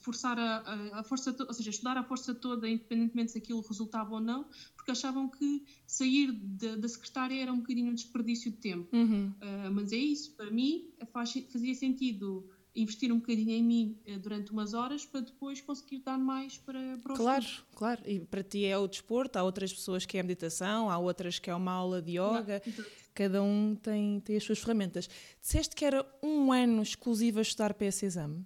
forçar 0.00 0.38
a, 0.38 0.56
a, 0.58 1.00
a 1.00 1.04
força, 1.04 1.36
ou 1.46 1.52
seja, 1.52 1.70
estudar 1.70 1.96
a 1.96 2.02
força 2.02 2.34
toda, 2.34 2.68
independentemente 2.68 3.32
se 3.32 3.38
aquilo 3.38 3.60
resultava 3.60 4.14
ou 4.14 4.20
não, 4.20 4.46
porque 4.74 4.90
achavam 4.90 5.28
que 5.28 5.64
sair 5.86 6.32
de, 6.32 6.76
da 6.76 6.88
secretária 6.88 7.40
era 7.40 7.52
um 7.52 7.58
bocadinho 7.58 7.90
um 7.90 7.94
desperdício 7.94 8.50
de 8.50 8.56
tempo. 8.56 8.88
Uhum. 8.96 9.28
Uh, 9.28 9.72
mas 9.72 9.92
é 9.92 9.96
isso, 9.96 10.34
para 10.34 10.50
mim 10.50 10.90
faz, 11.12 11.32
fazia 11.52 11.74
sentido 11.74 12.48
investir 12.74 13.12
um 13.12 13.18
bocadinho 13.18 13.50
em 13.50 13.62
mim 13.62 13.98
eh, 14.06 14.18
durante 14.18 14.52
umas 14.52 14.74
horas 14.74 15.04
para 15.04 15.20
depois 15.20 15.60
conseguir 15.60 15.98
dar 15.98 16.18
mais 16.18 16.56
para, 16.58 16.98
para 17.02 17.12
os 17.12 17.18
Claro, 17.18 17.44
estudos. 17.44 17.64
claro. 17.74 18.02
E 18.06 18.20
para 18.20 18.42
ti 18.42 18.64
é 18.64 18.78
o 18.78 18.86
desporto, 18.86 19.38
há 19.38 19.42
outras 19.42 19.72
pessoas 19.72 20.06
que 20.06 20.16
é 20.16 20.20
a 20.20 20.24
meditação, 20.24 20.90
há 20.90 20.98
outras 20.98 21.38
que 21.38 21.50
é 21.50 21.54
uma 21.54 21.72
aula 21.72 22.00
de 22.00 22.12
yoga. 22.12 22.62
Não, 22.64 22.84
cada 23.14 23.42
um 23.42 23.74
tem, 23.74 24.20
tem 24.20 24.36
as 24.36 24.44
suas 24.44 24.58
ferramentas. 24.60 25.08
Disseste 25.40 25.74
que 25.74 25.84
era 25.84 26.06
um 26.22 26.52
ano 26.52 26.82
exclusivo 26.82 27.38
a 27.38 27.42
estudar 27.42 27.74
para 27.74 27.86
esse 27.86 28.06
exame? 28.06 28.44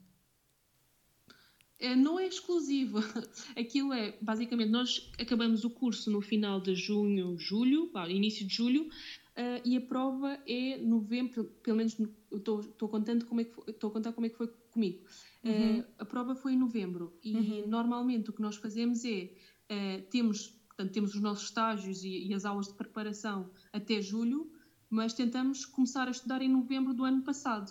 É, 1.78 1.94
não 1.94 2.18
é 2.18 2.26
exclusivo. 2.26 2.98
Aquilo 3.56 3.92
é, 3.92 4.16
basicamente, 4.22 4.70
nós 4.70 5.10
acabamos 5.18 5.64
o 5.64 5.70
curso 5.70 6.10
no 6.10 6.22
final 6.22 6.60
de 6.60 6.74
junho, 6.74 7.36
julho, 7.38 7.90
início 8.08 8.46
de 8.46 8.54
julho, 8.54 8.88
uh, 9.36 9.60
e 9.64 9.76
a 9.76 9.80
prova 9.80 10.38
é 10.46 10.78
novembro, 10.78 11.44
pelo 11.62 11.76
menos 11.76 11.96
estou 12.32 12.88
contando 12.88 13.26
como 13.26 13.40
é 13.40 13.44
que 13.44 13.70
estou 13.70 13.90
a 13.90 13.92
contar 13.92 14.12
como 14.12 14.26
é 14.26 14.30
que 14.30 14.36
foi 14.36 14.48
comigo. 14.70 15.04
Uhum. 15.44 15.80
Uh, 15.80 15.84
a 15.98 16.04
prova 16.04 16.34
foi 16.34 16.54
em 16.54 16.58
novembro 16.58 17.12
e 17.22 17.34
uhum. 17.34 17.68
normalmente 17.68 18.30
o 18.30 18.32
que 18.32 18.42
nós 18.42 18.56
fazemos 18.56 19.04
é 19.04 19.30
uh, 19.70 20.02
temos 20.10 20.54
portanto, 20.68 20.92
temos 20.92 21.14
os 21.14 21.20
nossos 21.20 21.44
estágios 21.44 22.02
e, 22.02 22.26
e, 22.26 22.34
as 22.34 22.44
aulas 22.44 22.66
de 22.66 22.74
preparação 22.74 23.48
até 23.72 24.02
julho, 24.02 24.50
mas 24.90 25.12
tentamos 25.12 25.64
começar 25.64 26.08
a 26.08 26.10
estudar 26.10 26.42
em 26.42 26.48
novembro 26.48 26.92
do 26.92 27.04
ano 27.04 27.22
passado. 27.22 27.70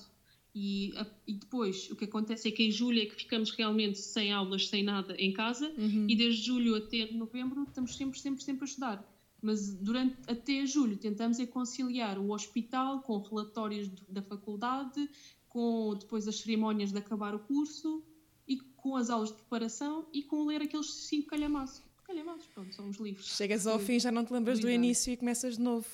E, 0.56 0.94
a, 0.96 1.06
e 1.28 1.34
depois 1.34 1.90
o 1.90 1.96
que 1.96 2.06
acontece 2.06 2.48
é 2.48 2.52
que 2.52 2.64
em 2.64 2.72
julho 2.72 3.02
é 3.02 3.06
que 3.06 3.16
ficamos 3.16 3.52
realmente 3.52 3.98
sem 3.98 4.32
aulas, 4.32 4.70
sem 4.70 4.84
nada 4.84 5.16
em 5.18 5.34
casa, 5.34 5.68
uhum. 5.78 6.06
e 6.08 6.16
desde 6.16 6.44
julho 6.44 6.76
até 6.76 7.12
novembro 7.12 7.64
estamos 7.64 7.98
sempre, 7.98 8.20
sempre, 8.20 8.42
sempre 8.42 8.64
a 8.64 8.68
estudar 8.68 9.13
mas 9.44 9.74
durante 9.76 10.16
até 10.28 10.66
julho 10.66 10.98
tentamos 10.98 11.40
é 11.40 11.46
conciliar 11.46 12.18
o 12.18 12.32
hospital 12.32 13.02
com 13.02 13.20
relatórios 13.20 13.90
da 14.08 14.22
faculdade, 14.22 15.10
com 15.50 15.94
depois 16.00 16.28
as 16.28 16.40
cerimónias 16.40 16.92
de 16.92 16.98
acabar 16.98 17.36
o 17.36 17.40
curso 17.40 18.04
e 18.48 18.58
com 18.58 18.96
as 18.96 19.10
aulas 19.10 19.30
de 19.30 19.36
preparação 19.36 20.08
e 20.12 20.24
com 20.24 20.46
ler 20.46 20.62
aqueles 20.62 20.92
cinco 20.92 21.28
calhamaços. 21.28 21.84
Calhamaços, 22.06 22.48
pronto, 22.48 22.74
são 22.74 22.90
os 22.90 22.98
livros. 22.98 23.36
Chegas 23.36 23.68
ao 23.68 23.80
fim, 23.80 24.00
já 24.00 24.12
não 24.12 24.26
te 24.26 24.34
lembras 24.34 24.60
do 24.60 24.70
início 24.70 25.12
e 25.14 25.18
começas 25.18 25.58
de 25.58 25.62
novo. 25.62 25.88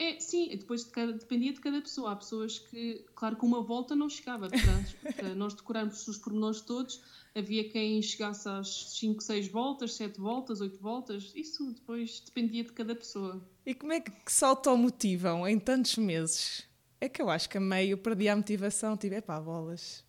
É, 0.00 0.18
sim, 0.18 0.48
depois 0.48 0.82
de 0.82 0.90
cada, 0.92 1.12
dependia 1.12 1.52
de 1.52 1.60
cada 1.60 1.78
pessoa. 1.78 2.12
Há 2.12 2.16
pessoas 2.16 2.58
que, 2.58 3.04
claro 3.14 3.36
que 3.36 3.44
uma 3.44 3.62
volta 3.62 3.94
não 3.94 4.08
chegava, 4.08 4.48
para, 4.48 5.12
para 5.12 5.34
nós 5.34 5.52
decorarmos 5.52 6.08
os 6.08 6.16
pormenores 6.16 6.62
todos, 6.62 7.02
havia 7.34 7.68
quem 7.68 8.00
chegasse 8.00 8.48
às 8.48 8.98
5, 8.98 9.22
6 9.22 9.48
voltas, 9.48 9.92
7 9.92 10.18
voltas, 10.18 10.62
8 10.62 10.80
voltas, 10.80 11.30
isso 11.36 11.70
depois 11.74 12.20
dependia 12.20 12.64
de 12.64 12.72
cada 12.72 12.94
pessoa. 12.94 13.46
E 13.66 13.74
como 13.74 13.92
é 13.92 14.00
que 14.00 14.10
se 14.26 14.42
automotivam 14.42 15.46
em 15.46 15.58
tantos 15.58 15.98
meses? 15.98 16.66
É 16.98 17.06
que 17.06 17.20
eu 17.20 17.28
acho 17.28 17.50
que 17.50 17.58
a 17.58 17.60
meio 17.60 17.98
perdi 17.98 18.26
a 18.26 18.36
motivação, 18.36 18.96
tive, 18.96 19.16
é 19.16 19.20
pá, 19.20 19.38
bolas. 19.38 20.02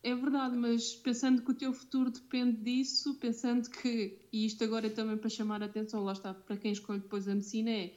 É 0.00 0.14
verdade, 0.14 0.56
mas 0.56 0.94
pensando 0.94 1.42
que 1.42 1.50
o 1.50 1.54
teu 1.54 1.72
futuro 1.72 2.12
depende 2.12 2.58
disso, 2.58 3.16
pensando 3.16 3.68
que, 3.68 4.20
e 4.32 4.46
isto 4.46 4.62
agora 4.62 4.86
é 4.86 4.90
também 4.90 5.16
para 5.16 5.28
chamar 5.28 5.60
a 5.64 5.66
atenção, 5.66 6.04
lá 6.04 6.12
está, 6.12 6.32
para 6.32 6.56
quem 6.56 6.70
escolhe 6.70 7.00
depois 7.00 7.26
a 7.26 7.34
medicina, 7.34 7.70
é 7.70 7.92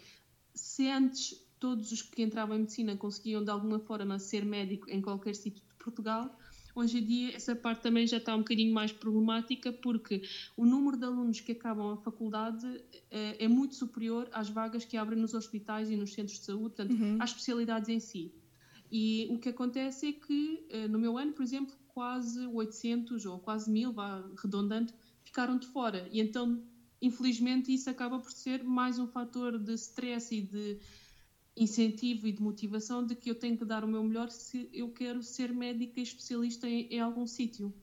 se 0.59 0.87
antes 0.87 1.45
todos 1.59 1.91
os 1.91 2.01
que 2.01 2.21
entravam 2.21 2.55
em 2.55 2.59
medicina 2.59 2.95
conseguiam 2.95 3.43
de 3.43 3.49
alguma 3.49 3.79
forma 3.79 4.17
ser 4.19 4.45
médico 4.45 4.89
em 4.89 5.01
qualquer 5.01 5.35
sítio 5.35 5.61
de 5.61 5.83
Portugal, 5.83 6.35
Hoje 6.75 6.99
em 6.99 7.03
dia, 7.03 7.35
essa 7.35 7.55
parte 7.55 7.81
também 7.81 8.05
já 8.07 8.17
está 8.17 8.33
um 8.33 8.39
bocadinho 8.39 8.73
mais 8.73 8.91
problemática, 8.91 9.73
porque 9.73 10.21
o 10.55 10.65
número 10.65 10.95
de 10.95 11.03
alunos 11.03 11.41
que 11.41 11.51
acabam 11.51 11.91
a 11.91 11.97
faculdade 11.97 12.65
é, 13.11 13.43
é 13.43 13.47
muito 13.49 13.75
superior 13.75 14.29
às 14.31 14.49
vagas 14.49 14.85
que 14.85 14.95
abrem 14.95 15.19
nos 15.19 15.33
hospitais 15.33 15.89
e 15.89 15.97
nos 15.97 16.13
centros 16.13 16.39
de 16.39 16.45
saúde, 16.45 16.75
portanto, 16.75 16.91
uhum. 16.91 17.17
às 17.19 17.31
especialidades 17.31 17.89
em 17.89 17.99
si. 17.99 18.31
E 18.91 19.27
o 19.29 19.37
que 19.37 19.49
acontece 19.49 20.07
é 20.07 20.11
que, 20.13 20.65
eh, 20.69 20.87
no 20.87 20.97
meu 20.97 21.17
ano, 21.17 21.33
por 21.33 21.43
exemplo, 21.43 21.75
quase 21.89 22.47
800 22.47 23.25
ou 23.25 23.39
quase 23.39 23.69
1000, 23.69 23.91
vá 23.91 24.23
redondando, 24.41 24.93
ficaram 25.23 25.57
de 25.57 25.67
fora. 25.67 26.07
E 26.11 26.21
então, 26.21 26.63
infelizmente, 27.01 27.73
isso 27.73 27.89
acaba 27.89 28.19
por 28.19 28.31
ser 28.31 28.63
mais 28.63 28.99
um 28.99 29.07
fator 29.07 29.57
de 29.57 29.73
stress 29.73 30.35
e 30.35 30.41
de 30.41 30.79
incentivo 31.55 32.27
e 32.27 32.31
de 32.31 32.41
motivação 32.41 33.05
de 33.05 33.15
que 33.15 33.29
eu 33.29 33.35
tenho 33.35 33.57
que 33.57 33.65
dar 33.65 33.83
o 33.83 33.87
meu 33.87 34.03
melhor 34.03 34.29
se 34.29 34.69
eu 34.71 34.89
quero 34.91 35.21
ser 35.21 35.53
médica 35.53 35.99
e 35.99 36.03
especialista 36.03 36.67
em, 36.67 36.87
em 36.87 36.99
algum 36.99 37.27
sítio. 37.27 37.73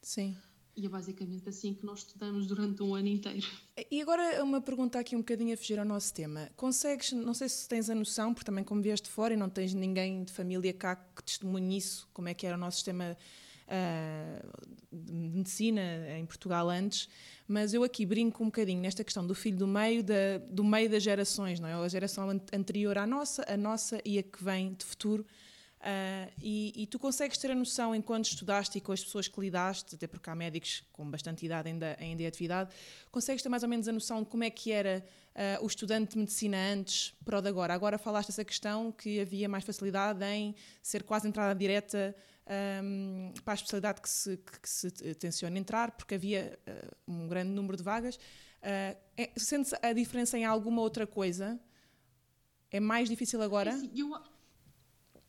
Sim. 0.00 0.36
E 0.74 0.86
é 0.86 0.88
basicamente 0.88 1.48
assim 1.48 1.74
que 1.74 1.84
nós 1.84 2.00
estudamos 2.00 2.46
durante 2.46 2.82
um 2.82 2.94
ano 2.94 3.08
inteiro. 3.08 3.46
E 3.90 4.00
agora 4.00 4.42
uma 4.42 4.60
pergunta 4.60 4.98
aqui 4.98 5.14
um 5.14 5.18
bocadinho 5.18 5.52
a 5.52 5.56
fugir 5.56 5.78
ao 5.78 5.84
nosso 5.84 6.14
tema. 6.14 6.50
Consegues, 6.56 7.12
não 7.12 7.34
sei 7.34 7.48
se 7.48 7.68
tens 7.68 7.90
a 7.90 7.94
noção, 7.94 8.32
porque 8.32 8.46
também 8.46 8.64
como 8.64 8.80
vieste 8.80 9.08
fora 9.08 9.34
e 9.34 9.36
não 9.36 9.50
tens 9.50 9.74
ninguém 9.74 10.24
de 10.24 10.32
família 10.32 10.72
cá 10.72 10.96
que 10.96 11.22
testemunhe 11.22 11.76
isso, 11.76 12.08
como 12.12 12.28
é 12.28 12.34
que 12.34 12.46
era 12.46 12.56
o 12.56 12.60
nosso 12.60 12.78
sistema 12.78 13.16
de 14.92 15.12
medicina 15.12 15.82
em 16.18 16.26
Portugal 16.26 16.68
antes, 16.68 17.08
mas 17.48 17.72
eu 17.72 17.82
aqui 17.82 18.04
brinco 18.04 18.42
um 18.42 18.46
bocadinho 18.46 18.80
nesta 18.80 19.02
questão 19.02 19.26
do 19.26 19.34
filho 19.34 19.56
do 19.56 19.66
meio, 19.66 20.02
da, 20.02 20.38
do 20.50 20.62
meio 20.62 20.90
das 20.90 21.02
gerações, 21.02 21.58
não 21.58 21.68
é? 21.68 21.74
A 21.74 21.88
geração 21.88 22.28
anterior 22.52 22.98
à 22.98 23.06
nossa, 23.06 23.44
a 23.50 23.56
nossa 23.56 24.00
e 24.04 24.18
a 24.18 24.22
que 24.22 24.42
vem 24.42 24.74
de 24.74 24.84
futuro. 24.84 25.26
Uh, 25.82 26.30
e, 26.40 26.72
e, 26.76 26.86
tu 26.86 26.96
consegues 26.96 27.36
ter 27.38 27.50
a 27.50 27.56
noção, 27.56 27.92
enquanto 27.92 28.26
estudaste 28.26 28.78
e 28.78 28.80
com 28.80 28.92
as 28.92 29.02
pessoas 29.02 29.26
que 29.26 29.40
lidaste, 29.40 29.96
até 29.96 30.06
porque 30.06 30.30
há 30.30 30.34
médicos 30.34 30.84
com 30.92 31.10
bastante 31.10 31.44
idade 31.44 31.68
ainda, 31.68 31.96
ainda 31.98 32.22
em 32.22 32.26
atividade, 32.26 32.70
consegues 33.10 33.42
ter 33.42 33.48
mais 33.48 33.64
ou 33.64 33.68
menos 33.68 33.88
a 33.88 33.92
noção 33.92 34.22
de 34.22 34.28
como 34.28 34.44
é 34.44 34.50
que 34.50 34.70
era 34.70 35.04
uh, 35.34 35.64
o 35.64 35.66
estudante 35.66 36.12
de 36.12 36.18
medicina 36.18 36.56
antes 36.72 37.12
para 37.24 37.36
o 37.36 37.42
de 37.42 37.48
agora? 37.48 37.74
Agora 37.74 37.98
falaste 37.98 38.28
essa 38.28 38.44
questão 38.44 38.92
que 38.92 39.18
havia 39.18 39.48
mais 39.48 39.64
facilidade 39.64 40.24
em 40.24 40.54
ser 40.80 41.02
quase 41.02 41.26
entrada 41.26 41.52
direta 41.52 42.14
um, 42.82 43.32
para 43.44 43.52
a 43.52 43.54
especialidade 43.54 44.00
que 44.00 44.08
se, 44.08 44.36
que 44.36 44.68
se 44.68 44.90
tenciona 45.14 45.58
entrar, 45.58 45.92
porque 45.92 46.14
havia 46.14 46.58
uh, 46.66 47.12
um 47.12 47.28
grande 47.28 47.50
número 47.50 47.76
de 47.76 47.82
vagas. 47.82 48.16
Uh, 48.16 48.96
é, 49.16 49.30
Sente-se 49.36 49.76
a 49.82 49.92
diferença 49.92 50.38
em 50.38 50.44
alguma 50.44 50.82
outra 50.82 51.06
coisa? 51.06 51.60
É 52.70 52.80
mais 52.80 53.08
difícil 53.08 53.42
agora? 53.42 53.70
É 53.70 53.74
assim, 53.74 53.90
eu 53.94 54.14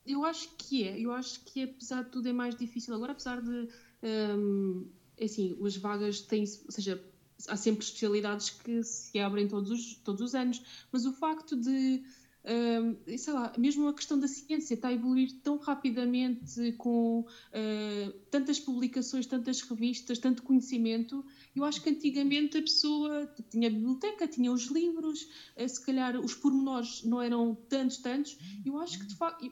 eu 0.05 0.25
acho 0.25 0.49
que 0.57 0.83
é, 0.83 0.99
eu 0.99 1.13
acho 1.13 1.39
que 1.45 1.63
apesar 1.63 2.03
de 2.03 2.09
tudo 2.09 2.27
é 2.27 2.33
mais 2.33 2.55
difícil 2.55 2.93
agora, 2.93 3.13
apesar 3.13 3.41
de 3.41 3.69
um, 4.03 4.89
é 5.17 5.25
assim, 5.25 5.57
as 5.65 5.77
vagas 5.77 6.21
têm, 6.21 6.43
ou 6.65 6.71
seja, 6.71 7.01
há 7.47 7.55
sempre 7.55 7.85
especialidades 7.85 8.49
que 8.49 8.83
se 8.83 9.17
abrem 9.19 9.47
todos 9.47 9.71
os, 9.71 9.95
todos 9.95 10.21
os 10.21 10.35
anos, 10.35 10.61
mas 10.91 11.05
o 11.05 11.13
facto 11.13 11.55
de 11.55 12.03
Uh, 12.43 13.17
sei 13.17 13.31
lá, 13.31 13.53
mesmo 13.57 13.87
a 13.87 13.93
questão 13.93 14.19
da 14.19 14.27
ciência 14.27 14.73
está 14.73 14.89
a 14.89 14.93
evoluir 14.93 15.31
tão 15.41 15.57
rapidamente 15.57 16.73
com 16.73 17.21
uh, 17.21 18.13
tantas 18.29 18.59
publicações, 18.59 19.25
tantas 19.25 19.61
revistas, 19.61 20.19
tanto 20.19 20.43
conhecimento. 20.43 21.23
Eu 21.55 21.63
acho 21.63 21.81
que 21.81 21.89
antigamente 21.89 22.57
a 22.57 22.61
pessoa 22.61 23.33
tinha 23.49 23.69
a 23.69 23.71
biblioteca, 23.71 24.27
tinha 24.27 24.51
os 24.51 24.65
livros, 24.65 25.23
uh, 25.57 25.69
se 25.69 25.85
calhar 25.85 26.19
os 26.19 26.35
pormenores 26.35 27.03
não 27.05 27.21
eram 27.21 27.55
tantos, 27.55 27.97
tantos. 27.99 28.37
Eu 28.65 28.77
acho 28.77 28.99
que 28.99 29.05
de 29.05 29.15
facto, 29.15 29.49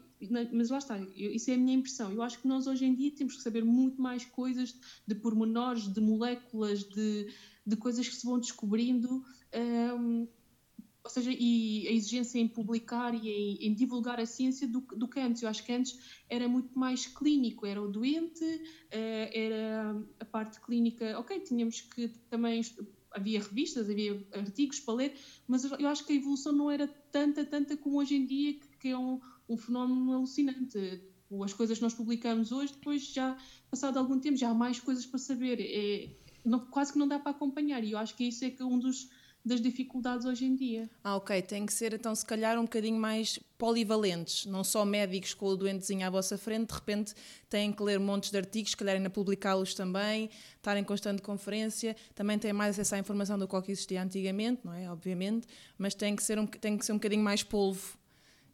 mas 0.51 0.69
lá 0.69 0.79
está, 0.79 0.99
isso 1.15 1.49
é 1.49 1.53
a 1.53 1.57
minha 1.57 1.77
impressão. 1.77 2.11
Eu 2.11 2.21
acho 2.21 2.39
que 2.41 2.47
nós 2.47 2.67
hoje 2.67 2.85
em 2.85 2.93
dia 2.93 3.11
temos 3.11 3.37
que 3.37 3.41
saber 3.41 3.63
muito 3.63 4.01
mais 4.01 4.25
coisas 4.25 4.75
de 5.07 5.15
pormenores, 5.15 5.87
de 5.87 6.01
moléculas, 6.01 6.83
de, 6.83 7.33
de 7.65 7.75
coisas 7.77 8.07
que 8.07 8.15
se 8.15 8.25
vão 8.25 8.37
descobrindo 8.37 9.23
ou 11.03 11.09
seja, 11.09 11.31
e 11.33 11.87
a 11.87 11.91
exigência 11.91 12.37
em 12.39 12.47
publicar 12.47 13.13
e 13.13 13.27
em, 13.27 13.67
em, 13.67 13.73
divulgar 13.73 14.19
a 14.19 14.25
ciência 14.25 14.67
do, 14.67 14.81
do 14.81 15.07
que 15.07 15.19
antes. 15.19 15.41
Eu 15.41 15.49
acho 15.49 15.63
que 15.65 15.71
antes 15.71 15.99
era 16.29 16.47
muito 16.47 16.77
mais 16.77 17.07
clínico, 17.07 17.65
era 17.65 17.81
o 17.81 17.87
doente, 17.87 18.43
uh, 18.43 19.29
era 19.33 19.99
a 20.19 20.25
parte 20.25 20.61
clínica, 20.61 21.17
ok, 21.19 21.39
tínhamos 21.39 21.81
que 21.81 22.07
também, 22.29 22.61
havia 23.11 23.39
revistas, 23.41 23.89
havia 23.89 24.23
artigos 24.31 24.79
para 24.79 24.93
ler, 24.93 25.15
mas 25.47 25.63
eu 25.63 25.87
acho 25.87 26.05
que 26.05 26.13
a 26.13 26.15
evolução 26.15 26.53
não 26.53 26.69
era 26.69 26.87
tanta, 27.11 27.43
tanta 27.43 27.75
como 27.75 27.99
hoje 27.99 28.15
em 28.15 28.25
dia, 28.25 28.59
que, 28.79 28.89
é 28.89 28.97
um, 28.97 29.19
um 29.49 29.57
fenómeno 29.57 30.13
alucinante. 30.13 31.01
As 31.43 31.53
coisas 31.53 31.77
que 31.77 31.83
nós 31.83 31.93
publicamos 31.93 32.51
hoje, 32.51 32.73
depois 32.73 33.05
já, 33.05 33.37
passado 33.69 33.97
algum 33.97 34.19
tempo, 34.19 34.37
já 34.37 34.49
há 34.49 34.53
mais 34.53 34.79
coisas 34.79 35.05
para 35.05 35.17
saber. 35.17 35.59
É, 35.61 36.09
não, 36.43 36.59
quase 36.59 36.91
que 36.91 36.99
não 36.99 37.07
dá 37.07 37.17
para 37.17 37.31
acompanhar, 37.31 37.83
e 37.83 37.91
eu 37.91 37.97
acho 37.97 38.15
que 38.15 38.25
isso 38.25 38.43
é 38.43 38.49
que 38.49 38.61
é 38.61 38.65
um 38.65 38.77
dos 38.77 39.09
das 39.43 39.59
dificuldades 39.59 40.25
hoje 40.25 40.45
em 40.45 40.55
dia. 40.55 40.89
Ah, 41.03 41.15
ok. 41.15 41.41
Tem 41.41 41.65
que 41.65 41.73
ser, 41.73 41.93
então, 41.93 42.13
se 42.13 42.25
calhar, 42.25 42.59
um 42.59 42.63
bocadinho 42.63 42.99
mais 42.99 43.39
polivalentes. 43.57 44.45
Não 44.45 44.63
só 44.63 44.85
médicos 44.85 45.33
com 45.33 45.47
o 45.47 45.55
doentezinho 45.55 46.05
à 46.05 46.09
vossa 46.09 46.37
frente, 46.37 46.67
de 46.67 46.73
repente 46.73 47.13
têm 47.49 47.71
que 47.71 47.81
ler 47.81 47.99
montes 47.99 48.29
de 48.29 48.37
artigos, 48.37 48.71
se 48.71 48.77
calhar 48.77 48.95
ainda 48.95 49.09
publicá-los 49.09 49.73
também, 49.73 50.29
estar 50.57 50.77
em 50.77 50.83
constante 50.83 51.21
conferência. 51.21 51.95
Também 52.13 52.37
têm 52.37 52.53
mais 52.53 52.75
acesso 52.75 52.95
à 52.95 52.99
informação 52.99 53.37
do 53.37 53.47
que 53.47 53.71
existia 53.71 54.01
antigamente, 54.01 54.61
não 54.63 54.73
é? 54.73 54.89
Obviamente. 54.91 55.47
Mas 55.77 55.95
tem 55.95 56.15
que 56.15 56.23
ser 56.23 56.37
um, 56.37 56.45
tem 56.45 56.77
que 56.77 56.85
ser 56.85 56.91
um 56.91 56.97
bocadinho 56.97 57.23
mais 57.23 57.41
polvo 57.41 57.97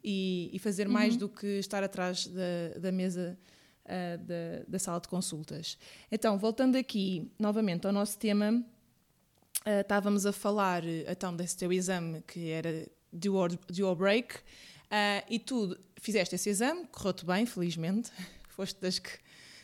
e, 0.04 0.50
e 0.54 0.60
fazer 0.60 0.88
mais 0.88 1.14
uhum. 1.14 1.20
do 1.20 1.30
que 1.30 1.48
estar 1.60 1.84
atrás 1.84 2.28
da, 2.28 2.80
da 2.80 2.92
mesa. 2.92 3.38
Uh, 3.86 4.18
da, 4.18 4.66
da 4.68 4.80
sala 4.80 5.00
de 5.00 5.08
consultas. 5.08 5.78
Então, 6.12 6.38
voltando 6.38 6.76
aqui 6.76 7.32
novamente 7.40 7.88
ao 7.88 7.94
nosso 7.94 8.20
tema, 8.20 8.62
uh, 9.66 9.82
estávamos 9.82 10.26
a 10.26 10.32
falar 10.32 10.84
então 10.86 11.36
desse 11.36 11.58
teu 11.58 11.72
exame 11.72 12.22
que 12.28 12.50
era 12.50 12.88
do 13.12 13.36
or, 13.36 13.50
do 13.50 13.88
or 13.88 13.96
break 13.96 14.36
uh, 14.36 15.26
e 15.30 15.40
tu 15.40 15.78
fizeste 16.00 16.36
esse 16.36 16.50
exame, 16.50 16.86
correu-te 16.88 17.26
bem, 17.26 17.46
felizmente, 17.46 18.12
foste 18.50 18.80
das 18.80 19.00
que 19.00 19.12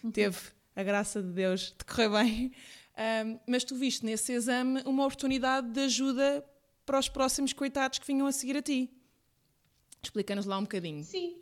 uhum. 0.03 0.12
teve 0.12 0.38
a 0.75 0.84
graça 0.84 1.21
de 1.21 1.29
Deus 1.29 1.73
de 1.77 1.86
correr 1.86 2.10
bem, 2.10 2.47
uh, 2.47 3.39
mas 3.47 3.63
tu 3.63 3.75
viste 3.75 4.06
nesse 4.06 4.34
exame 4.34 4.82
uma 4.86 5.06
oportunidade 5.06 5.69
de 5.71 5.82
ajuda 5.82 6.43
para 6.86 6.99
os 6.99 7.08
próximos 7.08 7.53
coitados 7.53 7.99
que 7.99 8.08
vinham 8.08 8.27
a 8.27 8.32
seguir 8.32 8.58
a 8.58 8.62
ti. 8.62 8.89
Explica-nos 10.01 10.45
lá 10.45 10.58
um 10.58 10.63
bocadinho. 10.63 11.03
Sim, 11.03 11.39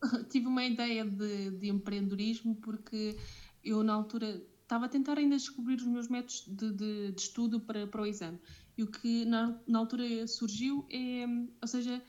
tive 0.30 0.46
uma 0.46 0.64
ideia 0.64 1.04
de, 1.04 1.50
de 1.50 1.68
empreendedorismo 1.68 2.54
porque 2.56 3.16
eu 3.64 3.82
na 3.82 3.94
altura 3.94 4.40
estava 4.70 4.86
a 4.86 4.88
tentar 4.88 5.18
ainda 5.18 5.36
descobrir 5.36 5.74
os 5.74 5.86
meus 5.86 6.06
métodos 6.06 6.44
de, 6.46 6.72
de, 6.72 7.12
de 7.12 7.20
estudo 7.20 7.58
para, 7.58 7.88
para 7.88 8.02
o 8.02 8.06
exame. 8.06 8.38
E 8.78 8.84
o 8.84 8.86
que 8.86 9.24
na, 9.24 9.60
na 9.66 9.80
altura 9.80 10.28
surgiu 10.28 10.86
é, 10.88 11.26
ou 11.60 11.66
seja, 11.66 12.00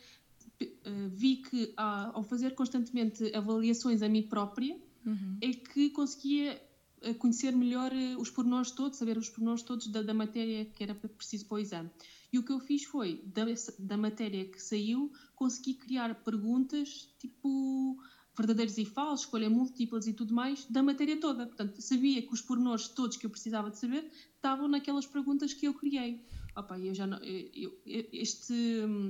eh, 0.60 1.08
vi 1.10 1.38
que 1.38 1.74
ao 1.76 2.24
fazer 2.24 2.54
constantemente 2.54 3.36
avaliações 3.36 4.04
a 4.04 4.08
mim 4.08 4.22
própria, 4.22 4.80
uhum. 5.04 5.38
é 5.42 5.50
que 5.50 5.90
conseguia 5.90 6.62
eh, 7.02 7.16
conhecer 7.16 7.52
melhor 7.56 7.92
eh, 7.92 8.16
os 8.16 8.30
pormenores 8.30 8.70
todos, 8.70 9.00
saber 9.00 9.18
os 9.18 9.28
pormenores 9.28 9.64
todos 9.64 9.88
da, 9.88 10.04
da 10.04 10.14
matéria 10.14 10.66
que 10.66 10.84
era 10.84 10.94
preciso 10.94 11.48
para 11.48 11.56
o 11.56 11.60
exame. 11.60 11.90
E 12.32 12.38
o 12.38 12.44
que 12.44 12.52
eu 12.52 12.60
fiz 12.60 12.84
foi, 12.84 13.24
da, 13.26 13.44
da 13.80 13.98
matéria 13.98 14.46
que 14.46 14.62
saiu, 14.62 15.12
consegui 15.36 15.74
criar 15.74 16.14
perguntas 16.24 17.12
tipo 17.18 17.98
verdadeiros 18.42 18.78
e 18.78 18.86
falsos, 18.86 19.26
escolha 19.26 19.50
múltiplas 19.50 20.08
e 20.08 20.14
tudo 20.14 20.34
mais, 20.34 20.66
da 20.66 20.82
matéria 20.84 21.20
toda. 21.20 21.46
Portanto, 21.46 21.82
sabia 21.82 22.22
que 22.22 22.34
os 22.34 22.42
pormenores 22.42 22.88
todos 22.90 23.18
que 23.18 23.26
eu 23.26 23.30
precisava 23.30 23.70
de 23.70 23.78
saber 23.78 24.12
estavam 24.36 24.68
naquelas 24.68 25.06
perguntas 25.06 25.54
que 25.54 25.68
eu 25.68 25.74
criei. 25.74 26.26
Opa, 26.56 26.78
eu 26.78 26.94
já 26.94 27.08
não, 27.08 27.18
eu, 27.20 27.72
eu, 27.86 28.08
este, 28.12 28.54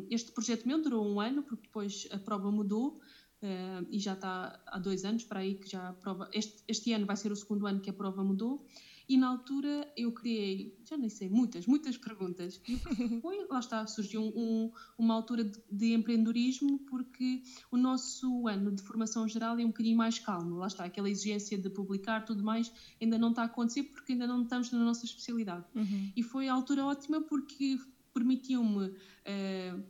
este 0.10 0.32
projeto 0.32 0.68
meu 0.68 0.82
durou 0.82 1.08
um 1.08 1.20
ano, 1.20 1.42
porque 1.42 1.64
depois 1.64 2.08
a 2.12 2.20
prova 2.20 2.52
mudou 2.52 3.00
uh, 3.42 3.88
e 3.90 3.98
já 3.98 4.14
está 4.14 4.62
há 4.68 4.78
dois 4.78 5.04
anos 5.04 5.24
para 5.24 5.40
aí 5.40 5.56
que 5.56 5.68
já 5.68 5.90
a 5.90 5.94
prova. 5.94 6.30
Este, 6.32 6.64
este 6.68 6.94
ano 6.94 7.06
vai 7.06 7.18
ser 7.18 7.32
o 7.32 7.36
segundo 7.36 7.66
ano 7.66 7.80
que 7.80 7.90
a 7.90 7.94
prova 7.94 8.24
mudou 8.24 8.66
e 9.12 9.18
na 9.18 9.28
altura 9.28 9.92
eu 9.98 10.10
criei, 10.14 10.74
já 10.86 10.96
nem 10.96 11.10
sei, 11.10 11.28
muitas, 11.28 11.68
muitas 11.68 11.98
perguntas. 11.98 12.62
E 12.66 12.78
foi, 13.22 13.46
lá 13.50 13.60
está, 13.60 13.86
surgiu 13.86 14.22
um, 14.22 14.72
uma 14.98 15.14
altura 15.14 15.44
de, 15.44 15.62
de, 15.70 15.94
empreendedorismo 15.94 16.80
porque 16.90 17.44
o 17.70 17.76
nosso 17.76 18.48
ano 18.48 18.72
de 18.72 18.82
formação 18.82 19.28
geral 19.28 19.60
é 19.60 19.66
um 19.66 19.68
bocadinho 19.68 19.98
mais 19.98 20.18
calmo. 20.18 20.56
Lá 20.56 20.68
está, 20.68 20.86
aquela 20.86 21.10
exigência 21.10 21.58
de 21.58 21.70
publicar 21.70 22.24
tudo 22.24 22.42
mais 22.42 22.72
ainda 23.02 23.18
não 23.18 23.32
está 23.32 23.42
a 23.42 23.46
acontecer 23.48 23.84
porque 23.84 24.14
ainda 24.14 24.26
não 24.26 24.44
estamos 24.44 24.72
na 24.72 24.80
nossa 24.80 25.04
especialidade. 25.04 25.66
Uhum. 25.76 26.14
E 26.16 26.24
foi 26.24 26.48
a 26.48 26.54
altura 26.54 26.86
ótima 26.86 27.20
porque 27.20 27.78
permitiu-me. 28.14 28.88
Uh, 28.88 29.84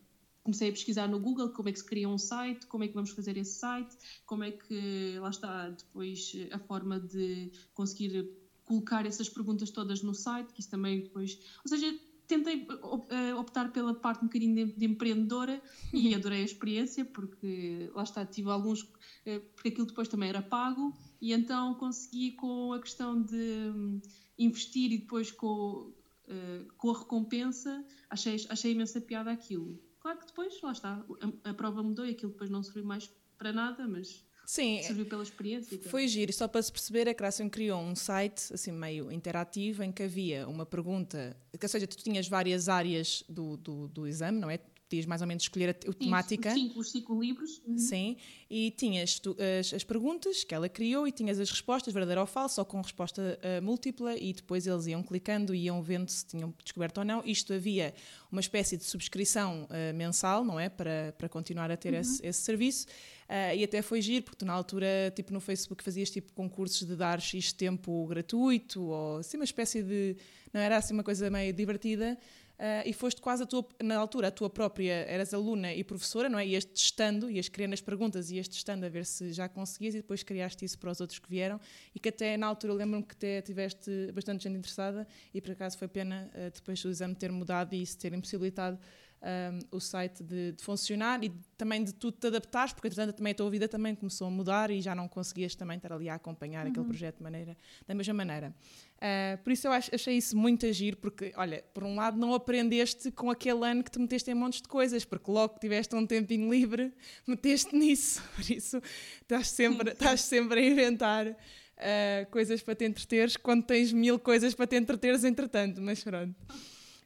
comecei 0.43 0.69
a 0.69 0.71
pesquisar 0.71 1.07
no 1.07 1.19
Google 1.19 1.49
como 1.49 1.69
é 1.69 1.71
que 1.71 1.77
se 1.77 1.85
cria 1.85 2.09
um 2.09 2.17
site, 2.17 2.65
como 2.65 2.83
é 2.83 2.87
que 2.87 2.95
vamos 2.95 3.11
fazer 3.11 3.37
esse 3.37 3.59
site, 3.59 3.95
como 4.25 4.43
é 4.43 4.51
que, 4.51 5.19
lá 5.19 5.29
está, 5.29 5.69
depois 5.69 6.33
a 6.51 6.57
forma 6.57 6.99
de 6.99 7.51
conseguir 7.75 8.40
colocar 8.71 9.05
essas 9.05 9.27
perguntas 9.27 9.69
todas 9.69 10.01
no 10.01 10.13
site, 10.13 10.53
que 10.53 10.61
isso 10.61 10.69
também 10.69 11.01
depois. 11.01 11.37
Ou 11.65 11.67
seja, 11.67 11.93
tentei 12.25 12.65
eh, 13.09 13.35
optar 13.35 13.69
pela 13.73 13.93
parte 13.93 14.21
um 14.23 14.27
bocadinho 14.27 14.55
de, 14.55 14.73
de 14.73 14.85
empreendedora 14.85 15.61
e 15.93 16.15
adorei 16.15 16.41
a 16.41 16.45
experiência, 16.45 17.03
porque 17.03 17.91
lá 17.93 18.03
está, 18.03 18.25
tive 18.25 18.49
alguns. 18.49 18.89
Eh, 19.25 19.39
porque 19.39 19.69
aquilo 19.69 19.87
depois 19.87 20.07
também 20.07 20.29
era 20.29 20.41
pago, 20.41 20.93
e 21.19 21.33
então 21.33 21.75
consegui 21.75 22.31
com 22.31 22.71
a 22.71 22.79
questão 22.79 23.21
de 23.21 23.35
hum, 23.75 23.99
investir 24.39 24.93
e 24.93 24.99
depois 24.99 25.31
com, 25.31 25.93
eh, 26.29 26.65
com 26.77 26.91
a 26.91 26.99
recompensa, 26.99 27.85
achei, 28.09 28.37
achei 28.49 28.71
imensa 28.71 29.01
piada 29.01 29.31
aquilo. 29.31 29.77
Claro 29.99 30.17
que 30.19 30.27
depois, 30.27 30.61
lá 30.61 30.71
está, 30.71 31.05
a, 31.43 31.49
a 31.49 31.53
prova 31.53 31.83
mudou 31.83 32.05
e 32.05 32.11
aquilo 32.11 32.31
depois 32.31 32.49
não 32.49 32.63
serviu 32.63 32.85
mais 32.85 33.11
para 33.37 33.51
nada, 33.51 33.85
mas 33.85 34.25
Sim, 34.51 34.81
serviu 34.83 35.05
pela 35.05 35.23
experiência. 35.23 35.79
Foi 35.83 36.05
giro, 36.09 36.33
só 36.33 36.45
para 36.45 36.61
se 36.61 36.69
perceber, 36.69 37.07
a 37.07 37.13
Crasson 37.13 37.49
criou 37.49 37.79
um 37.79 37.95
site 37.95 38.53
assim 38.53 38.73
meio 38.73 39.09
interativo 39.09 39.81
em 39.81 39.93
que 39.93 40.03
havia 40.03 40.45
uma 40.45 40.65
pergunta, 40.65 41.37
ou 41.53 41.69
seja, 41.69 41.87
tu 41.87 41.95
tinhas 41.95 42.27
várias 42.27 42.67
áreas 42.67 43.23
do, 43.29 43.55
do, 43.55 43.87
do 43.87 44.05
exame, 44.05 44.41
não 44.41 44.49
é? 44.49 44.59
Podias 44.91 45.05
mais 45.05 45.21
ou 45.21 45.27
menos 45.27 45.43
escolher 45.43 45.69
a, 45.69 45.89
a 45.89 45.93
temática. 45.93 46.53
Sim, 46.53 46.73
os 46.75 46.91
cinco 46.91 47.19
livros. 47.19 47.61
Uhum. 47.65 47.77
Sim, 47.77 48.17
e 48.49 48.71
tinhas 48.71 49.17
tu, 49.17 49.35
as, 49.59 49.73
as, 49.73 49.83
perguntas 49.83 50.43
que 50.43 50.53
ela 50.53 50.67
criou 50.67 51.07
e 51.07 51.11
tinhas 51.11 51.39
as 51.39 51.49
respostas, 51.49 51.93
verdadeiro 51.93 52.19
ou 52.19 52.27
falso, 52.27 52.59
ou 52.59 52.65
com 52.65 52.81
resposta 52.81 53.39
uh, 53.39 53.63
múltipla, 53.63 54.15
e 54.17 54.33
depois 54.33 54.67
eles 54.67 54.87
iam 54.87 55.01
clicando 55.01 55.55
e 55.55 55.65
iam 55.65 55.81
vendo 55.81 56.09
se 56.09 56.25
tinham 56.25 56.53
descoberto 56.61 56.97
ou 56.97 57.05
não. 57.05 57.23
Isto 57.25 57.53
havia 57.53 57.93
uma 58.29 58.41
espécie 58.41 58.75
de 58.75 58.83
subscrição 58.83 59.63
uh, 59.63 59.95
mensal, 59.95 60.43
não 60.43 60.59
é? 60.59 60.67
Para, 60.67 61.15
para 61.17 61.29
continuar 61.29 61.71
a 61.71 61.77
ter 61.77 61.93
uhum. 61.93 61.99
esse, 62.01 62.25
esse, 62.25 62.41
serviço. 62.41 62.85
Uh, 63.29 63.55
e 63.55 63.63
até 63.63 63.81
foi 63.81 64.01
giro, 64.01 64.25
porque 64.25 64.39
tu 64.39 64.45
na 64.45 64.51
altura, 64.51 65.11
tipo 65.15 65.31
no 65.31 65.39
Facebook, 65.39 65.81
fazias 65.81 66.11
tipo 66.11 66.33
concursos 66.33 66.85
de 66.85 66.95
dar 66.97 67.21
X 67.21 67.53
tempo 67.53 68.05
gratuito, 68.07 68.81
ou 68.81 69.17
assim 69.19 69.37
uma 69.37 69.45
espécie 69.45 69.81
de. 69.81 70.17
Não 70.53 70.59
era 70.59 70.75
assim 70.75 70.93
uma 70.93 71.03
coisa 71.03 71.29
meio 71.29 71.53
divertida. 71.53 72.17
Uh, 72.61 72.85
e 72.85 72.93
foste 72.93 73.19
quase 73.19 73.43
tua, 73.47 73.67
na 73.81 73.97
altura, 73.97 74.27
a 74.27 74.31
tua 74.31 74.47
própria, 74.47 74.93
eras 75.07 75.33
aluna 75.33 75.73
e 75.73 75.83
professora, 75.83 76.29
não 76.29 76.37
é? 76.37 76.45
Ias 76.45 76.63
testando, 76.63 77.27
ias 77.27 77.49
criando 77.49 77.73
as 77.73 77.81
perguntas, 77.81 78.29
ias 78.29 78.47
testando 78.47 78.85
a 78.85 78.89
ver 78.89 79.03
se 79.03 79.33
já 79.33 79.49
conseguias 79.49 79.95
e 79.95 79.97
depois 79.97 80.21
criaste 80.21 80.63
isso 80.63 80.77
para 80.77 80.91
os 80.91 81.01
outros 81.01 81.17
que 81.17 81.27
vieram 81.27 81.59
e 81.95 81.99
que 81.99 82.09
até 82.09 82.37
na 82.37 82.45
altura 82.45 82.73
lembro-me 82.73 83.03
que 83.03 83.15
até 83.15 83.41
tiveste 83.41 84.11
bastante 84.13 84.43
gente 84.43 84.59
interessada 84.59 85.07
e 85.33 85.41
por 85.41 85.53
acaso 85.53 85.75
foi 85.75 85.87
pena 85.87 86.29
uh, 86.35 86.51
depois 86.53 86.79
do 86.79 86.89
exame 86.91 87.15
ter 87.15 87.31
mudado 87.31 87.73
e 87.73 87.81
isso 87.81 87.97
ter 87.97 88.13
impossibilitado 88.13 88.77
um, 89.21 89.77
o 89.77 89.79
site 89.79 90.23
de, 90.23 90.53
de, 90.53 90.63
funcionar 90.63 91.23
e 91.23 91.31
também 91.57 91.83
de 91.83 91.93
tu 91.93 92.11
te 92.11 92.27
adaptares, 92.27 92.73
porque 92.73 92.87
entretanto 92.87 93.15
também 93.15 93.31
a 93.31 93.35
tua 93.35 93.49
vida 93.49 93.67
também 93.67 93.93
começou 93.93 94.27
a 94.27 94.31
mudar 94.31 94.71
e 94.71 94.81
já 94.81 94.95
não 94.95 95.07
conseguias 95.07 95.53
também 95.55 95.77
estar 95.77 95.93
ali 95.93 96.09
a 96.09 96.15
acompanhar 96.15 96.65
uhum. 96.65 96.71
aquele 96.71 96.85
projeto 96.87 97.17
de 97.17 97.23
maneira, 97.23 97.57
da 97.87 97.93
mesma 97.93 98.13
maneira. 98.13 98.53
Uh, 98.97 99.41
por 99.43 99.51
isso 99.51 99.67
eu 99.67 99.71
achei 99.71 100.17
isso 100.17 100.35
muito 100.37 100.65
agir, 100.65 100.95
porque, 100.95 101.31
olha, 101.35 101.63
por 101.73 101.83
um 101.83 101.95
lado 101.95 102.17
não 102.17 102.33
aprendeste 102.33 103.11
com 103.11 103.29
aquele 103.29 103.65
ano 103.65 103.83
que 103.83 103.91
te 103.91 103.99
meteste 103.99 104.31
em 104.31 104.33
montes 104.33 104.61
de 104.61 104.67
coisas, 104.67 105.05
porque 105.05 105.29
logo 105.29 105.55
que 105.55 105.59
tiveste 105.59 105.95
um 105.95 106.05
tempinho 106.05 106.51
livre, 106.51 106.93
meteste 107.27 107.75
nisso, 107.75 108.23
por 108.35 108.49
isso 108.49 108.81
estás 109.21 109.49
sempre, 109.49 109.91
estás 109.91 110.21
sempre 110.21 110.59
a 110.59 110.63
inventar 110.63 111.27
uh, 111.27 112.31
coisas 112.31 112.61
para 112.61 112.75
te 112.75 112.85
entreteres 112.85 113.37
quando 113.37 113.63
tens 113.63 113.91
mil 113.91 114.17
coisas 114.19 114.55
para 114.55 114.67
te 114.67 114.75
entreteres 114.75 115.23
entretanto, 115.23 115.79
mas 115.79 116.03
pronto. 116.03 116.35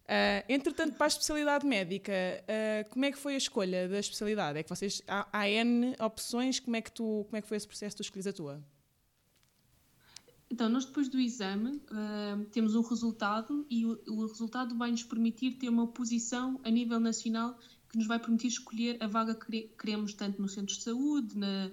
Uh, 0.06 0.46
entretanto, 0.48 0.94
para 0.94 1.08
a 1.08 1.08
especialidade 1.08 1.66
médica, 1.66 2.14
uh, 2.14 2.90
como 2.92 3.06
é 3.06 3.12
que 3.12 3.18
foi 3.18 3.34
a 3.34 3.38
escolha 3.38 3.90
da 3.90 4.00
especialidade? 4.00 4.60
É 4.60 4.64
que 4.64 4.70
vocês 4.70 5.02
há, 5.08 5.28
há 5.32 5.50
N 5.50 5.96
opções, 6.00 6.60
como 6.60 6.76
é 6.76 6.82
que 6.82 6.92
tu, 6.92 7.26
como 7.26 7.38
é 7.38 7.42
que 7.42 7.48
foi 7.48 7.58
esse 7.58 7.68
processo 7.68 7.98
de 7.98 8.04
escolher 8.04 8.30
a 8.30 8.34
tua? 8.34 8.64
Então, 10.48 10.70
nós 10.70 10.86
depois 10.86 11.10
do 11.10 11.20
exame 11.20 11.82
uh, 11.90 12.46
temos 12.52 12.76
um 12.76 12.82
resultado 12.82 13.66
e 13.68 13.84
o, 13.84 14.00
o 14.08 14.28
resultado 14.28 14.78
vai 14.78 14.92
nos 14.92 15.04
permitir 15.04 15.54
ter 15.54 15.70
uma 15.70 15.88
posição 15.88 16.60
a 16.64 16.70
nível 16.70 17.00
nacional 17.00 17.58
que 17.90 17.98
nos 17.98 18.06
vai 18.06 18.20
permitir 18.20 18.48
escolher 18.48 19.02
a 19.02 19.08
vaga 19.08 19.34
que 19.34 19.70
queremos, 19.80 20.14
tanto 20.14 20.40
no 20.40 20.48
centro 20.48 20.76
de 20.76 20.84
saúde, 20.84 21.36
na, 21.36 21.72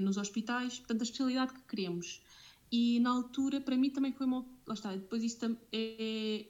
nos 0.00 0.16
hospitais, 0.16 0.78
portanto, 0.78 1.00
a 1.00 1.04
especialidade 1.04 1.52
que 1.52 1.62
queremos. 1.62 2.22
E 2.70 3.00
na 3.00 3.10
altura, 3.10 3.60
para 3.60 3.76
mim 3.76 3.90
também 3.90 4.12
foi 4.12 4.24
uma. 4.24 4.46
Lá 4.66 4.74
está, 4.74 4.94
depois 4.94 5.22
isso 5.22 5.58
é, 5.72 6.46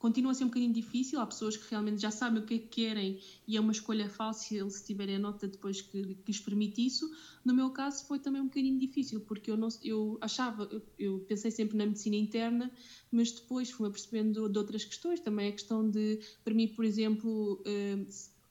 continua 0.00 0.32
a 0.32 0.34
ser 0.34 0.44
um 0.44 0.48
bocadinho 0.48 0.72
difícil. 0.72 1.20
Há 1.20 1.26
pessoas 1.26 1.58
que 1.58 1.70
realmente 1.70 2.00
já 2.00 2.10
sabem 2.10 2.42
o 2.42 2.46
que 2.46 2.54
é 2.54 2.58
que 2.58 2.68
querem 2.68 3.20
e 3.46 3.56
é 3.56 3.60
uma 3.60 3.70
escolha 3.70 4.08
fácil 4.08 4.68
se 4.70 4.84
tiverem 4.84 5.16
a 5.16 5.18
nota 5.18 5.46
depois 5.46 5.82
que, 5.82 6.02
que 6.02 6.32
lhes 6.32 6.40
permite 6.40 6.84
isso. 6.84 7.08
No 7.44 7.54
meu 7.54 7.70
caso, 7.70 8.06
foi 8.06 8.18
também 8.18 8.40
um 8.40 8.46
bocadinho 8.46 8.78
difícil, 8.78 9.20
porque 9.20 9.50
eu, 9.50 9.58
não, 9.58 9.68
eu 9.84 10.18
achava, 10.22 10.66
eu, 10.72 10.82
eu 10.98 11.20
pensei 11.28 11.50
sempre 11.50 11.76
na 11.76 11.84
medicina 11.84 12.16
interna, 12.16 12.72
mas 13.12 13.30
depois 13.30 13.70
fui 13.70 13.90
percebendo 13.90 14.48
de 14.48 14.58
outras 14.58 14.84
questões. 14.84 15.20
Também 15.20 15.48
a 15.50 15.52
questão 15.52 15.88
de, 15.88 16.18
para 16.42 16.54
mim, 16.54 16.66
por 16.68 16.84
exemplo, 16.84 17.62
eh, 17.66 17.98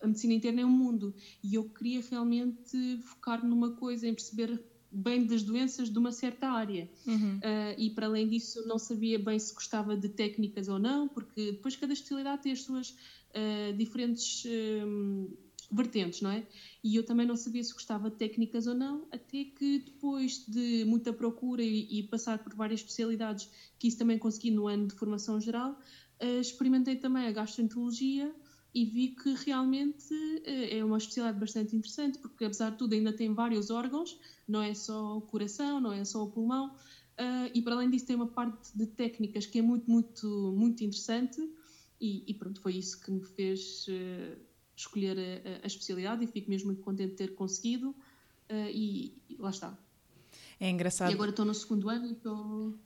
a 0.01 0.07
medicina 0.07 0.35
interna 0.35 0.61
é 0.61 0.65
um 0.65 0.69
mundo 0.69 1.15
e 1.43 1.55
eu 1.55 1.63
queria 1.63 2.01
realmente 2.11 2.99
focar 3.01 3.43
numa 3.43 3.71
coisa, 3.71 4.07
em 4.07 4.13
perceber 4.13 4.63
bem 4.91 5.25
das 5.25 5.43
doenças 5.43 5.89
de 5.89 5.97
uma 5.97 6.11
certa 6.11 6.49
área. 6.49 6.89
Uhum. 7.05 7.37
Uh, 7.37 7.75
e 7.77 7.89
para 7.91 8.07
além 8.07 8.27
disso, 8.27 8.65
não 8.67 8.77
sabia 8.77 9.19
bem 9.19 9.37
se 9.37 9.53
gostava 9.53 9.95
de 9.95 10.09
técnicas 10.09 10.67
ou 10.67 10.79
não, 10.79 11.07
porque 11.07 11.51
depois 11.51 11.75
cada 11.75 11.93
especialidade 11.93 12.43
tem 12.43 12.51
as 12.51 12.63
suas 12.63 12.89
uh, 12.89 13.77
diferentes 13.77 14.43
um, 14.85 15.29
vertentes, 15.71 16.21
não 16.21 16.31
é? 16.31 16.45
E 16.83 16.95
eu 16.95 17.03
também 17.03 17.25
não 17.25 17.35
sabia 17.35 17.63
se 17.63 17.73
gostava 17.73 18.09
de 18.09 18.17
técnicas 18.17 18.65
ou 18.65 18.73
não, 18.73 19.07
até 19.11 19.45
que 19.45 19.79
depois 19.79 20.45
de 20.47 20.83
muita 20.85 21.13
procura 21.13 21.61
e, 21.61 21.99
e 21.99 22.03
passar 22.03 22.39
por 22.39 22.55
várias 22.55 22.79
especialidades, 22.79 23.49
que 23.77 23.87
isso 23.87 23.97
também 23.97 24.17
consegui 24.17 24.51
no 24.51 24.67
ano 24.67 24.87
de 24.87 24.95
formação 24.95 25.39
geral, 25.39 25.79
uh, 26.21 26.39
experimentei 26.39 26.95
também 26.95 27.27
a 27.27 27.31
gastroenterologia 27.31 28.33
e 28.73 28.85
vi 28.85 29.09
que 29.09 29.33
realmente 29.33 30.13
é 30.45 30.83
uma 30.83 30.97
especialidade 30.97 31.39
bastante 31.39 31.75
interessante, 31.75 32.19
porque 32.19 32.45
apesar 32.45 32.71
de 32.71 32.77
tudo 32.77 32.93
ainda 32.93 33.11
tem 33.11 33.33
vários 33.33 33.69
órgãos, 33.69 34.19
não 34.47 34.61
é 34.61 34.73
só 34.73 35.17
o 35.17 35.21
coração, 35.21 35.79
não 35.79 35.91
é 35.91 36.05
só 36.05 36.23
o 36.23 36.29
pulmão, 36.29 36.67
uh, 36.67 37.51
e 37.53 37.61
para 37.61 37.75
além 37.75 37.89
disso 37.89 38.05
tem 38.05 38.15
uma 38.15 38.27
parte 38.27 38.75
de 38.75 38.85
técnicas 38.85 39.45
que 39.45 39.59
é 39.59 39.61
muito, 39.61 39.89
muito, 39.89 40.53
muito 40.55 40.83
interessante, 40.83 41.41
e, 41.99 42.23
e 42.27 42.33
pronto, 42.35 42.61
foi 42.61 42.75
isso 42.75 43.01
que 43.01 43.11
me 43.11 43.23
fez 43.23 43.87
uh, 43.87 44.39
escolher 44.75 45.17
a, 45.17 45.65
a, 45.65 45.67
especialidade 45.67 46.23
e 46.23 46.27
fico 46.27 46.49
mesmo 46.49 46.67
muito 46.67 46.81
contente 46.81 47.11
de 47.11 47.15
ter 47.15 47.33
conseguido, 47.33 47.89
uh, 47.89 48.69
e, 48.71 49.17
e, 49.29 49.35
lá 49.37 49.49
está. 49.49 49.77
É 50.59 50.69
engraçado. 50.69 51.09
E 51.09 51.13
agora 51.13 51.31
estou 51.31 51.45
no 51.45 51.55
segundo 51.55 51.89
ano 51.89 52.05
e 52.05 52.11
estou 52.11 52.77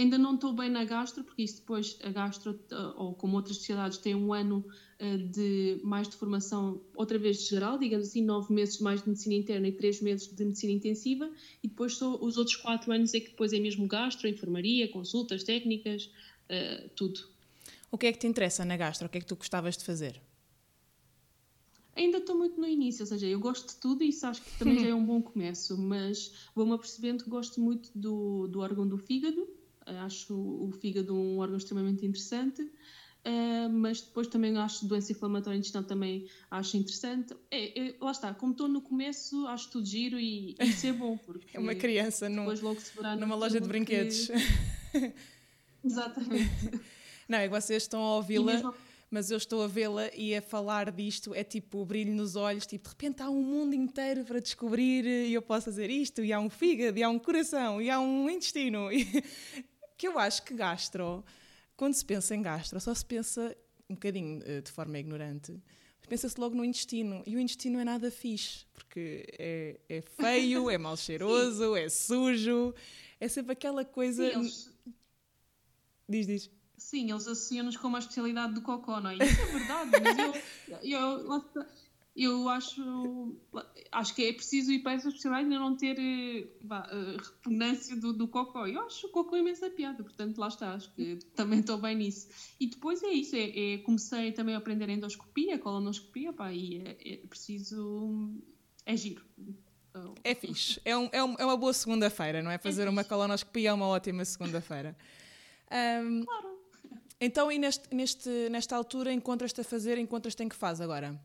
Ainda 0.00 0.16
não 0.16 0.34
estou 0.34 0.54
bem 0.54 0.70
na 0.70 0.82
gastro, 0.82 1.22
porque 1.22 1.42
isso 1.42 1.56
depois 1.56 1.98
a 2.02 2.08
gastro, 2.08 2.58
ou 2.96 3.12
como 3.12 3.36
outras 3.36 3.58
sociedades, 3.58 3.98
tem 3.98 4.14
um 4.14 4.32
ano 4.32 4.64
eh, 4.98 5.18
de 5.18 5.78
mais 5.84 6.08
de 6.08 6.16
formação, 6.16 6.80
outra 6.94 7.18
vez 7.18 7.46
geral, 7.46 7.76
digamos 7.76 8.08
assim, 8.08 8.24
nove 8.24 8.50
meses 8.50 8.78
mais 8.78 9.02
de 9.02 9.10
medicina 9.10 9.34
interna 9.34 9.68
e 9.68 9.72
três 9.72 10.00
meses 10.00 10.34
de 10.34 10.42
medicina 10.42 10.72
intensiva, 10.72 11.30
e 11.62 11.68
depois 11.68 11.96
só 11.98 12.16
os 12.16 12.38
outros 12.38 12.56
quatro 12.56 12.90
anos 12.90 13.12
é 13.12 13.20
que 13.20 13.28
depois 13.28 13.52
é 13.52 13.58
mesmo 13.58 13.86
gastro, 13.86 14.26
enfermaria, 14.26 14.88
consultas 14.88 15.44
técnicas, 15.44 16.10
uh, 16.48 16.88
tudo. 16.96 17.20
O 17.90 17.98
que 17.98 18.06
é 18.06 18.12
que 18.12 18.20
te 18.20 18.26
interessa 18.26 18.64
na 18.64 18.78
gastro? 18.78 19.06
O 19.06 19.10
que 19.10 19.18
é 19.18 19.20
que 19.20 19.26
tu 19.26 19.36
gostavas 19.36 19.76
de 19.76 19.84
fazer? 19.84 20.18
Ainda 21.94 22.16
estou 22.16 22.38
muito 22.38 22.58
no 22.58 22.66
início, 22.66 23.02
ou 23.02 23.06
seja, 23.06 23.26
eu 23.26 23.38
gosto 23.38 23.74
de 23.74 23.76
tudo 23.78 24.02
e 24.02 24.08
isso 24.08 24.26
acho 24.26 24.40
que 24.40 24.58
também 24.58 24.78
já 24.80 24.88
é 24.88 24.94
um 24.94 25.04
bom 25.04 25.20
começo, 25.20 25.76
mas 25.76 26.32
vou-me 26.54 26.72
apercebendo 26.72 27.22
que 27.22 27.28
gosto 27.28 27.60
muito 27.60 27.90
do, 27.94 28.48
do 28.48 28.60
órgão 28.60 28.88
do 28.88 28.96
fígado, 28.96 29.59
acho 29.86 30.34
o 30.34 30.70
fígado 30.72 31.14
um 31.14 31.38
órgão 31.38 31.56
extremamente 31.56 32.04
interessante. 32.04 32.62
Uh, 33.20 33.68
mas 33.70 34.00
depois 34.00 34.28
também 34.28 34.56
acho 34.56 34.86
doença 34.86 35.12
inflamatória 35.12 35.58
intestinal 35.58 35.84
também 35.84 36.26
acho 36.50 36.76
interessante. 36.78 37.36
É, 37.50 37.88
é, 37.88 37.94
lá 38.00 38.12
está, 38.12 38.32
como 38.32 38.52
estou 38.52 38.66
no 38.66 38.80
começo, 38.80 39.46
acho 39.46 39.70
tudo 39.70 39.86
giro 39.86 40.18
e 40.18 40.56
isso 40.58 40.86
é 40.86 40.92
bom. 40.92 41.18
Porque 41.18 41.48
é 41.54 41.60
uma 41.60 41.74
criança 41.74 42.30
num, 42.30 42.46
numa 43.18 43.34
loja 43.34 43.60
de 43.60 43.68
brinquedos. 43.68 44.28
Que... 44.92 45.12
Exatamente. 45.84 46.80
Não, 47.28 47.38
é 47.38 47.42
que 47.44 47.50
vocês 47.50 47.82
estão 47.82 48.00
a 48.00 48.16
ouvi-la, 48.16 48.54
mesmo... 48.54 48.74
mas 49.10 49.30
eu 49.30 49.36
estou 49.36 49.62
a 49.62 49.66
vê-la 49.66 50.08
e 50.16 50.34
a 50.34 50.40
falar 50.40 50.90
disto 50.90 51.34
é 51.34 51.44
tipo 51.44 51.78
o 51.82 51.84
brilho 51.84 52.14
nos 52.14 52.36
olhos, 52.36 52.64
tipo, 52.64 52.84
de 52.84 52.90
repente 52.90 53.22
há 53.22 53.28
um 53.28 53.42
mundo 53.42 53.74
inteiro 53.74 54.24
para 54.24 54.40
descobrir 54.40 55.04
e 55.04 55.34
eu 55.34 55.42
posso 55.42 55.66
fazer 55.66 55.90
isto, 55.90 56.24
e 56.24 56.32
há 56.32 56.40
um 56.40 56.48
fígado, 56.48 56.98
e 56.98 57.02
há 57.02 57.08
um 57.10 57.18
coração, 57.18 57.82
e 57.82 57.90
há 57.90 58.00
um 58.00 58.30
intestino. 58.30 58.90
E 58.90 59.06
que 60.00 60.08
eu 60.08 60.18
acho 60.18 60.42
que 60.44 60.54
gastro, 60.54 61.22
quando 61.76 61.92
se 61.92 62.02
pensa 62.02 62.34
em 62.34 62.40
gastro, 62.40 62.80
só 62.80 62.94
se 62.94 63.04
pensa 63.04 63.54
um 63.86 63.92
bocadinho 63.92 64.40
eh, 64.46 64.62
de 64.62 64.72
forma 64.72 64.98
ignorante, 64.98 65.62
pensa-se 66.08 66.40
logo 66.40 66.56
no 66.56 66.64
intestino. 66.64 67.22
E 67.26 67.36
o 67.36 67.38
intestino 67.38 67.78
é 67.78 67.84
nada 67.84 68.10
fixe, 68.10 68.64
porque 68.72 69.26
é, 69.38 69.78
é 69.90 70.00
feio, 70.00 70.70
é 70.70 70.78
mal 70.78 70.96
cheiroso, 70.98 71.76
é 71.76 71.90
sujo, 71.90 72.74
é 73.20 73.28
sempre 73.28 73.52
aquela 73.52 73.84
coisa. 73.84 74.24
Sim, 74.24 74.38
eles... 74.38 74.72
Diz, 76.08 76.26
diz. 76.26 76.50
Sim, 76.78 77.10
eles 77.10 77.28
associam-nos 77.28 77.76
com 77.76 77.88
uma 77.88 77.98
especialidade 77.98 78.54
do 78.54 78.62
cocó, 78.62 79.02
não 79.02 79.10
é? 79.10 79.16
Isso 79.16 79.38
é 79.38 79.46
verdade, 79.58 79.90
mas 80.02 80.18
eu, 80.18 80.78
eu, 80.82 81.34
eu 81.34 81.66
acho, 82.50 83.36
acho 83.92 84.14
que 84.14 84.24
é 84.24 84.32
preciso 84.32 84.72
ir 84.72 84.80
para 84.80 84.92
essa 84.92 85.08
especialidade 85.08 85.54
e 85.54 85.58
não 85.58 85.76
ter 85.76 86.58
bah, 86.62 86.88
eh, 86.90 87.16
repugnância 87.16 87.96
do, 87.96 88.12
do 88.12 88.28
cocó. 88.28 88.66
Eu 88.66 88.82
acho 88.82 89.06
o 89.06 89.10
cocó 89.10 89.36
imensa 89.36 89.70
piada, 89.70 90.02
portanto 90.02 90.38
lá 90.38 90.48
está, 90.48 90.74
acho 90.74 90.92
que 90.94 91.18
também 91.34 91.60
estou 91.60 91.78
bem 91.78 91.96
nisso. 91.96 92.28
E 92.58 92.66
depois 92.66 93.02
é 93.02 93.10
isso, 93.10 93.36
é, 93.36 93.74
é 93.74 93.78
comecei 93.78 94.32
também 94.32 94.54
a 94.54 94.58
aprender 94.58 94.88
endoscopia, 94.88 95.58
colonoscopia, 95.58 96.32
pá, 96.32 96.52
e 96.52 96.82
é, 96.84 97.14
é 97.14 97.16
preciso, 97.26 98.34
é 98.84 98.96
giro. 98.96 99.24
É 100.22 100.34
fixe, 100.34 100.80
é, 100.84 100.96
um, 100.96 101.08
é, 101.10 101.22
um, 101.22 101.34
é 101.38 101.44
uma 101.44 101.56
boa 101.56 101.72
segunda-feira, 101.72 102.42
não 102.42 102.50
é? 102.50 102.58
Fazer 102.58 102.86
é 102.86 102.90
uma 102.90 103.02
colonoscopia 103.02 103.70
é 103.70 103.72
uma 103.72 103.86
ótima 103.86 104.24
segunda-feira. 104.24 104.96
Um, 105.72 106.24
claro. 106.24 106.58
Então, 107.20 107.52
e 107.52 107.56
neste, 107.56 107.94
neste, 107.94 108.28
nesta 108.50 108.74
altura 108.74 109.12
encontras-te 109.12 109.60
a 109.60 109.64
fazer, 109.64 109.98
encontras-te 109.98 110.42
em 110.42 110.48
que 110.48 110.56
faz 110.56 110.80
agora? 110.80 111.16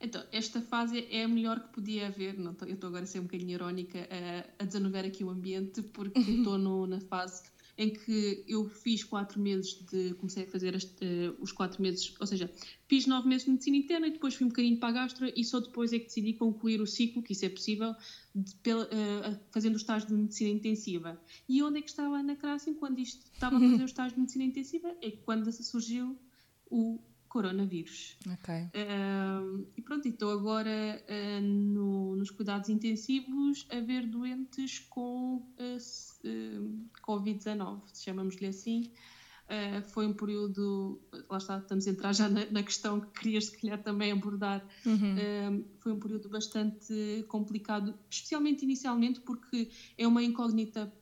Então, 0.00 0.24
esta 0.32 0.62
fase 0.62 1.06
é 1.10 1.24
a 1.24 1.28
melhor 1.28 1.60
que 1.60 1.68
podia 1.74 2.06
haver. 2.06 2.38
Não, 2.38 2.56
eu 2.62 2.74
estou 2.74 2.88
agora 2.88 3.04
a 3.04 3.06
ser 3.06 3.20
um 3.20 3.24
bocadinho 3.24 3.52
irónica 3.52 4.08
a, 4.10 4.62
a 4.62 4.66
desanuviar 4.66 5.04
aqui 5.04 5.22
o 5.22 5.30
ambiente, 5.30 5.82
porque 5.82 6.18
estou 6.40 6.58
na 6.58 7.00
fase 7.00 7.42
em 7.80 7.88
que 7.88 8.44
eu 8.46 8.68
fiz 8.68 9.02
quatro 9.02 9.40
meses 9.40 9.82
de. 9.90 10.12
comecei 10.14 10.44
a 10.44 10.46
fazer 10.46 10.76
as, 10.76 10.84
uh, 10.84 11.34
os 11.40 11.50
quatro 11.50 11.80
meses, 11.80 12.14
ou 12.20 12.26
seja, 12.26 12.52
fiz 12.86 13.06
nove 13.06 13.26
meses 13.26 13.44
de 13.44 13.52
medicina 13.52 13.76
interna 13.78 14.06
e 14.06 14.10
depois 14.10 14.34
fui 14.34 14.44
um 14.44 14.50
bocadinho 14.50 14.78
para 14.78 14.90
a 14.90 14.92
gastra 14.92 15.32
e 15.34 15.42
só 15.42 15.60
depois 15.60 15.90
é 15.94 15.98
que 15.98 16.04
decidi 16.04 16.34
concluir 16.34 16.82
o 16.82 16.86
ciclo, 16.86 17.22
que 17.22 17.32
isso 17.32 17.46
é 17.46 17.48
possível, 17.48 17.94
de, 18.34 18.54
pela, 18.56 18.84
uh, 18.84 19.40
fazendo 19.50 19.74
o 19.74 19.78
estágio 19.78 20.08
de 20.08 20.14
medicina 20.14 20.50
intensiva. 20.50 21.18
E 21.48 21.62
onde 21.62 21.78
é 21.78 21.82
que 21.82 21.88
estava 21.88 22.16
a 22.16 22.20
Ana 22.20 22.36
Crácia 22.36 22.74
quando 22.74 22.98
isto 22.98 23.24
estava 23.32 23.56
a 23.56 23.60
fazer 23.60 23.82
o 23.82 23.86
estágio 23.86 24.14
de 24.14 24.20
medicina 24.20 24.44
intensiva? 24.44 24.94
É 25.00 25.10
quando 25.12 25.50
surgiu 25.50 26.18
o 26.70 27.00
coronavírus. 27.30 28.18
Ok. 28.26 28.54
Uh, 28.54 29.66
e 29.76 29.80
pronto, 29.82 30.06
estou 30.06 30.32
agora 30.32 31.02
uh, 31.08 31.40
no, 31.40 32.16
nos 32.16 32.28
cuidados 32.30 32.68
intensivos 32.68 33.66
a 33.70 33.78
ver 33.80 34.06
doentes 34.06 34.80
com 34.80 35.36
uh, 35.36 36.88
Covid-19, 37.06 37.82
chamamos-lhe 37.94 38.46
assim. 38.48 38.92
Uh, 39.46 39.82
foi 39.90 40.06
um 40.06 40.12
período, 40.12 41.00
lá 41.28 41.38
está, 41.38 41.58
estamos 41.58 41.86
a 41.86 41.90
entrar 41.90 42.12
já 42.12 42.28
na, 42.28 42.44
na 42.50 42.62
questão 42.62 43.00
que 43.00 43.20
querias 43.20 43.46
se 43.46 43.58
calhar 43.58 43.80
também 43.80 44.10
abordar, 44.10 44.64
uhum. 44.84 45.14
uh, 45.14 45.64
foi 45.78 45.92
um 45.92 46.00
período 46.00 46.28
bastante 46.28 47.24
complicado, 47.28 47.94
especialmente 48.10 48.64
inicialmente 48.64 49.20
porque 49.20 49.70
é 49.96 50.06
uma 50.06 50.22
incógnita 50.22 50.92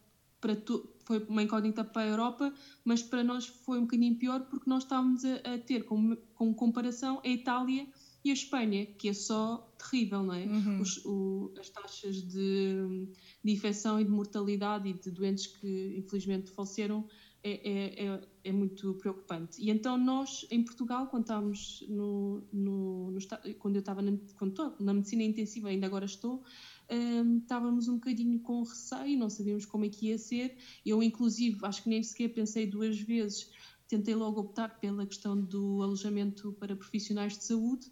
para 0.40 0.54
tu, 0.54 0.88
foi 1.08 1.24
uma 1.26 1.42
incógnita 1.42 1.82
para 1.82 2.02
a 2.02 2.06
Europa, 2.06 2.52
mas 2.84 3.02
para 3.02 3.24
nós 3.24 3.46
foi 3.46 3.78
um 3.78 3.82
bocadinho 3.82 4.14
pior 4.16 4.40
porque 4.42 4.68
nós 4.68 4.82
estávamos 4.82 5.24
a, 5.24 5.54
a 5.54 5.58
ter 5.58 5.84
como, 5.84 6.14
como 6.34 6.54
comparação 6.54 7.22
a 7.24 7.28
Itália 7.28 7.86
e 8.22 8.30
a 8.30 8.34
Espanha, 8.34 8.84
que 8.84 9.08
é 9.08 9.14
só 9.14 9.72
terrível, 9.78 10.22
não 10.22 10.34
é? 10.34 10.44
Uhum. 10.44 10.80
Os, 10.82 11.02
o, 11.06 11.54
as 11.58 11.70
taxas 11.70 12.16
de, 12.16 13.08
de 13.42 13.50
infecção 13.50 13.98
e 13.98 14.04
de 14.04 14.10
mortalidade 14.10 14.86
e 14.86 14.92
de 14.92 15.10
doentes 15.10 15.46
que 15.46 15.94
infelizmente 15.96 16.50
faleceram 16.50 17.08
é, 17.42 17.52
é, 17.52 18.06
é, 18.06 18.20
é, 18.44 18.52
muito 18.52 18.92
preocupante. 18.94 19.62
E 19.62 19.70
então 19.70 19.96
nós, 19.96 20.46
em 20.50 20.62
Portugal, 20.62 21.06
quando 21.06 21.22
estávamos 21.22 21.86
no, 21.88 22.42
no, 22.52 23.12
no 23.12 23.18
quando 23.58 23.76
eu 23.76 23.80
estava 23.80 24.02
na, 24.02 24.12
quando 24.36 24.74
na 24.78 24.92
medicina 24.92 25.22
intensiva, 25.22 25.68
ainda 25.68 25.86
agora 25.86 26.04
estou, 26.04 26.42
um, 26.90 27.38
estávamos 27.38 27.88
um 27.88 27.94
bocadinho 27.94 28.38
com 28.40 28.62
receio, 28.62 29.18
não 29.18 29.28
sabíamos 29.28 29.66
como 29.66 29.84
é 29.84 29.88
que 29.88 30.06
ia 30.06 30.18
ser. 30.18 30.56
Eu, 30.84 31.02
inclusive, 31.02 31.58
acho 31.62 31.82
que 31.82 31.88
nem 31.88 32.02
sequer 32.02 32.28
pensei 32.28 32.66
duas 32.66 32.98
vezes, 32.98 33.50
tentei 33.88 34.14
logo 34.14 34.40
optar 34.40 34.80
pela 34.80 35.06
questão 35.06 35.40
do 35.40 35.82
alojamento 35.82 36.52
para 36.54 36.76
profissionais 36.76 37.36
de 37.36 37.44
saúde 37.44 37.90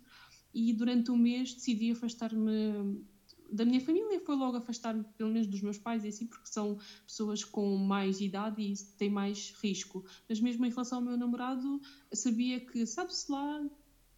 e 0.55 0.73
durante 0.73 1.11
um 1.11 1.17
mês 1.17 1.55
decidi 1.55 1.91
afastar-me 1.91 3.05
da 3.53 3.65
minha 3.65 3.81
família 3.81 4.21
foi 4.21 4.35
logo 4.35 4.57
afastar-me, 4.57 5.05
pelo 5.17 5.31
menos 5.31 5.47
dos 5.47 5.61
meus 5.63 5.79
pais, 5.79 6.05
e 6.05 6.09
assim, 6.09 6.27
porque 6.27 6.49
são 6.49 6.79
pessoas 7.07 7.45
com 7.45 7.77
mais 7.77 8.21
idade 8.21 8.61
e 8.63 8.75
têm 8.99 9.11
mais 9.11 9.55
risco. 9.63 10.05
Mas 10.29 10.41
mesmo 10.41 10.67
em 10.67 10.71
relação 10.71 10.99
ao 10.99 11.05
meu 11.05 11.17
namorado, 11.17 11.81
sabia 12.13 12.59
que, 12.59 12.85
sabe-se 12.87 13.31
lá 13.31 13.65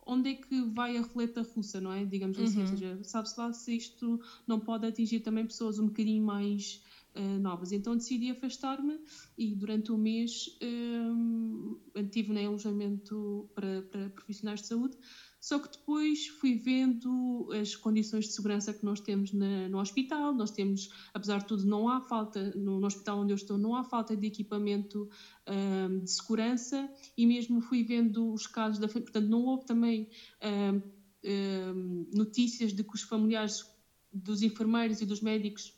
onde 0.09 0.31
é 0.31 0.35
que 0.35 0.63
vai 0.63 0.97
a 0.97 1.03
roleta 1.03 1.43
russa, 1.43 1.81
não 1.81 1.93
é? 1.93 2.05
Digamos 2.05 2.39
assim, 2.39 2.57
ou 2.57 2.63
uhum. 2.63 2.69
seja, 2.69 2.99
sabe-se 3.05 3.39
lá 3.39 3.53
se 3.53 3.77
isto 3.77 4.19
não 4.47 4.59
pode 4.59 4.87
atingir 4.87 5.21
também 5.21 5.45
pessoas 5.45 5.79
um 5.79 5.87
bocadinho 5.87 6.25
mais 6.25 6.83
uh, 7.15 7.39
novas. 7.39 7.73
Então 7.73 7.95
decidi 7.95 8.31
afastar-me 8.31 8.99
e 9.37 9.55
durante 9.55 9.93
um 9.93 9.99
mês 9.99 10.57
um, 10.63 11.79
estive 11.95 12.33
em 12.33 12.47
alojamento 12.47 13.51
para, 13.55 13.83
para 13.83 14.09
profissionais 14.11 14.63
de 14.63 14.69
saúde 14.69 14.97
só 15.41 15.59
que 15.59 15.71
depois 15.71 16.27
fui 16.27 16.57
vendo 16.57 17.49
as 17.61 17.77
condições 17.77 18.27
de 18.27 18.33
segurança 18.33 18.75
que 18.75 18.85
nós 18.85 19.01
temos 19.01 19.33
na, 19.33 19.69
no 19.69 19.79
hospital. 19.79 20.35
Nós 20.35 20.51
temos, 20.51 20.91
apesar 21.15 21.39
de 21.39 21.47
tudo, 21.47 21.65
não 21.65 21.89
há 21.89 22.01
falta, 22.01 22.53
no, 22.57 22.81
no 22.81 22.87
hospital 22.87 23.21
onde 23.21 23.33
eu 23.33 23.37
estou, 23.37 23.57
não 23.57 23.77
há 23.77 23.85
falta 23.85 24.17
de 24.17 24.27
equipamento 24.27 25.09
um, 25.49 26.01
de 26.01 26.11
segurança 26.11 26.91
e 27.17 27.25
mesmo 27.25 27.61
fui 27.61 27.85
vendo 27.85 28.33
os 28.33 28.47
casos 28.47 28.79
da 28.79 28.89
Portanto, 28.89 29.29
não 29.29 29.45
houve 29.45 29.65
também 29.65 30.09
um, 30.43 30.83
um, 31.25 32.11
notícias 32.13 32.73
de 32.73 32.83
que 32.83 32.95
os 32.95 33.03
familiares 33.03 33.65
dos 34.13 34.43
enfermeiros 34.43 35.01
e 35.01 35.07
dos 35.07 35.21
médicos 35.21 35.78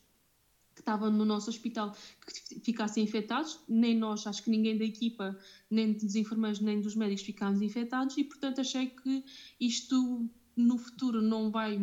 que 0.80 0.82
estavam 0.82 1.10
no 1.10 1.24
nosso 1.24 1.50
hospital 1.50 1.94
que 2.26 2.60
ficassem 2.60 3.04
infectados, 3.04 3.60
nem 3.68 3.96
nós, 3.96 4.26
acho 4.26 4.42
que 4.42 4.50
ninguém 4.50 4.76
da 4.78 4.84
equipa, 4.84 5.38
nem 5.70 5.92
dos 5.92 6.14
enfermeiros, 6.14 6.60
nem 6.60 6.80
dos 6.80 6.94
médicos 6.94 7.22
ficámos 7.22 7.60
infectados 7.60 8.16
e, 8.16 8.24
portanto, 8.24 8.60
achei 8.60 8.86
que 8.86 9.24
isto 9.60 10.28
no 10.56 10.78
futuro 10.78 11.20
não 11.20 11.50
vai, 11.50 11.78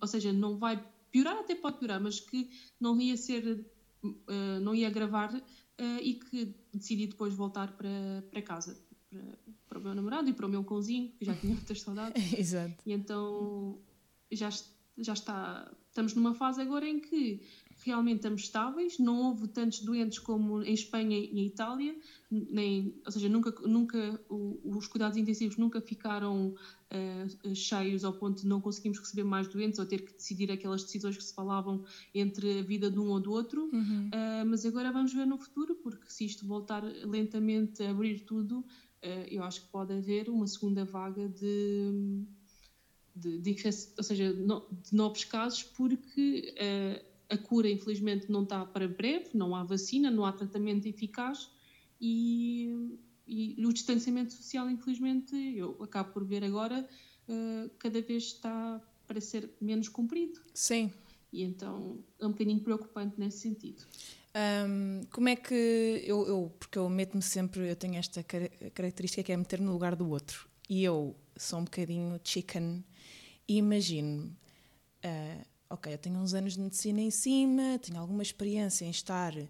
ou 0.00 0.06
seja, 0.06 0.32
não 0.32 0.58
vai 0.58 0.84
piorar, 1.10 1.38
até 1.38 1.54
pode 1.54 1.78
piorar, 1.78 2.00
mas 2.00 2.20
que 2.20 2.50
não 2.78 3.00
ia 3.00 3.16
ser, 3.16 3.66
uh, 4.04 4.60
não 4.60 4.74
ia 4.74 4.88
agravar 4.88 5.34
uh, 5.34 6.00
e 6.02 6.14
que 6.14 6.54
decidi 6.72 7.06
depois 7.06 7.34
voltar 7.34 7.72
para, 7.72 8.22
para 8.30 8.42
casa, 8.42 8.78
para, 9.08 9.38
para 9.68 9.78
o 9.78 9.82
meu 9.82 9.94
namorado 9.94 10.28
e 10.28 10.32
para 10.32 10.46
o 10.46 10.48
meu 10.48 10.62
cãozinho, 10.62 11.10
que 11.18 11.24
já 11.24 11.34
tinha 11.34 11.54
muitas 11.56 11.80
saudades. 11.80 12.32
Exato. 12.38 12.74
E 12.84 12.92
então 12.92 13.80
já, 14.30 14.50
já 14.98 15.12
está, 15.12 15.70
estamos 15.88 16.14
numa 16.14 16.34
fase 16.34 16.60
agora 16.60 16.86
em 16.86 17.00
que 17.00 17.42
realmente 17.84 18.16
estamos 18.16 18.42
estáveis, 18.42 18.98
não 18.98 19.28
houve 19.28 19.48
tantos 19.48 19.80
doentes 19.80 20.18
como 20.18 20.62
em 20.62 20.72
Espanha 20.72 21.18
e 21.18 21.40
em 21.40 21.46
Itália, 21.46 21.96
nem, 22.30 22.94
ou 23.04 23.12
seja, 23.12 23.28
nunca, 23.28 23.50
nunca 23.66 24.20
os 24.28 24.86
cuidados 24.86 25.16
intensivos 25.16 25.56
nunca 25.56 25.80
ficaram 25.80 26.48
uh, 26.54 27.54
cheios 27.54 28.04
ao 28.04 28.12
ponto 28.12 28.42
de 28.42 28.48
não 28.48 28.60
conseguimos 28.60 28.98
receber 28.98 29.24
mais 29.24 29.48
doentes 29.48 29.78
ou 29.78 29.86
ter 29.86 30.02
que 30.02 30.14
decidir 30.14 30.50
aquelas 30.50 30.82
decisões 30.82 31.16
que 31.16 31.24
se 31.24 31.34
falavam 31.34 31.84
entre 32.14 32.60
a 32.60 32.62
vida 32.62 32.90
de 32.90 32.98
um 32.98 33.10
ou 33.10 33.20
do 33.20 33.32
outro, 33.32 33.68
uhum. 33.72 34.08
uh, 34.08 34.46
mas 34.46 34.64
agora 34.64 34.92
vamos 34.92 35.12
ver 35.12 35.26
no 35.26 35.38
futuro, 35.38 35.74
porque 35.76 36.10
se 36.10 36.24
isto 36.24 36.46
voltar 36.46 36.82
lentamente 36.82 37.82
a 37.82 37.90
abrir 37.90 38.20
tudo, 38.20 38.60
uh, 38.60 39.26
eu 39.28 39.42
acho 39.42 39.62
que 39.62 39.68
pode 39.68 39.92
haver 39.92 40.28
uma 40.28 40.46
segunda 40.46 40.84
vaga 40.84 41.28
de 41.28 42.24
de, 43.14 43.38
de, 43.38 43.56
ou 43.96 44.02
seja, 44.02 44.32
de 44.32 44.94
novos 44.94 45.24
casos, 45.24 45.62
porque 45.62 46.54
uh, 46.56 47.11
a 47.32 47.38
cura, 47.38 47.68
infelizmente, 47.68 48.30
não 48.30 48.42
está 48.42 48.64
para 48.66 48.86
breve, 48.86 49.30
não 49.32 49.56
há 49.56 49.64
vacina, 49.64 50.10
não 50.10 50.24
há 50.24 50.32
tratamento 50.32 50.86
eficaz 50.86 51.50
e, 52.00 52.98
e 53.26 53.64
o 53.64 53.72
distanciamento 53.72 54.32
social, 54.34 54.68
infelizmente, 54.68 55.34
eu 55.56 55.82
acabo 55.82 56.12
por 56.12 56.24
ver 56.24 56.44
agora, 56.44 56.86
uh, 57.28 57.70
cada 57.78 58.02
vez 58.02 58.24
está 58.24 58.80
para 59.06 59.20
ser 59.20 59.50
menos 59.60 59.88
cumprido. 59.88 60.40
Sim. 60.52 60.92
E 61.32 61.42
então 61.42 62.04
é 62.20 62.26
um 62.26 62.32
bocadinho 62.32 62.60
preocupante 62.60 63.18
nesse 63.18 63.38
sentido. 63.38 63.82
Um, 64.34 65.02
como 65.10 65.28
é 65.28 65.36
que 65.36 66.02
eu, 66.04 66.26
eu 66.26 66.54
porque 66.58 66.78
eu 66.78 66.88
meto-me 66.88 67.22
sempre, 67.22 67.68
eu 67.68 67.76
tenho 67.76 67.96
esta 67.96 68.22
característica 68.22 69.22
que 69.22 69.32
é 69.32 69.36
meter 69.36 69.60
no 69.60 69.72
lugar 69.72 69.94
do 69.94 70.08
outro 70.08 70.48
e 70.68 70.84
eu 70.84 71.16
sou 71.36 71.60
um 71.60 71.64
bocadinho 71.64 72.20
chicken 72.22 72.84
e 73.48 73.56
imagino 73.56 74.36
uh, 75.04 75.51
ok, 75.72 75.94
eu 75.94 75.98
tenho 75.98 76.18
uns 76.18 76.34
anos 76.34 76.52
de 76.52 76.60
medicina 76.60 77.00
em 77.00 77.10
cima, 77.10 77.78
tenho 77.80 77.98
alguma 77.98 78.22
experiência 78.22 78.84
em 78.84 78.90
estar 78.90 79.34
uh, 79.34 79.46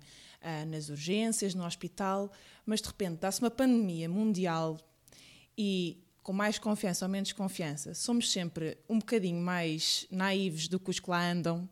nas 0.69 0.89
urgências, 0.89 1.53
no 1.53 1.67
hospital, 1.67 2.31
mas 2.65 2.81
de 2.81 2.87
repente 2.87 3.19
dá-se 3.21 3.41
uma 3.41 3.51
pandemia 3.51 4.09
mundial 4.09 4.79
e 5.59 5.99
com 6.23 6.33
mais 6.33 6.61
confiança 6.61 7.05
ou 7.05 7.11
menos 7.11 7.33
confiança, 7.33 7.93
somos 7.93 8.31
sempre 8.31 8.79
um 8.89 9.01
bocadinho 9.01 9.41
mais 9.41 10.07
naivos 10.13 10.69
do 10.69 10.79
que 10.79 10.91
os 10.91 11.01
que 11.01 11.11
lá 11.11 11.29
andam 11.29 11.69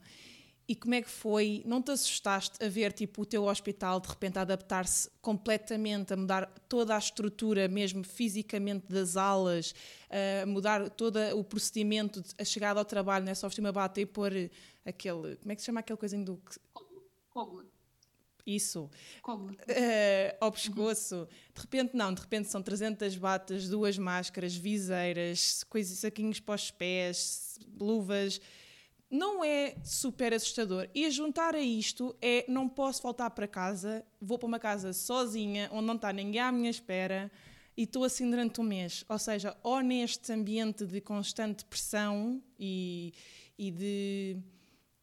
e 0.71 0.75
como 0.77 0.95
é 0.95 1.03
que 1.03 1.11
foi? 1.11 1.65
Não 1.67 1.83
te 1.83 1.91
assustaste 1.91 2.65
a 2.65 2.69
ver 2.69 2.93
tipo, 2.93 3.23
o 3.23 3.27
teu 3.27 3.47
hospital 3.47 3.99
de 3.99 4.09
repente 4.09 4.39
adaptar-se 4.39 5.11
completamente, 5.21 6.13
a 6.13 6.17
mudar 6.17 6.47
toda 6.69 6.95
a 6.95 6.99
estrutura, 6.99 7.67
mesmo 7.67 8.05
fisicamente 8.05 8.87
das 8.89 9.17
aulas, 9.17 9.75
a 10.09 10.47
mudar 10.47 10.89
todo 10.91 11.19
o 11.37 11.43
procedimento, 11.43 12.23
a 12.39 12.45
chegada 12.45 12.79
ao 12.79 12.85
trabalho, 12.85 13.25
não 13.25 13.33
é 13.33 13.35
só 13.35 13.49
vestir 13.49 13.61
uma 13.61 13.73
bata 13.73 14.01
e 14.01 14.07
pôr 14.07 14.33
aquele. 14.87 15.35
Como 15.39 15.51
é 15.51 15.57
que 15.57 15.61
se 15.61 15.67
chama 15.67 15.81
aquele 15.81 15.97
coisinho 15.97 16.25
do. 16.25 16.41
Cógula. 17.31 17.65
Isso. 18.47 18.89
Uh, 19.27 20.37
ao 20.41 20.53
pescoço. 20.53 21.17
Uhum. 21.17 21.27
De 21.53 21.61
repente, 21.63 21.97
não, 21.97 22.15
de 22.15 22.21
repente 22.21 22.49
são 22.49 22.63
300 22.63 23.17
batas, 23.17 23.69
duas 23.69 23.99
máscaras, 23.99 24.55
viseiras, 24.55 25.65
coisas, 25.65 25.99
saquinhos 25.99 26.39
para 26.39 26.55
os 26.55 26.71
pés, 26.71 27.59
luvas 27.77 28.41
não 29.11 29.43
é 29.43 29.75
super 29.83 30.33
assustador. 30.33 30.89
E 30.95 31.05
a 31.05 31.11
juntar 31.11 31.55
a 31.55 31.61
isto 31.61 32.15
é 32.23 32.45
não 32.49 32.69
posso 32.69 33.03
voltar 33.03 33.31
para 33.31 33.49
casa, 33.49 34.05
vou 34.21 34.39
para 34.39 34.47
uma 34.47 34.61
casa 34.61 34.93
sozinha, 34.93 35.69
onde 35.73 35.87
não 35.87 35.97
está 35.97 36.13
ninguém 36.13 36.41
à 36.41 36.53
minha 36.53 36.71
espera 36.71 37.31
e 37.77 37.83
estou 37.83 38.05
assim 38.05 38.31
durante 38.31 38.61
um 38.61 38.65
mês. 38.65 39.05
Ou 39.09 39.19
seja, 39.19 39.57
ou 39.63 39.81
neste 39.81 40.33
ambiente 40.33 40.87
de 40.87 41.01
constante 41.01 41.65
pressão 41.65 42.41
e, 42.59 43.13
e 43.59 43.71
de 43.73 44.37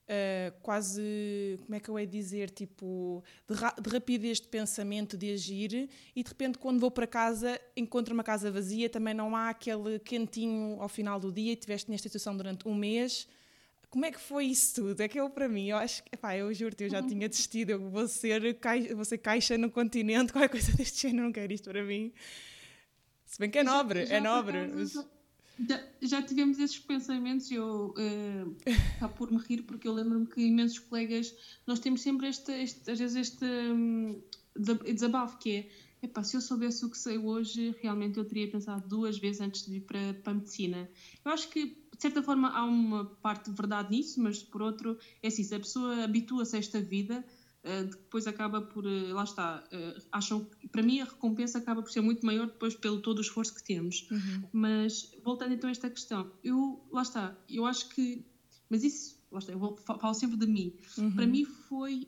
uh, 0.08 0.58
quase, 0.62 1.60
como 1.64 1.76
é 1.76 1.80
que 1.80 1.90
eu 1.90 2.00
ia 2.00 2.08
dizer, 2.08 2.50
tipo, 2.50 3.22
de, 3.46 3.56
ra 3.56 3.76
de, 3.82 3.90
rapidez 3.90 4.40
de 4.40 4.48
pensamento, 4.48 5.18
de 5.18 5.34
agir, 5.34 5.90
e 6.16 6.24
de 6.24 6.30
repente 6.30 6.58
quando 6.58 6.80
vou 6.80 6.92
para 6.92 7.08
casa 7.08 7.60
encontro 7.76 8.14
uma 8.14 8.24
casa 8.24 8.50
vazia, 8.50 8.90
também 8.90 9.14
não 9.14 9.36
há 9.36 9.50
aquele 9.50 10.00
quentinho 10.00 10.82
ao 10.82 10.88
final 10.88 11.20
do 11.20 11.32
dia 11.32 11.52
e 11.52 11.54
estiveste 11.56 11.92
nesta 11.92 12.08
situação 12.08 12.38
durante 12.38 12.68
um 12.68 12.74
mês 12.74 13.28
como 13.98 14.06
é 14.06 14.12
que 14.12 14.20
foi 14.20 14.46
isso 14.46 14.76
tudo? 14.76 15.02
É 15.02 15.08
que 15.08 15.20
eu, 15.20 15.28
para 15.28 15.50
mim, 15.50 15.70
eu 15.70 15.78
acho 15.78 16.04
que, 16.04 16.16
pá, 16.16 16.38
eu 16.38 16.54
juro-te, 16.54 16.84
eu 16.84 16.90
já 16.92 17.02
uhum. 17.02 17.08
tinha 17.08 17.28
desistido, 17.28 17.72
eu 17.72 17.90
vou 17.90 18.08
ser, 18.08 18.54
caixa, 18.60 18.96
vou 18.96 19.04
ser 19.04 19.18
caixa 19.18 19.58
no 19.58 19.72
continente, 19.72 20.32
qualquer 20.34 20.50
coisa 20.50 20.72
deste 20.74 21.02
género, 21.02 21.24
não 21.26 21.32
quero 21.32 21.52
isto 21.52 21.68
para 21.68 21.84
mim. 21.84 22.14
Se 23.26 23.40
bem 23.40 23.50
que 23.50 23.58
é 23.58 23.64
nobre, 23.64 24.02
já, 24.02 24.10
já 24.10 24.16
é 24.18 24.20
nobre. 24.20 24.68
Mas... 24.68 24.94
Já, 25.68 25.84
já, 26.00 26.22
tivemos 26.22 26.60
esses 26.60 26.78
pensamentos 26.78 27.50
eu 27.50 27.96
uh, 29.02 29.10
por 29.18 29.32
me 29.32 29.40
rir 29.40 29.64
porque 29.64 29.88
eu 29.88 29.94
lembro-me 29.94 30.28
que 30.28 30.42
imensos 30.42 30.78
colegas 30.78 31.34
nós 31.66 31.80
temos 31.80 32.02
sempre 32.02 32.28
este, 32.28 32.52
este 32.52 32.92
às 32.92 33.00
vezes 33.00 33.16
este 33.16 33.44
um, 33.44 34.22
desabafo 34.94 35.40
que 35.40 35.56
é 35.56 35.70
epá, 36.04 36.24
se 36.24 36.38
eu 36.38 36.42
soubesse 36.42 36.86
o 36.86 36.92
que 36.92 36.98
sei 37.00 37.18
hoje 37.18 37.76
realmente 37.82 38.20
eu 38.20 38.26
teria 38.26 38.48
pensado 38.52 38.88
duas 38.88 39.18
vezes 39.18 39.42
antes 39.42 39.66
de 39.66 39.78
ir 39.78 39.82
para, 39.82 40.14
para 40.22 40.34
a 40.34 40.36
medicina 40.36 40.88
eu 41.26 41.32
acho 41.32 41.50
que 41.50 41.76
de 41.98 42.02
certa 42.02 42.24
forma 42.24 42.50
há 42.50 42.64
uma 42.64 43.06
parte 43.06 43.50
de 43.50 43.56
verdade 43.56 43.92
nisso, 43.92 44.22
mas 44.22 44.42
por 44.42 44.62
outro, 44.62 44.98
é 45.22 45.28
assim, 45.28 45.44
se 45.44 45.54
a 45.54 45.60
pessoa 45.60 46.04
habitua-se 46.04 46.56
a 46.56 46.60
esta 46.60 46.80
vida, 46.80 47.26
Uh, 47.64 47.84
depois 47.84 48.26
acaba 48.28 48.62
por, 48.62 48.86
uh, 48.86 49.14
lá 49.14 49.26
está, 49.26 49.62
uh, 49.74 50.02
acham, 50.12 50.50
para 50.72 50.82
mim 50.82 51.02
a 51.02 51.04
recompensa 51.04 51.58
acaba 51.58 51.82
por 51.82 51.92
ser 51.92 52.00
muito 52.00 52.26
maior 52.26 52.46
depois 52.46 52.76
pelo 52.76 53.02
todo 53.02 53.18
o 53.18 53.22
esforço 53.22 53.54
que 53.54 53.62
temos. 53.62 54.08
Uhum. 54.10 54.44
Mas, 54.54 55.12
voltando 55.22 55.54
então 55.54 55.68
a 55.68 55.72
esta 55.72 55.90
questão, 55.90 56.32
eu, 56.42 56.88
lá 56.90 57.02
está, 57.02 57.36
eu 57.50 57.66
acho 57.66 57.90
que, 57.90 58.26
mas 58.70 58.86
isso, 58.86 59.20
lá 59.30 59.40
está, 59.40 59.52
eu 59.52 59.60
vou, 59.60 59.76
falo 59.76 60.14
sempre 60.14 60.38
de 60.38 60.48
mim, 60.48 60.78
uhum. 60.98 61.14
para 61.14 61.28
mim 61.28 61.44
foi, 61.44 62.08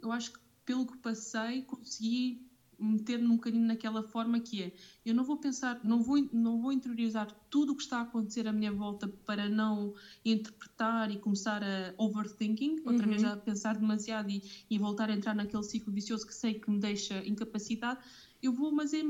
eu 0.00 0.10
acho 0.10 0.32
que 0.32 0.38
pelo 0.64 0.86
que 0.86 0.96
passei, 0.98 1.62
consegui 1.62 2.48
meter-me 2.82 3.26
um 3.26 3.36
bocadinho 3.36 3.66
naquela 3.66 4.02
forma 4.02 4.40
que 4.40 4.62
é, 4.62 4.72
eu 5.04 5.14
não 5.14 5.24
vou 5.24 5.36
pensar, 5.36 5.80
não 5.84 6.02
vou, 6.02 6.18
não 6.32 6.60
vou 6.60 6.72
interiorizar 6.72 7.30
tudo 7.48 7.72
o 7.72 7.76
que 7.76 7.82
está 7.82 7.98
a 7.98 8.02
acontecer 8.02 8.46
à 8.48 8.52
minha 8.52 8.72
volta 8.72 9.08
para 9.08 9.48
não 9.48 9.94
interpretar 10.24 11.10
e 11.10 11.18
começar 11.18 11.62
a 11.62 11.94
overthinking, 11.96 12.82
outra 12.84 13.04
uhum. 13.04 13.10
vez 13.10 13.24
a 13.24 13.36
pensar 13.36 13.76
demasiado 13.76 14.30
e, 14.30 14.42
e 14.68 14.78
voltar 14.78 15.10
a 15.10 15.14
entrar 15.14 15.34
naquele 15.34 15.62
ciclo 15.62 15.92
vicioso 15.92 16.26
que 16.26 16.34
sei 16.34 16.54
que 16.54 16.70
me 16.70 16.78
deixa 16.78 17.24
incapacitado, 17.26 18.00
eu 18.42 18.52
vou, 18.52 18.72
mas 18.72 18.92
é, 18.92 19.02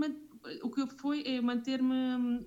o 0.62 0.70
que 0.70 0.86
foi 0.98 1.22
é 1.26 1.40
manter-me 1.40 1.94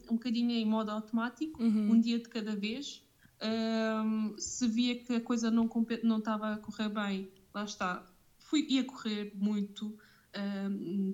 um 0.09 0.13
bocadinho 0.13 0.51
em 0.51 0.65
modo 0.65 0.91
automático, 0.91 1.61
uhum. 1.61 1.93
um 1.93 1.99
dia 1.99 2.19
de 2.19 2.30
cada 2.30 2.55
vez. 2.55 3.03
Um, 3.41 4.36
se 4.38 4.65
via 4.67 4.95
que 4.95 5.13
a 5.13 5.21
coisa 5.21 5.51
não, 5.51 5.69
não 6.03 6.19
estava 6.19 6.53
a 6.53 6.57
correr 6.57 6.89
bem, 6.89 7.30
lá 7.53 7.65
está, 7.65 8.05
fui, 8.39 8.65
ia 8.69 8.84
correr 8.84 9.34
muito, 9.36 9.97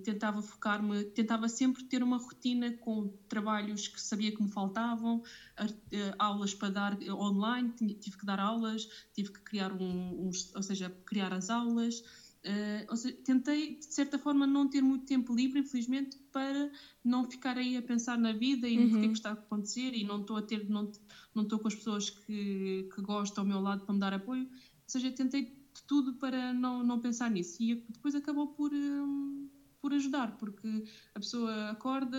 tentava 0.04 0.42
focar-me, 0.42 1.04
tentava 1.06 1.48
sempre 1.48 1.84
ter 1.84 2.02
uma 2.04 2.18
rotina 2.18 2.72
com 2.80 3.08
trabalhos 3.28 3.88
que 3.88 4.02
sabia 4.02 4.32
que 4.32 4.42
me 4.42 4.50
faltavam, 4.50 5.18
uh, 5.18 6.16
aulas 6.18 6.54
para 6.54 6.70
dar 6.70 6.98
online, 7.10 7.72
tive 8.00 8.18
que 8.18 8.26
dar 8.26 8.40
aulas, 8.40 8.88
tive 9.14 9.32
que 9.32 9.42
criar 9.42 9.72
um, 9.72 10.28
um 10.28 10.32
ou 10.56 10.64
seja, 10.64 10.90
criar 11.06 11.34
as 11.34 11.50
aulas. 11.50 12.02
Uh, 12.44 12.90
ou 12.90 12.98
seja, 12.98 13.16
tentei 13.24 13.78
de 13.78 13.94
certa 13.94 14.18
forma 14.18 14.48
não 14.48 14.68
ter 14.68 14.82
muito 14.82 15.06
tempo 15.06 15.36
livre, 15.36 15.60
infelizmente, 15.60 16.18
para 16.32 16.72
não 17.04 17.30
ficar 17.30 17.56
aí 17.56 17.78
a 17.78 17.82
pensar 17.84 18.18
na 18.18 18.34
vida 18.34 18.68
e 18.68 18.78
no 18.78 18.90
que 18.90 18.98
é 18.98 19.00
que 19.02 19.06
uhum. 19.08 19.14
está 19.14 19.30
a 19.30 19.34
acontecer 19.34 19.94
e 19.94 20.04
não 20.04 20.22
estou 20.22 20.38
a 20.38 20.42
ter, 20.42 20.68
não, 20.68 20.92
estou 21.36 21.60
com 21.60 21.68
as 21.68 21.76
pessoas 21.76 22.10
que, 22.10 22.90
que 22.96 23.02
gosto 23.04 23.38
ao 23.38 23.46
meu 23.46 23.60
lado 23.60 23.86
para 23.86 23.94
me 23.94 24.00
dar 24.00 24.14
apoio. 24.14 24.46
Ou 24.46 24.50
seja, 24.88 25.12
tentei 25.12 25.61
tudo 25.92 26.14
para 26.14 26.54
não, 26.54 26.82
não 26.82 27.02
pensar 27.02 27.30
nisso. 27.30 27.62
E 27.62 27.76
depois 27.90 28.16
acabou 28.16 28.48
por, 28.48 28.74
um, 28.74 29.50
por 29.82 29.92
ajudar, 29.94 30.38
porque 30.38 30.86
a 31.14 31.20
pessoa 31.20 31.72
acorda, 31.72 32.18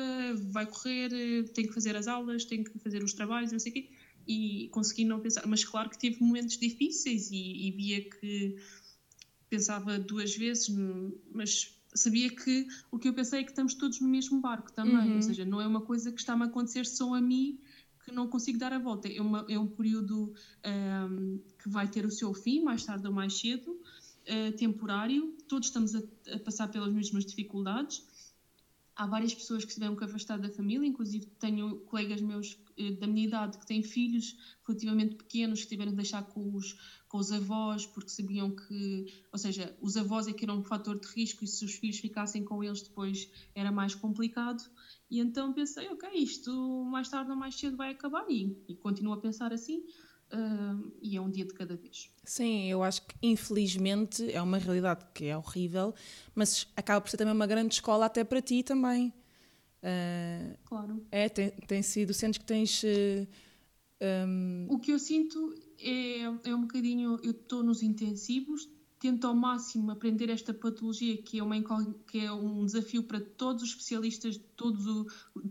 vai 0.51 0.67
correr, 0.67 1.49
tem 1.55 1.67
que 1.67 1.73
fazer 1.73 1.97
as 1.97 2.07
aulas, 2.07 2.45
tem 2.45 2.63
que 2.63 2.79
fazer 2.79 3.03
os 3.03 3.15
trabalhos, 3.15 3.51
não 3.51 3.59
sei 3.59 3.73
o 3.73 3.75
quê, 3.75 3.91
e 4.29 4.69
consegui 4.73 5.07
não 5.07 5.21
pensar. 5.21 5.47
Mas 5.47 5.65
claro 5.65 5.89
que 5.89 5.97
tive 5.97 6.23
momentos 6.23 6.59
difíceis 6.59 7.31
e, 7.31 7.69
e 7.69 7.71
via 7.71 8.11
que 8.11 8.57
pensava 9.49 9.99
duas 9.99 10.37
vezes, 10.37 10.69
mas 11.33 11.75
sabia 11.95 12.29
que 12.29 12.69
o 12.91 12.99
que 12.99 13.09
eu 13.09 13.15
pensei 13.15 13.41
é 13.41 13.43
que 13.43 13.53
estamos 13.53 13.73
todos 13.73 14.01
no 14.01 14.09
mesmo 14.09 14.39
barco 14.39 14.71
também, 14.71 15.09
uhum. 15.09 15.17
ou 15.17 15.23
seja, 15.23 15.47
não 15.47 15.63
é 15.63 15.67
uma 15.67 15.81
coisa 15.81 16.13
que 16.13 16.21
está-me 16.21 16.43
a 16.43 16.47
acontecer 16.47 16.85
só 16.85 17.15
a 17.15 17.23
mim 17.23 17.59
que 18.05 18.13
não 18.13 18.29
consigo 18.29 18.59
dar 18.59 18.73
a 18.73 18.79
volta. 18.79 19.09
É, 19.09 19.21
uma, 19.21 19.47
é 19.49 19.59
um 19.59 19.67
período 19.67 20.35
um, 20.65 21.41
que 21.59 21.69
vai 21.69 21.89
ter 21.89 22.05
o 22.05 22.11
seu 22.11 22.35
fim, 22.35 22.63
mais 22.63 22.85
tarde 22.85 23.07
ou 23.07 23.13
mais 23.13 23.39
cedo, 23.39 23.71
uh, 23.71 24.57
temporário. 24.57 25.37
Todos 25.49 25.69
estamos 25.69 25.95
a, 25.95 26.03
a, 26.33 26.39
passar 26.41 26.69
pelas 26.69 26.93
mesmas 26.93 27.25
dificuldades. 27.25 28.05
Há 28.95 29.07
várias 29.07 29.35
pessoas 29.35 29.65
que 29.65 29.71
se 29.71 29.77
tiveram 29.77 29.97
que 29.97 30.05
afastar 30.05 30.39
da 30.39 30.51
família, 30.51 30.87
inclusive 30.87 31.27
tenho 31.39 31.79
colegas 31.81 32.21
meus 32.21 32.59
uh, 32.79 32.97
da 32.99 33.07
minha 33.07 33.27
idade 33.27 33.59
que 33.59 33.67
têm 33.67 33.83
filhos 33.83 34.37
relativamente 34.67 35.15
pequenos 35.15 35.63
que 35.63 35.69
tiveram 35.69 35.93
que 35.93 35.97
deixar 35.97 36.23
com 36.25 36.55
os, 36.55 36.77
com 37.09 37.19
os 37.19 37.31
avós 37.31 37.87
porque 37.87 38.11
sabiam 38.11 38.51
que, 38.51 39.07
ou 39.33 39.39
seja, 39.39 39.77
os 39.81 39.97
avós 39.97 40.27
é 40.27 40.33
que 40.33 40.45
eram 40.45 40.59
um 40.59 40.65
fator 40.65 40.99
de 40.99 41.07
risco 41.09 41.45
e 41.45 41.47
se 41.47 41.65
os 41.65 41.75
filhos 41.75 41.99
ficassem 41.99 42.45
com 42.45 42.63
eles 42.63 42.83
depois 42.83 43.31
era 43.55 43.71
mais 43.71 43.95
complicado. 43.95 44.63
E 45.13 45.21
então 45.21 45.53
pensei, 45.53 45.87
ok, 45.91 46.09
isto 46.15 46.51
mais 46.87 47.07
tarde 47.07 47.31
ou 47.31 47.37
mais 47.37 47.55
cedo 47.55 47.77
vai 47.77 47.91
acabar 47.91 48.25
e, 48.31 48.57
e 48.67 48.75
continuo 48.75 49.13
a 49.13 49.19
pensar 49.19 49.53
assim. 49.53 49.85
Uh, 50.33 50.91
e 51.03 51.19
é 51.19 51.21
um 51.21 51.31
dia 51.31 51.45
de 51.45 51.53
cada 51.53 51.77
vez. 51.77 52.11
Sim, 52.25 52.65
eu 52.71 52.83
acho 52.83 53.07
que 53.07 53.15
infelizmente 53.23 54.33
é 54.33 54.41
uma 54.41 54.57
realidade 54.57 55.05
que 55.13 55.27
é 55.27 55.37
horrível, 55.37 55.95
mas 56.35 56.67
acaba 56.75 56.99
por 57.03 57.11
ser 57.11 57.19
também 57.19 57.35
uma 57.35 57.47
grande 57.47 57.75
escola 57.75 58.07
até 58.07 58.25
para 58.25 58.41
ti 58.41 58.63
também. 58.63 59.13
Uh, 59.83 60.57
claro. 60.65 61.07
É, 61.11 61.29
tem, 61.29 61.51
tem 61.51 61.83
sido, 61.83 62.15
sentes 62.15 62.39
que 62.39 62.47
tens. 62.47 62.83
Uh, 62.83 63.29
um... 64.27 64.67
O 64.71 64.79
que 64.79 64.93
eu 64.93 64.99
sinto 64.99 65.55
é, 65.79 66.23
é 66.23 66.55
um 66.55 66.63
bocadinho. 66.63 67.21
Eu 67.23 67.33
estou 67.33 67.63
nos 67.63 67.83
intensivos, 67.83 68.67
tento 69.03 69.27
ao 69.27 69.35
máximo 69.35 69.91
aprender 69.91 70.31
esta 70.31 70.55
patologia, 70.55 71.21
que 71.21 71.41
é, 71.41 71.43
uma, 71.43 71.61
que 72.07 72.21
é 72.21 72.33
um 72.33 72.65
desafio 72.65 73.03
para 73.03 73.21
todos 73.21 73.65
os 73.65 73.71
especialistas 73.71 74.35
de 74.35 74.45
todos, 74.55 74.87
o, 74.87 75.07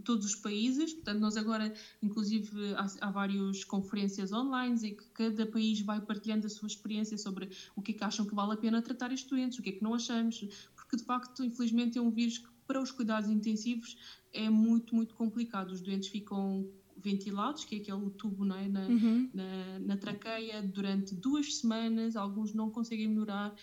todos 0.06 0.26
os 0.26 0.36
países. 0.36 0.94
Portanto, 0.94 1.20
nós 1.20 1.36
agora, 1.36 1.74
inclusive, 2.02 2.74
há, 2.76 2.88
há 3.02 3.12
várias 3.12 3.66
conferências 3.66 4.32
online 4.32 4.88
em 4.88 4.96
que 4.96 5.04
cada 5.14 5.46
país 5.46 5.82
vai 5.82 6.00
partilhando 6.00 6.48
a 6.48 6.50
sua 6.50 6.68
experiência 6.68 7.18
sobre 7.18 7.50
o 7.76 7.82
que 7.82 7.92
é 7.92 7.96
que 7.96 8.04
acham 8.06 8.26
que 8.26 8.34
vale 8.34 8.54
a 8.54 8.58
pena 8.58 8.82
tratar 8.82 9.12
estes 9.12 9.30
doentes, 9.30 9.60
o 9.60 9.62
que 9.62 9.72
é 9.72 9.74
que 9.74 9.84
não 9.84 9.94
achamos, 9.94 10.48
porque 10.74 10.96
de 10.96 11.04
facto, 11.04 11.44
infelizmente, 11.44 11.98
é 11.98 12.02
um 12.02 12.10
vírus 12.10 12.38
que 12.38 12.48
para 12.66 12.82
os 12.82 12.90
cuidados 12.90 13.30
intensivos 13.30 13.98
é 14.32 14.50
muito, 14.50 14.96
muito 14.96 15.14
complicado. 15.14 15.72
Os 15.72 15.82
doentes 15.82 16.08
ficam 16.08 16.72
ventilados, 17.02 17.66
que 17.66 17.76
é 17.76 17.78
aquele 17.80 18.10
tubo 18.12 18.46
é? 18.54 18.68
na, 18.68 18.88
uhum. 18.88 19.30
na, 19.34 19.80
na, 19.80 19.98
traqueia, 19.98 20.62
durante 20.62 21.16
duas 21.16 21.56
semanas. 21.56 22.16
Alguns 22.16 22.54
não 22.54 22.70
conseguem 22.70 23.08
melhorar. 23.08 23.54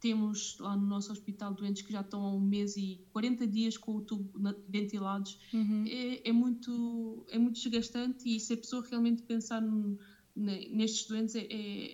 Temos 0.00 0.58
lá 0.58 0.76
no 0.76 0.86
nosso 0.86 1.10
hospital 1.10 1.54
doentes 1.54 1.82
que 1.82 1.92
já 1.92 2.00
estão 2.00 2.22
há 2.22 2.34
um 2.34 2.40
mês 2.40 2.76
e 2.76 3.00
40 3.12 3.46
dias 3.46 3.76
com 3.76 3.96
o 3.96 4.00
tubo 4.00 4.30
ventilados. 4.68 5.38
Uhum. 5.52 5.84
É, 5.86 6.28
é, 6.28 6.32
muito, 6.32 7.24
é 7.28 7.38
muito 7.38 7.54
desgastante 7.54 8.28
e 8.28 8.38
se 8.38 8.52
a 8.52 8.56
pessoa 8.56 8.86
realmente 8.88 9.22
pensar 9.22 9.60
no, 9.60 9.98
nestes 10.34 11.06
doentes 11.08 11.34
é, 11.34 11.46
é, 11.50 11.92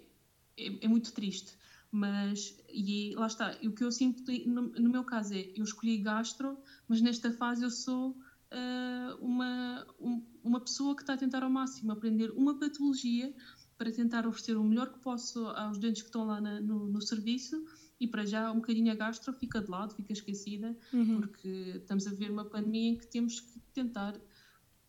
é, 0.57 0.85
é 0.85 0.89
muito 0.89 1.13
triste 1.13 1.57
mas 1.93 2.59
e 2.71 3.15
lá 3.15 3.27
está, 3.27 3.55
o 3.63 3.71
que 3.71 3.85
eu 3.85 3.93
sinto 3.93 4.25
no, 4.47 4.63
no, 4.63 4.89
meu 4.89 5.05
caso 5.05 5.35
é 5.35 5.53
eu 5.55 5.63
escolhi 5.63 5.99
gastro, 5.99 6.59
mas 6.89 7.03
nesta 7.03 7.31
fase 7.31 7.63
eu 7.63 7.71
sou 7.71 8.17
uh, 8.53 9.25
uma, 9.25 9.87
um, 9.99 10.23
uma 10.45 10.61
pessoa 10.61 10.95
que 10.95 11.03
está 11.03 11.15
a 11.15 11.17
tentar 11.17 11.43
ao 11.43 11.51
máximo 11.51 11.93
aprender 11.93 12.31
uma 12.31 12.59
patologia 12.59 13.35
para 13.77 13.91
tentar 13.91 14.27
oferecer 14.27 14.57
o 14.57 14.63
melhor 14.63 14.93
que 14.93 15.01
posso 15.01 15.45
aos 15.49 15.79
doentes 15.79 16.03
que 16.03 16.09
estão 16.09 16.25
lá 16.25 16.41
na, 16.41 16.61
no, 16.61 16.87
no, 16.87 17.01
serviço 17.01 17.65
e 17.99 18.07
para 18.07 18.25
já 18.25 18.51
um 18.53 18.57
bocadinho 18.57 18.93
a 18.93 18.95
gastro 18.95 19.33
fica 19.33 19.61
de 19.61 19.71
lado, 19.71 19.95
fica 19.95 20.13
esquecida, 20.13 20.77
uhum. 20.93 21.21
porque 21.21 21.49
estamos 21.77 22.07
a 22.07 22.11
ver 22.13 22.31
uma 22.31 22.45
pandemia 22.45 22.91
em 22.91 22.97
que 22.97 23.07
temos 23.07 23.41
que 23.41 23.59
tentar 23.73 24.15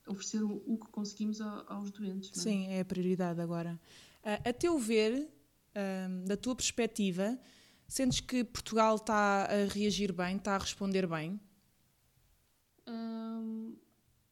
oferecer 0.08 0.44
o, 0.44 0.62
o 0.68 0.78
que 0.78 0.92
conseguimos 0.92 1.42
a, 1.42 1.66
aos 1.68 1.92
doentes. 1.92 2.32
É? 2.38 2.40
Sim, 2.40 2.68
é 2.68 2.82
a 2.82 2.86
prioridade 2.86 3.42
agora. 3.42 3.80
Uh, 4.24 4.50
a 4.50 4.54
teu 4.54 4.78
ver, 4.78 5.28
uh, 5.76 6.28
da 6.28 6.38
tua 6.38 6.56
perspectiva, 6.56 7.40
sentes 7.88 8.20
que 8.20 8.44
Portugal 8.44 8.96
está 8.96 9.46
a 9.46 9.74
reagir 9.74 10.12
bem, 10.12 10.38
está 10.38 10.56
a 10.56 10.60
responder 10.60 11.08
bem? 11.08 11.40
Um, 12.88 13.76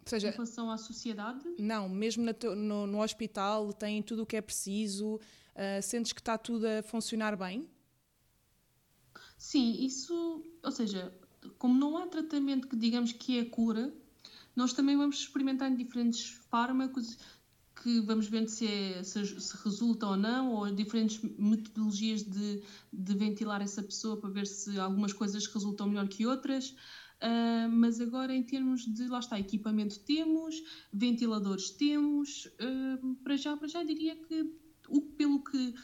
seja, 0.06 0.30
em 0.30 0.32
relação 0.32 0.70
à 0.70 0.78
sociedade? 0.78 1.44
Não, 1.58 1.88
mesmo 1.88 2.26
no, 2.56 2.88
no, 2.88 3.02
hospital 3.02 3.72
tem 3.74 4.02
tudo 4.02 4.24
o 4.24 4.26
que 4.26 4.36
é 4.36 4.42
preciso. 4.42 5.16
Uh, 5.16 5.82
sentes 5.82 6.14
que 6.14 6.22
está 6.22 6.38
tudo 6.38 6.66
a 6.66 6.84
funcionar 6.84 7.36
bem? 7.36 7.70
Sim, 9.38 9.84
isso, 9.84 10.46
ou 10.64 10.72
seja, 10.72 11.14
como 11.58 11.78
não 11.78 11.98
há 11.98 12.08
tratamento 12.08 12.68
que 12.68 12.76
digamos 12.76 13.12
que 13.12 13.40
é 13.40 13.46
cura, 13.46 13.94
nós 14.56 14.74
também 14.74 14.98
vamos 14.98 15.18
experimentar 15.18 15.76
diferentes 15.76 16.30
fármacos 16.50 17.18
que 17.82 18.00
vamos 18.02 18.28
vendo 18.28 18.48
se, 18.48 18.68
é, 18.68 19.04
se, 19.04 19.40
se, 19.40 19.58
resulta 19.64 20.06
ou 20.06 20.18
não, 20.18 20.54
ou 20.54 20.72
diferentes 20.72 21.20
metodologias 21.38 22.22
de, 22.22 22.62
de 22.94 23.14
ventilar 23.16 23.62
essa 23.62 23.82
pessoa 23.82 24.18
para 24.18 24.30
ver 24.30 24.46
se 24.46 24.80
algumas 24.80 25.14
coisas 25.14 25.48
resultam 25.48 25.88
melhor 25.88 26.08
que 26.08 26.26
outras. 26.26 26.76
Uh, 27.22 27.70
mas 27.70 28.02
agora 28.02 28.34
em 28.34 28.42
termos 28.42 28.82
de, 28.82 29.08
lá 29.08 29.20
está, 29.20 29.40
equipamento 29.40 30.00
temos, 30.00 30.64
ventiladores 30.92 31.70
temos, 31.70 32.48
uh, 32.48 33.16
para 33.24 33.38
já, 33.38 33.56
para 33.56 33.68
já 33.68 33.84
diria 33.84 34.16
que 34.16 34.52
o, 34.90 35.02
pelo 35.02 35.44
que, 35.44 35.76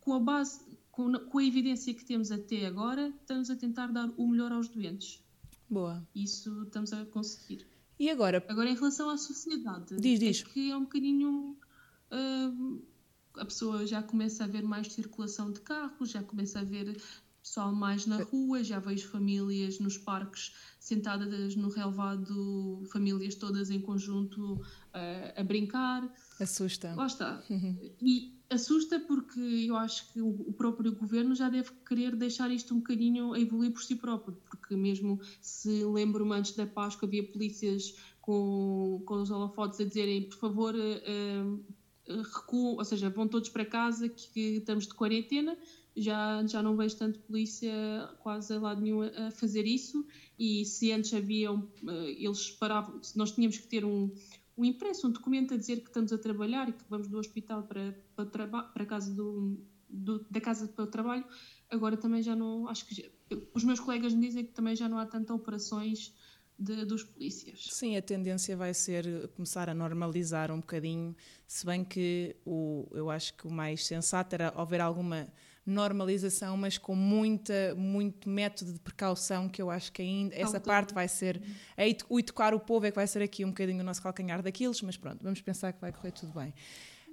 com 0.00 0.14
a 0.14 0.20
base, 0.20 0.60
com, 0.92 1.12
com 1.12 1.38
a 1.38 1.44
evidência 1.44 1.92
que 1.92 2.04
temos 2.04 2.30
até 2.30 2.64
agora, 2.66 3.12
estamos 3.20 3.50
a 3.50 3.56
tentar 3.56 3.88
dar 3.88 4.08
o 4.16 4.28
melhor 4.28 4.52
aos 4.52 4.68
doentes. 4.68 5.20
Boa. 5.68 6.06
Isso 6.14 6.62
estamos 6.62 6.92
a 6.92 7.04
conseguir. 7.06 7.66
E 7.98 8.08
agora? 8.08 8.44
Agora 8.48 8.70
em 8.70 8.74
relação 8.74 9.10
à 9.10 9.18
sociedade, 9.18 9.96
diz, 10.00 10.20
diz. 10.20 10.42
É 10.42 10.44
que 10.44 10.70
é 10.70 10.76
um 10.76 10.82
bocadinho... 10.82 11.56
Uh, 12.12 12.82
a 13.36 13.44
pessoa 13.44 13.86
já 13.86 14.02
começa 14.02 14.44
a 14.44 14.46
ver 14.46 14.62
mais 14.62 14.92
circulação 14.92 15.52
de 15.52 15.60
carros, 15.60 16.10
já 16.10 16.22
começa 16.22 16.60
a 16.60 16.64
ver 16.64 17.00
pessoal 17.48 17.74
mais 17.74 18.06
na 18.06 18.22
rua, 18.22 18.62
já 18.62 18.78
vejo 18.78 19.08
famílias 19.08 19.80
nos 19.80 19.96
parques 19.96 20.54
sentadas 20.78 21.56
no 21.56 21.70
relevado, 21.70 22.82
famílias 22.92 23.34
todas 23.34 23.70
em 23.70 23.80
conjunto 23.80 24.54
uh, 24.54 25.32
a 25.34 25.42
brincar. 25.42 26.14
Assusta. 26.38 26.94
Lá 26.94 27.06
está. 27.06 27.42
Uhum. 27.48 27.90
E 28.00 28.38
assusta 28.50 29.00
porque 29.00 29.40
eu 29.40 29.76
acho 29.76 30.12
que 30.12 30.20
o 30.20 30.52
próprio 30.52 30.94
governo 30.94 31.34
já 31.34 31.48
deve 31.48 31.70
querer 31.86 32.14
deixar 32.14 32.50
isto 32.50 32.74
um 32.74 32.78
bocadinho 32.78 33.32
a 33.32 33.40
evoluir 33.40 33.72
por 33.72 33.82
si 33.82 33.96
próprio, 33.96 34.36
porque 34.48 34.76
mesmo 34.76 35.20
se 35.40 35.84
lembro-me 35.84 36.34
antes 36.34 36.54
da 36.54 36.66
Páscoa 36.66 37.08
havia 37.08 37.26
polícias 37.26 37.94
com, 38.20 39.02
com 39.06 39.22
os 39.22 39.30
holofotes 39.30 39.80
a 39.80 39.84
dizerem 39.84 40.28
por 40.28 40.38
favor 40.38 40.74
uh, 40.74 41.64
recuam, 42.08 42.76
ou 42.76 42.84
seja, 42.84 43.10
vão 43.10 43.28
todos 43.28 43.48
para 43.48 43.64
casa 43.64 44.08
que, 44.08 44.28
que 44.30 44.40
estamos 44.56 44.86
de 44.86 44.94
quarentena, 44.94 45.56
já, 46.00 46.46
já 46.46 46.62
não 46.62 46.76
vejo 46.76 46.96
tanto 46.96 47.18
polícia 47.20 47.72
quase 48.20 48.54
a 48.54 48.60
lado 48.60 48.80
nenhum 48.80 49.02
a 49.02 49.30
fazer 49.30 49.66
isso 49.66 50.06
e 50.38 50.64
se 50.64 50.92
antes 50.92 51.12
haviam, 51.12 51.68
eles 52.16 52.50
paravam, 52.50 53.00
nós 53.16 53.32
tínhamos 53.32 53.58
que 53.58 53.66
ter 53.66 53.84
um, 53.84 54.14
um 54.56 54.64
impresso, 54.64 55.08
um 55.08 55.10
documento 55.10 55.54
a 55.54 55.56
dizer 55.56 55.80
que 55.80 55.88
estamos 55.88 56.12
a 56.12 56.18
trabalhar 56.18 56.68
e 56.68 56.72
que 56.72 56.84
vamos 56.88 57.08
do 57.08 57.18
hospital 57.18 57.64
para, 57.64 57.92
para, 58.14 58.62
para 58.62 58.86
casa 58.86 59.12
do, 59.14 59.58
do, 59.88 60.24
da 60.30 60.40
casa 60.40 60.68
para 60.68 60.84
o 60.84 60.86
trabalho, 60.86 61.24
agora 61.70 61.96
também 61.96 62.22
já 62.22 62.36
não, 62.36 62.68
acho 62.68 62.86
que 62.86 62.94
já, 62.94 63.04
os 63.54 63.64
meus 63.64 63.80
colegas 63.80 64.14
me 64.14 64.26
dizem 64.26 64.44
que 64.44 64.52
também 64.52 64.76
já 64.76 64.88
não 64.88 64.98
há 64.98 65.06
tantas 65.06 65.34
operações 65.34 66.14
de, 66.58 66.84
dos 66.84 67.04
polícias. 67.04 67.68
Sim, 67.70 67.96
a 67.96 68.02
tendência 68.02 68.56
vai 68.56 68.74
ser 68.74 69.28
começar 69.28 69.68
a 69.68 69.74
normalizar 69.74 70.50
um 70.50 70.60
bocadinho, 70.60 71.14
se 71.46 71.64
bem 71.64 71.84
que 71.84 72.34
o, 72.44 72.88
eu 72.92 73.10
acho 73.10 73.34
que 73.34 73.46
o 73.46 73.50
mais 73.50 73.86
sensato 73.86 74.34
era 74.34 74.48
haver 74.48 74.80
alguma 74.80 75.28
normalização, 75.68 76.56
mas 76.56 76.78
com 76.78 76.94
muita, 76.94 77.74
muito 77.76 78.28
método 78.28 78.72
de 78.72 78.80
precaução, 78.80 79.48
que 79.48 79.60
eu 79.60 79.70
acho 79.70 79.92
que 79.92 80.02
ainda 80.02 80.34
essa 80.34 80.60
parte 80.60 80.94
vai 80.94 81.08
ser. 81.08 81.40
É, 81.76 81.94
o 82.08 82.18
educar 82.18 82.54
o 82.54 82.60
povo 82.60 82.86
é 82.86 82.90
que 82.90 82.96
vai 82.96 83.06
ser 83.06 83.22
aqui 83.22 83.44
um 83.44 83.48
bocadinho 83.48 83.80
o 83.80 83.84
nosso 83.84 84.02
calcanhar 84.02 84.42
daqueles, 84.42 84.80
mas 84.82 84.96
pronto, 84.96 85.22
vamos 85.22 85.40
pensar 85.40 85.72
que 85.72 85.80
vai 85.80 85.92
correr 85.92 86.12
tudo 86.12 86.32
bem. 86.32 86.52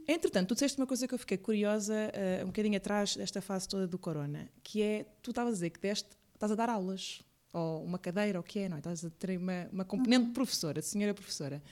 Entretanto, 0.08 0.50
tu 0.50 0.54
disseste 0.54 0.80
uma 0.80 0.86
coisa 0.86 1.08
que 1.08 1.14
eu 1.14 1.20
fiquei 1.20 1.38
curiosa 1.38 1.94
uh, 1.94 2.44
um 2.44 2.48
bocadinho 2.48 2.78
atrás 2.78 3.16
desta 3.16 3.42
fase 3.42 3.68
toda 3.68 3.88
do 3.88 3.98
corona, 3.98 4.48
que 4.64 4.82
é, 4.82 5.06
tu 5.22 5.32
estavas 5.32 5.54
a 5.54 5.56
dizer 5.56 5.72
que 5.72 5.80
deste, 5.80 6.10
estás 6.34 6.52
a 6.52 6.56
dar 6.56 6.70
aulas, 6.70 7.24
ou 7.52 7.84
uma 7.84 7.98
cadeira, 7.98 8.38
ou 8.38 8.44
o 8.44 8.46
que 8.46 8.60
é, 8.60 8.70
não 8.70 8.78
é? 8.78 8.80
Estás 8.80 9.04
a 9.04 9.10
ter 9.10 9.38
uma, 9.38 9.68
uma 9.72 9.86
componente 9.86 10.28
de 10.28 10.32
professora, 10.32 10.80
de 10.80 10.86
senhora 10.86 11.14
professora. 11.14 11.64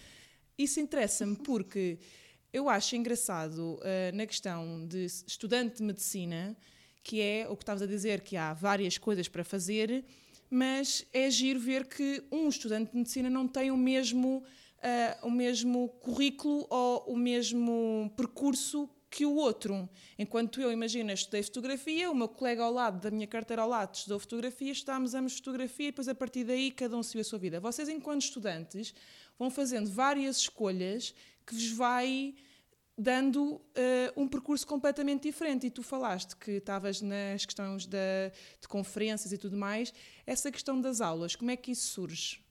Isso 0.58 0.80
interessa-me 0.80 1.36
porque 1.46 2.00
eu 2.52 2.70
acho 2.70 2.96
engraçado 2.96 3.80
uh, 3.80 4.16
na 4.16 4.26
questão 4.26 4.88
de 4.88 5.06
estudante 5.06 5.78
de 5.78 5.84
medicina, 5.84 6.56
que 7.04 7.22
é 7.22 7.48
o 7.50 7.56
que 7.56 7.64
estavas 7.64 7.82
a 7.82 7.86
dizer, 7.86 8.22
que 8.22 8.38
há 8.38 8.54
várias 8.54 8.98
coisas 8.98 9.28
para 9.28 9.44
fazer, 9.44 10.06
mas 10.50 11.06
é 11.12 11.30
giro 11.30 11.60
ver 11.60 11.86
que 11.86 12.24
um 12.32 12.48
estudante 12.48 12.92
de 12.92 12.98
medicina 12.98 13.30
não 13.30 13.48
tem 13.48 13.72
o 13.72 13.78
mesmo, 13.78 14.38
uh, 14.38 15.28
o 15.28 15.30
mesmo 15.30 15.90
currículo 16.00 16.66
ou 16.70 17.04
o 17.08 17.18
mesmo 17.18 18.12
percurso 18.16 18.90
que 19.10 19.26
o 19.26 19.36
outro. 19.36 19.88
Enquanto 20.18 20.60
eu, 20.60 20.72
imagina, 20.72 21.14
estudei 21.14 21.44
fotografia, 21.44 22.10
o 22.10 22.16
meu 22.16 22.28
colega 22.28 22.64
ao 22.64 22.72
lado, 22.72 23.00
da 23.00 23.12
minha 23.12 23.28
carteira 23.28 23.62
ao 23.62 23.70
lado, 23.70 23.94
estudou 23.94 24.18
fotografia, 24.20 24.72
estudámos 24.72 25.14
ambos 25.14 25.36
fotografia 25.36 25.88
e 25.88 25.92
depois 25.92 26.08
a 26.08 26.16
partir 26.16 26.44
daí 26.44 26.72
cada 26.72 26.98
um 26.98 27.04
seguiu 27.04 27.22
a 27.22 27.24
sua 27.24 27.38
vida. 27.38 27.60
Vocês, 27.60 27.90
enquanto 27.90 28.22
estudantes, 28.22 28.94
vão 29.38 29.52
fazendo 29.52 29.90
várias 29.90 30.38
escolhas 30.38 31.14
que 31.46 31.54
vos 31.54 31.72
vai 31.72 32.34
dando 32.98 33.56
uh, 33.56 33.62
um 34.16 34.28
percurso 34.28 34.66
completamente 34.66 35.24
diferente. 35.24 35.68
E 35.68 35.70
tu 35.72 35.82
falaste 35.82 36.36
que 36.36 36.52
estavas 36.52 37.02
nas 37.02 37.46
questões 37.46 37.86
da, 37.86 37.98
de 38.62 38.68
conferências 38.68 39.32
e 39.32 39.38
tudo 39.38 39.58
mais. 39.58 39.94
Essa 40.26 40.52
questão 40.52 40.80
das 40.80 41.02
aulas, 41.02 41.36
como 41.36 41.52
é 41.52 41.58
que 41.58 41.72
isso 41.72 41.88
surge? 41.88 42.42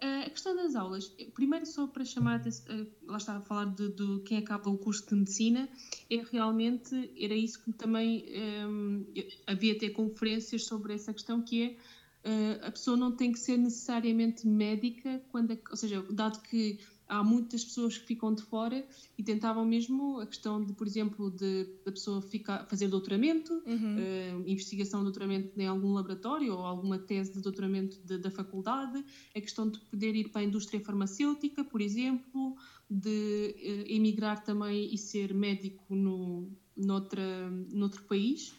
A 0.00 0.28
questão 0.28 0.54
das 0.54 0.74
aulas, 0.74 1.08
primeiro 1.32 1.64
só 1.64 1.86
para 1.86 2.04
chamar, 2.04 2.40
uh, 2.40 2.86
lá 3.06 3.16
estava 3.16 3.38
a 3.38 3.42
falar 3.42 3.66
de, 3.66 3.88
de, 3.90 4.20
quem 4.24 4.36
acaba 4.36 4.68
o 4.68 4.76
curso 4.76 5.06
de 5.06 5.14
medicina, 5.14 5.68
é 6.10 6.16
realmente, 6.30 7.10
era 7.18 7.34
isso 7.34 7.62
que 7.62 7.72
também 7.72 8.26
havia 9.46 9.72
até 9.72 9.88
conferências 9.88 10.64
sobre 10.64 10.94
essa 10.94 11.12
questão, 11.12 11.40
que 11.40 11.62
é 11.62 11.76
a 12.66 12.70
pessoa 12.70 12.96
não 12.96 13.12
tem 13.12 13.32
que 13.32 13.38
ser 13.38 13.56
necessariamente 13.56 14.46
médica, 14.46 15.22
quando, 15.30 15.58
ou 15.70 15.76
seja, 15.76 16.02
dado 16.10 16.40
que 16.42 16.78
há 17.08 17.22
muitas 17.22 17.64
pessoas 17.64 17.98
que 17.98 18.06
ficam 18.06 18.34
de 18.34 18.42
fora 18.42 18.86
e 19.16 19.22
tentavam 19.22 19.64
mesmo 19.64 20.20
a 20.20 20.26
questão 20.26 20.64
de, 20.64 20.72
por 20.72 20.86
exemplo, 20.86 21.30
de 21.30 21.68
a 21.86 21.90
pessoa 21.90 22.22
ficar, 22.22 22.66
fazer 22.66 22.88
doutoramento, 22.88 23.52
uhum. 23.66 23.96
uh, 23.96 24.48
investigação 24.48 25.00
de 25.00 25.04
doutoramento 25.04 25.52
em 25.58 25.66
algum 25.66 25.92
laboratório 25.92 26.52
ou 26.54 26.60
alguma 26.60 26.98
tese 26.98 27.32
de 27.32 27.40
doutoramento 27.40 27.98
de, 28.04 28.18
da 28.18 28.30
faculdade, 28.30 29.04
a 29.34 29.40
questão 29.40 29.68
de 29.68 29.78
poder 29.80 30.14
ir 30.14 30.30
para 30.30 30.40
a 30.40 30.44
indústria 30.44 30.80
farmacêutica, 30.80 31.62
por 31.62 31.80
exemplo, 31.80 32.56
de 32.90 33.54
uh, 33.58 33.92
emigrar 33.92 34.42
também 34.42 34.92
e 34.92 34.96
ser 34.96 35.34
médico 35.34 35.94
no, 35.94 36.48
noutra, 36.76 37.50
noutro 37.70 38.02
país. 38.04 38.54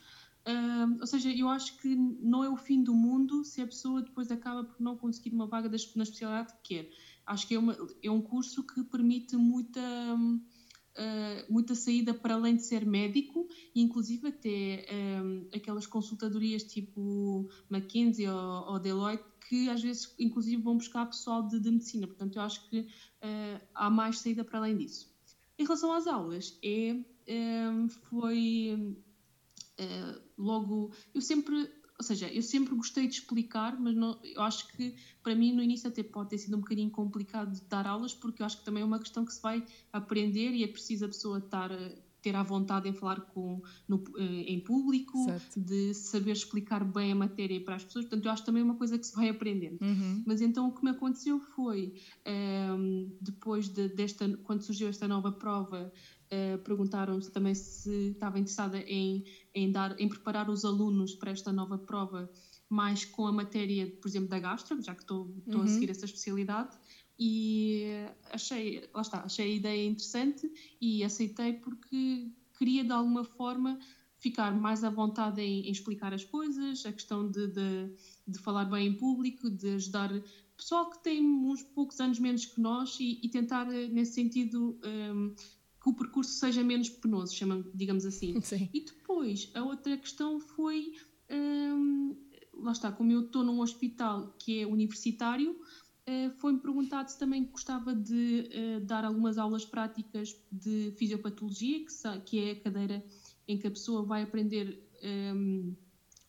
Uh, 0.48 1.02
ou 1.02 1.08
seja, 1.08 1.32
eu 1.32 1.50
acho 1.50 1.76
que 1.80 1.96
não 1.96 2.43
é 2.43 2.50
o 2.50 2.56
fim 2.56 2.84
do 2.84 2.93
mundo 2.93 3.43
se 3.43 3.62
a 3.62 3.66
pessoa 3.66 4.04
depois 4.04 4.30
acaba 4.30 4.64
por 4.64 4.80
não 4.80 4.96
conseguir 4.96 5.34
uma 5.34 5.48
vaga 5.48 5.68
na 5.68 5.76
especialidade 5.76 6.54
que 6.62 6.76
quer 6.76 6.91
acho 7.26 7.47
que 7.47 7.55
é, 7.55 7.59
uma, 7.59 7.76
é 8.01 8.11
um 8.11 8.21
curso 8.21 8.63
que 8.63 8.84
permite 8.84 9.36
muita, 9.36 9.82
uh, 10.15 11.51
muita 11.51 11.76
saída 11.76 12.13
para 12.13 12.36
além 12.36 12.55
de 12.55 12.63
ser 12.63 12.86
médico, 12.86 13.47
inclusive 13.73 14.28
até 14.28 14.86
um, 15.21 15.47
eh, 15.51 15.57
aquelas 15.57 15.86
consultadorias 15.88 16.63
tipo 16.63 17.47
McKinsey 17.69 18.28
ou, 18.28 18.71
ou, 18.71 18.80
Deloitte, 18.80 19.23
que 19.47 19.69
às 19.69 19.82
vezes 19.82 20.13
inclusive 20.19 20.61
vão 20.61 20.78
buscar 20.78 21.05
pessoal 21.05 21.41
de, 21.41 21.59
de 21.59 21.71
medicina. 21.71 22.07
Portanto, 22.07 22.36
eu 22.36 22.41
acho 22.41 22.61
que 22.69 22.80
uh, 22.82 23.61
há 23.73 23.89
mais 23.89 24.19
saída 24.19 24.43
para 24.43 24.59
além 24.59 24.76
disso. 24.76 25.07
Em 25.57 25.63
relação 25.63 25.93
às 25.93 26.05
aulas, 26.05 26.57
é, 26.63 26.93
um, 27.71 27.88
foi 27.88 28.95
uh, 29.80 30.21
logo. 30.38 30.91
Eu 31.13 31.21
sempre 31.21 31.69
ou 31.98 32.04
seja, 32.04 32.28
eu 32.28 32.41
sempre 32.41 32.76
gostei 32.76 33.08
de 33.08 33.16
explicar, 33.16 33.80
mas 33.80 33.96
não, 33.96 34.20
eu 34.24 34.41
acho 34.41 34.68
que 34.68 34.93
para 35.24 35.34
mim 35.34 35.54
no 35.54 35.64
início 35.64 35.88
até 35.88 36.04
pode 36.04 36.30
ter 36.30 36.38
sido 36.38 36.58
um 36.58 36.60
bocadinho 36.60 36.91
complicado 36.91 37.54
de 37.54 37.62
dar 37.70 37.88
aulas, 37.88 38.14
porque 38.14 38.41
eu 38.41 38.46
acho 38.46 38.58
que 38.58 38.66
também 38.66 38.84
é 38.84 38.86
uma 38.86 39.00
questão 39.00 39.24
que 39.26 39.34
se 39.34 39.41
vai 39.41 39.64
aprender 39.93 40.52
e 40.52 40.64
é 40.64 40.68
preciso 40.68 41.06
a 41.06 41.08
pessoa 41.08 41.38
estar 41.38 41.72
ter 42.26 42.36
à 42.36 42.41
vontade 42.41 42.89
em 42.89 42.93
falar 42.93 43.22
com, 43.22 43.62
no, 43.88 44.04
eh, 44.18 44.46
em 44.48 44.60
público, 44.60 45.24
certo. 45.26 45.60
de 45.60 45.93
saber 45.93 46.32
explicar 46.32 46.84
bem 46.84 47.12
a 47.12 47.16
matéria 47.16 47.64
para 47.64 47.76
as 47.76 47.84
pessoas. 47.84 48.06
Portanto, 48.06 48.26
eu 48.26 48.32
acho 48.32 48.43
também 48.43 48.64
uma 48.64 48.76
coisa 48.76 48.98
que 48.98 49.06
se 49.06 49.16
vai 49.16 49.30
aprendendo. 49.30 49.78
Uhum. 49.80 50.24
Mas 50.26 50.41
então 50.41 50.68
o 50.68 50.74
que 50.74 50.84
me 50.84 50.89
aconteceu 50.89 51.39
foi, 51.39 51.93
um, 52.26 52.32
ehm, 52.32 53.12
depois 53.22 53.70
de, 53.70 53.89
desta, 53.89 54.28
quando 54.38 54.64
surgiu 54.64 54.88
esta 54.88 55.08
nova 55.08 55.32
prova, 55.32 55.93
uh, 56.32 56.57
perguntaram-se 56.59 57.32
também 57.32 57.55
se 57.55 58.11
estava 58.11 58.39
interessada 58.39 58.80
em, 58.80 59.23
em, 59.53 59.71
dar, 59.71 59.99
em 59.99 60.07
preparar 60.07 60.49
os 60.49 60.65
alunos 60.65 61.15
para 61.15 61.32
esta 61.32 61.51
nova 61.51 61.78
prova 61.78 62.30
mais 62.69 63.05
com 63.05 63.28
a 63.28 63.32
matéria, 63.32 63.88
por 64.01 64.07
exemplo, 64.07 64.30
da 64.30 64.39
gastro, 64.39 64.82
já 64.82 64.95
que 64.95 65.01
estou, 65.01 65.34
estou 65.45 65.61
uhum. 65.61 65.65
a 65.65 65.67
seguir 65.67 65.89
essa 65.89 66.05
especialidade 66.05 66.76
e 67.17 67.86
achei, 68.32 68.89
lá 68.93 69.01
está, 69.01 69.19
achei 69.21 69.53
a 69.53 69.55
ideia 69.55 69.88
interessante 69.88 70.51
e 70.82 71.03
aceitei 71.03 71.53
porque 71.53 72.30
queria 72.57 72.84
de 72.84 72.91
alguma 72.91 73.23
forma 73.23 73.80
ficar 74.17 74.51
mais 74.51 74.84
à 74.84 74.89
vontade 74.89 75.41
em, 75.41 75.67
em 75.67 75.71
explicar 75.71 76.13
as 76.13 76.23
coisas, 76.23 76.86
a 76.86 76.91
questão 76.91 77.30
de, 77.30 77.47
de, 77.47 77.93
de, 78.28 78.39
falar 78.39 78.65
bem 78.65 78.88
em 78.88 78.93
público, 78.93 79.49
de 79.49 79.76
ajudar 79.76 80.11
pessoal 80.57 80.89
que 80.89 81.03
tem 81.03 81.23
uns 81.23 81.61
poucos 81.61 81.99
anos 81.99 82.19
menos 82.19 82.45
que 82.45 82.59
nós 82.59 82.97
e, 82.99 83.19
e 83.21 83.30
tentar, 83.30 83.65
nesse 83.65 84.13
sentido, 84.13 84.80
um, 84.84 85.36
que 85.86 85.89
o 85.91 85.93
percurso 85.93 86.31
seja 86.31 86.63
menos 86.63 86.89
penoso, 86.89 87.36
chamamos, 87.36 87.67
digamos 87.71 88.07
assim. 88.07 88.41
Sim. 88.41 88.67
E 88.73 88.81
depois, 88.81 89.51
a 89.53 89.63
outra 89.63 89.95
questão 89.95 90.39
foi, 90.39 90.93
um, 91.29 92.15
lá 92.55 92.71
está, 92.71 92.91
como 92.91 93.11
eu 93.11 93.21
estou 93.21 93.43
num 93.43 93.61
hospital 93.61 94.33
que 94.39 94.61
é 94.61 94.65
universitário, 94.65 95.55
eh, 96.07 96.31
foi-me 96.38 96.59
perguntado 96.59 97.11
se 97.11 97.19
também 97.19 97.45
gostava 97.45 97.93
de 97.93 98.49
uh, 98.49 98.83
dar 98.83 99.05
algumas 99.05 99.38
aulas 99.38 99.63
práticas 99.63 100.36
de 100.51 100.91
fisiopatologia, 100.97 101.86
que, 101.86 102.19
que, 102.25 102.39
é 102.39 102.51
a 102.51 102.59
cadeira 102.61 103.05
em 103.47 103.59
que 103.59 103.67
a 103.67 103.71
pessoa 103.71 104.03
vai 104.03 104.23
aprender 104.23 104.83
um, 105.36 105.75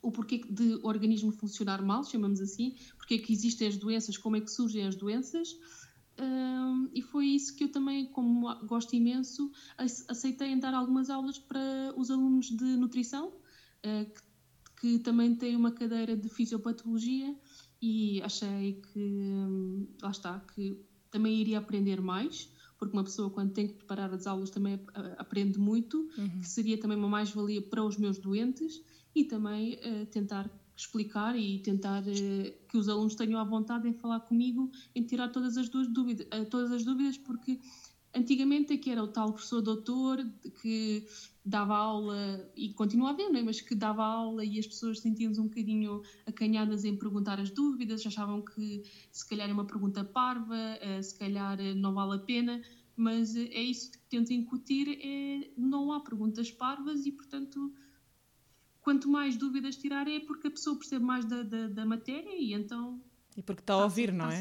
o 0.02 0.12
porquê 0.12 0.42
de 0.50 0.78
organismo 0.82 1.32
funcionar 1.32 1.82
mal, 1.82 2.04
chamamos 2.04 2.42
assim, 2.42 2.76
porque 2.98 3.14
é 3.14 3.18
que 3.18 3.32
existem 3.32 3.68
as 3.68 3.78
doenças, 3.78 4.18
como 4.18 4.36
é 4.36 4.40
que 4.42 4.50
surgem 4.50 4.86
as 4.86 4.96
doenças. 4.96 5.56
Um, 6.18 6.88
e 6.94 7.02
foi 7.02 7.26
isso 7.26 7.54
que 7.54 7.64
eu 7.64 7.72
também, 7.72 8.06
como 8.06 8.54
gosto 8.66 8.94
imenso, 8.94 9.50
aceitei 10.08 10.48
em 10.48 10.58
dar 10.58 10.72
algumas 10.72 11.10
aulas 11.10 11.38
para 11.38 11.92
os 11.96 12.10
alunos 12.10 12.46
de 12.46 12.64
nutrição, 12.64 13.28
uh, 13.28 14.12
que, 14.12 14.22
que 14.80 14.98
também 15.00 15.34
têm 15.34 15.56
uma 15.56 15.72
cadeira 15.72 16.16
de 16.16 16.28
fisiopatologia 16.28 17.36
e 17.82 18.22
achei 18.22 18.80
que, 18.92 18.98
hum, 18.98 19.86
lá 20.00 20.10
está, 20.10 20.40
que 20.40 20.80
também 21.10 21.40
iria 21.40 21.58
aprender 21.58 22.00
mais, 22.00 22.50
porque 22.78 22.96
uma 22.96 23.04
pessoa 23.04 23.30
quando 23.30 23.52
tem 23.52 23.68
que 23.68 23.74
preparar 23.74 24.12
as 24.12 24.26
aulas 24.26 24.50
também 24.50 24.78
aprende 25.18 25.58
muito, 25.58 26.08
uhum. 26.16 26.40
que 26.40 26.48
seria 26.48 26.78
também 26.78 26.96
uma 26.96 27.08
mais-valia 27.08 27.62
para 27.62 27.84
os 27.84 27.96
meus 27.96 28.18
doentes 28.18 28.82
e 29.14 29.24
também 29.24 29.74
uh, 29.74 30.06
tentar 30.06 30.50
explicar 30.76 31.36
e 31.36 31.58
tentar 31.60 32.02
uh, 32.02 32.66
que 32.68 32.76
os 32.76 32.88
alunos 32.88 33.14
tenham 33.14 33.40
à 33.40 33.44
vontade 33.44 33.88
em 33.88 33.94
falar 33.94 34.20
comigo, 34.20 34.70
em 34.94 35.02
tirar 35.02 35.28
todas 35.28 35.56
as, 35.56 35.68
dúvidas, 35.68 36.26
uh, 36.26 36.44
todas 36.44 36.70
as 36.70 36.84
dúvidas, 36.84 37.16
porque 37.16 37.58
antigamente 38.14 38.72
aqui 38.72 38.90
era 38.90 39.02
o 39.02 39.08
tal 39.08 39.32
professor 39.32 39.62
doutor 39.62 40.24
que 40.60 41.06
dava 41.44 41.76
aula 41.76 42.50
e 42.56 42.72
continua 42.72 43.10
a 43.10 43.12
não 43.12 43.36
é? 43.36 43.42
mas 43.42 43.60
que 43.60 43.74
dava 43.74 44.04
aula 44.04 44.44
e 44.44 44.58
as 44.58 44.66
pessoas 44.66 45.00
sentiam-se 45.00 45.40
um 45.40 45.44
bocadinho 45.44 46.02
acanhadas 46.26 46.84
em 46.84 46.96
perguntar 46.96 47.40
as 47.40 47.50
dúvidas, 47.50 48.06
achavam 48.06 48.42
que 48.42 48.82
se 49.12 49.28
calhar 49.28 49.48
é 49.48 49.52
uma 49.52 49.66
pergunta 49.66 50.04
parva, 50.04 50.54
uh, 50.54 51.02
se 51.02 51.18
calhar 51.18 51.58
não 51.76 51.94
vale 51.94 52.16
a 52.16 52.18
pena, 52.18 52.60
mas 52.96 53.36
é 53.36 53.60
isso 53.60 53.92
que 53.92 53.98
tento 54.08 54.32
incutir, 54.32 54.88
é 55.02 55.50
não 55.56 55.92
há 55.92 56.00
perguntas 56.00 56.50
parvas 56.50 57.04
e, 57.04 57.12
portanto, 57.12 57.72
quanto 58.86 59.08
mais 59.08 59.36
dúvidas 59.36 59.74
tirar 59.74 60.06
é 60.06 60.20
porque 60.20 60.46
a 60.46 60.50
pessoa 60.52 60.78
percebe 60.78 61.04
mais 61.04 61.24
da, 61.24 61.42
da, 61.42 61.66
da 61.66 61.84
matéria 61.84 62.36
e 62.38 62.54
então 62.54 63.02
e 63.36 63.42
porque 63.42 63.60
está 63.60 63.74
a 63.74 63.82
ouvir, 63.84 64.12
não 64.12 64.30
é? 64.30 64.40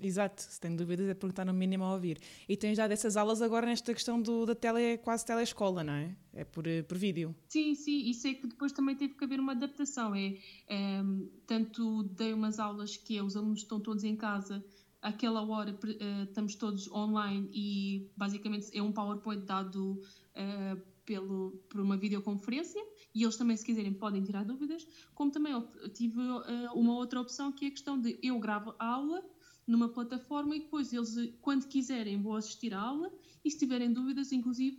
Exato, 0.00 0.40
se 0.42 0.60
tem 0.60 0.76
dúvidas 0.76 1.08
é 1.08 1.14
porque 1.14 1.32
está 1.32 1.44
no 1.44 1.52
mínimo 1.52 1.82
a 1.82 1.94
ouvir. 1.94 2.20
E 2.48 2.56
tens 2.56 2.76
já 2.76 2.86
dessas 2.86 3.16
aulas 3.16 3.42
agora 3.42 3.66
nesta 3.66 3.92
questão 3.92 4.22
do, 4.22 4.46
da 4.46 4.54
tele, 4.54 4.98
quase 4.98 5.24
telescola, 5.26 5.82
não 5.82 5.94
é? 5.94 6.14
É 6.32 6.44
por, 6.44 6.64
eh, 6.64 6.82
por 6.82 6.96
vídeo. 6.96 7.34
Sim, 7.48 7.74
sim, 7.74 8.08
isso 8.08 8.28
é 8.28 8.34
que 8.34 8.46
depois 8.46 8.70
também 8.70 8.94
teve 8.94 9.14
que 9.14 9.24
haver 9.24 9.40
uma 9.40 9.50
adaptação. 9.50 10.14
É, 10.14 10.36
é 10.68 11.02
tanto 11.44 12.04
dei 12.04 12.32
umas 12.32 12.60
aulas 12.60 12.96
que 12.96 13.18
é, 13.18 13.22
os 13.22 13.34
alunos 13.34 13.62
estão 13.62 13.80
todos 13.80 14.04
em 14.04 14.14
casa, 14.14 14.64
aquela 15.02 15.42
hora 15.42 15.72
uh, 15.72 16.22
estamos 16.22 16.54
todos 16.54 16.88
online 16.92 17.48
e 17.52 18.08
basicamente 18.16 18.68
é 18.72 18.80
um 18.80 18.92
PowerPoint 18.92 19.44
dado 19.44 20.00
uh, 20.36 20.80
pelo, 21.04 21.52
por 21.68 21.80
uma 21.80 21.96
videoconferência 21.96 22.84
e 23.16 23.22
eles 23.22 23.34
também, 23.38 23.56
se 23.56 23.64
quiserem, 23.64 23.94
podem 23.94 24.22
tirar 24.22 24.44
dúvidas, 24.44 24.86
como 25.14 25.30
também 25.30 25.54
tive 25.94 26.20
uh, 26.20 26.44
uma 26.74 26.94
outra 26.94 27.18
opção 27.18 27.50
que 27.50 27.64
é 27.64 27.68
a 27.68 27.70
questão 27.70 27.98
de 27.98 28.18
eu 28.22 28.38
gravo 28.38 28.74
a 28.78 28.86
aula 28.86 29.24
numa 29.66 29.88
plataforma 29.88 30.54
e 30.54 30.60
depois 30.60 30.92
eles, 30.92 31.16
quando 31.40 31.66
quiserem, 31.66 32.20
vão 32.20 32.34
assistir 32.34 32.74
à 32.74 32.78
aula 32.78 33.10
e 33.42 33.50
se 33.50 33.58
tiverem 33.58 33.90
dúvidas, 33.90 34.32
inclusive, 34.32 34.78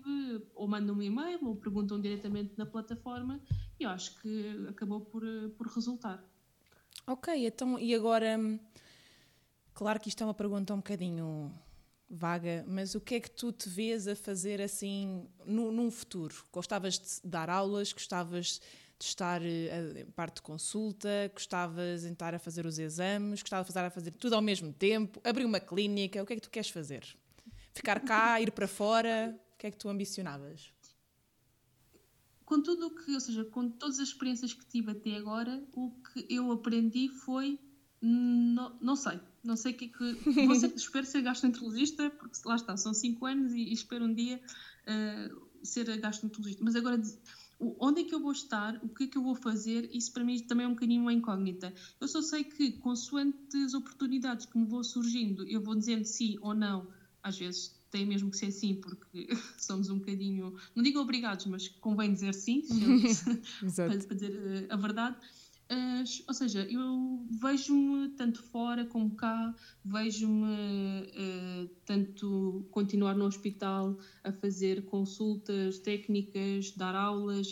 ou 0.54 0.68
mandam 0.68 0.96
um 0.96 1.02
e-mail 1.02 1.44
ou 1.48 1.56
perguntam 1.56 2.00
diretamente 2.00 2.54
na 2.56 2.66
plataforma 2.68 3.42
e 3.80 3.84
eu 3.84 3.90
acho 3.90 4.22
que 4.22 4.68
acabou 4.70 5.02
por, 5.02 5.24
por 5.58 5.66
resultar. 5.66 6.24
Ok, 7.08 7.44
então 7.44 7.80
e 7.80 7.96
agora, 7.96 8.38
claro 9.74 10.00
que 10.00 10.10
isto 10.10 10.22
é 10.22 10.28
uma 10.28 10.34
pergunta 10.36 10.76
um 10.76 10.78
bocadinho 10.78 11.52
vaga, 12.10 12.66
mas 12.68 12.96
o 12.96 13.02
que 13.02 13.16
é 13.16 13.20
que 13.20 13.30
tu 13.30 13.52
te 13.52 13.68
vês 13.68 14.08
a 14.08 14.16
fazer 14.16 14.62
assim 14.62 15.28
no, 15.46 15.72
num 15.72 15.92
futuro? 15.92 16.36
Gostavas 16.52 16.98
de 16.98 17.30
dar 17.30 17.50
aulas? 17.50 17.92
Gostavas 17.92 18.62
de 19.00 19.06
estar 19.06 19.42
eh, 19.44 20.02
em 20.02 20.12
parte 20.12 20.36
de 20.36 20.42
consulta? 20.42 21.30
Gostavas 21.34 22.02
de 22.02 22.12
estar 22.12 22.34
a 22.34 22.40
fazer 22.40 22.66
os 22.66 22.80
exames? 22.80 23.42
Gostavas 23.42 23.68
de 23.68 23.74
fazer, 23.74 23.86
a 23.86 23.90
fazer 23.90 24.12
tudo 24.12 24.36
ao 24.36 24.42
mesmo 24.42 24.72
tempo? 24.74 25.22
Abrir 25.24 25.46
uma 25.46 25.60
clínica? 25.60 26.22
O 26.22 26.26
que 26.26 26.34
é 26.34 26.36
que 26.36 26.42
tu 26.42 26.50
queres 26.50 26.70
fazer? 26.70 27.04
Ficar 27.74 28.00
cá, 28.00 28.40
ir 28.42 28.52
para 28.52 28.68
fora? 28.68 29.38
O 29.54 29.58
que 29.58 29.68
é 29.68 29.72
que 29.72 29.78
tu 29.78 29.90
ambicionavas? 29.90 30.74
Com 32.46 32.62
tudo 32.62 32.88
o 32.88 32.96
que, 32.96 33.14
ou 33.14 33.20
seja, 33.20 33.44
com 33.44 33.70
todas 33.70 34.00
as 34.00 34.08
experiências 34.08 34.54
que 34.54 34.66
tive 34.66 34.92
até 34.92 35.16
agora, 35.16 35.62
o 35.74 35.92
que 35.92 36.26
eu 36.30 36.50
aprendi 36.52 37.10
foi 37.10 37.60
não, 38.02 38.78
não 38.80 38.96
sei, 38.96 39.20
não 39.48 39.56
sei 39.56 39.72
o 39.72 39.76
que 39.76 39.86
é 39.86 39.88
que. 39.88 40.46
Vou 40.46 40.56
ser, 40.56 40.74
espero 40.76 41.06
ser 41.06 41.22
gastroenterologista, 41.22 42.10
porque 42.12 42.38
lá 42.46 42.56
está, 42.56 42.78
são 42.78 42.94
5 42.94 43.26
anos 43.26 43.54
e, 43.54 43.62
e, 43.62 43.74
espero 43.74 44.06
um 44.06 44.14
dia 44.14 44.40
uh, 44.40 45.66
ser 45.66 45.86
gastroenterologista. 45.98 46.64
Mas 46.64 46.76
agora, 46.76 47.02
onde 47.60 48.02
é 48.02 48.04
que 48.04 48.14
eu 48.14 48.20
vou 48.20 48.32
estar, 48.32 48.78
o 48.84 48.90
que 48.90 49.06
é 49.06 49.08
que 49.08 49.18
eu 49.18 49.24
vou 49.24 49.36
fazer, 49.36 49.90
isso 49.94 50.12
para 50.12 50.24
mim 50.24 50.40
também 50.42 50.66
é 50.66 50.68
um 50.68 50.74
bocadinho 50.74 51.02
uma 51.02 51.14
incógnita. 51.14 51.74
Eu 52.00 52.08
só 52.08 52.22
sei 52.22 52.44
que, 52.44 52.74
consoante 52.74 53.58
as 53.66 53.74
oportunidades 53.74 54.46
que 54.46 54.58
me 54.58 54.66
vão 54.66 54.84
surgindo, 54.84 55.48
eu 55.48 55.62
vou 55.62 55.76
dizendo 55.76 56.06
sim 56.06 56.38
ou 56.42 56.54
não, 56.54 56.88
às 57.24 57.38
vezes 57.38 57.76
tem 57.90 58.06
mesmo 58.06 58.30
que 58.30 58.38
ser 58.38 58.52
sim, 58.52 58.76
porque 58.76 59.28
somos 59.58 59.90
um 59.90 60.00
bocadinho, 60.00 60.56
não 60.76 60.84
digo 60.84 61.00
obrigados, 61.00 61.46
mas 61.46 61.68
convém 61.68 62.14
dizer 62.14 62.34
sim, 62.34 62.62
para, 63.76 63.98
para 63.98 64.16
dizer 64.16 64.32
eh, 64.34 64.68
a 64.70 64.76
verdade. 64.76 65.18
Uh, 65.70 66.04
ou 66.28 66.34
seja, 66.34 66.66
eu 66.72 67.26
vejo-me 67.42 68.10
tanto 68.16 68.42
fora 68.42 68.86
como 68.86 69.14
cá, 69.16 69.54
vejo-me 69.84 70.46
uh, 70.46 71.70
tanto 71.86 72.66
continuar 72.72 73.16
no 73.16 73.26
hospital 73.26 73.98
a 74.24 74.32
fazer 74.32 74.86
consultas 74.86 75.80
técnicas, 75.80 76.72
dar 76.72 76.96
aulas, 76.96 77.52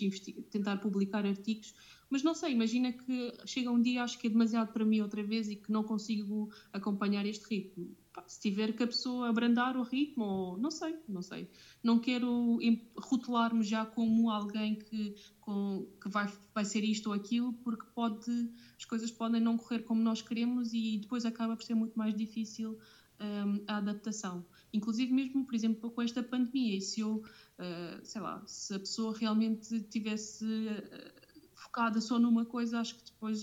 tentar 0.49 0.78
publicar 0.78 1.26
artigos, 1.26 1.76
mas 2.09 2.24
não 2.24 2.34
sei, 2.34 2.53
imagina 2.53 2.93
que 2.93 3.34
chega 3.45 3.70
um 3.70 3.82
dia, 3.82 4.03
acho 4.03 4.18
que 4.18 4.28
é 4.28 4.30
demasiado 4.30 4.72
para 4.72 4.86
mim 4.86 5.01
outra 5.01 5.22
vez 5.22 5.49
e 5.49 5.57
que 5.57 5.70
não 5.70 5.84
consigo 5.84 6.49
acompanhar 6.72 7.26
este 7.26 7.45
ritmo 7.49 7.97
se 8.28 8.39
tiver 8.39 8.74
que 8.74 8.84
a 8.84 8.88
pessoa 8.88 9.30
abrandar 9.30 9.78
o 9.78 9.84
ritmo, 9.84 10.24
ou 10.24 10.57
não 10.57 10.72
sei, 10.72 10.95
não 11.07 11.22
sei. 11.22 11.49
Não 11.84 11.99
quero 11.99 12.59
rotular-me 12.97 13.63
já 13.63 13.86
como 13.86 14.30
alguém 14.30 14.76
que, 14.76 15.16
com, 15.39 15.88
que 16.01 16.09
vai, 16.09 16.32
vai 16.53 16.66
ser 16.66 16.84
isto 16.84 17.07
ou 17.07 17.13
aquilo, 17.13 17.53
porque 17.53 17.86
pode, 17.93 18.49
as 18.78 18.86
coisas 18.86 19.11
podem 19.11 19.41
não 19.41 19.57
correr 19.57 19.80
como 19.80 20.01
nós 20.01 20.22
queremos 20.22 20.74
e 20.74 20.97
depois 20.97 21.26
acaba 21.26 21.55
por 21.55 21.63
ser 21.63 21.76
muito 21.76 21.97
mais 21.97 22.16
difícil 22.16 22.78
um, 23.20 23.63
a 23.68 23.78
adaptação. 23.78 24.45
Inclusive 24.74 25.11
mesmo, 25.13 25.45
por 25.45 25.55
exemplo, 25.55 25.89
com 25.91 26.01
esta 26.01 26.22
pandemia, 26.22 26.80
se 26.82 27.01
eu, 27.01 27.18
uh, 27.18 28.03
sei 28.03 28.22
lá, 28.22 28.43
se 28.45 28.74
a 28.74 28.80
pessoa 28.80 29.18
realmente 29.18 29.82
tivesse 29.84 30.45
uh, 30.45 31.49
focada 31.53 32.01
só 32.01 32.20
numa 32.20 32.45
coisa, 32.45 32.80
acho 32.80 32.95
que 32.95 33.05
depois 33.05 33.41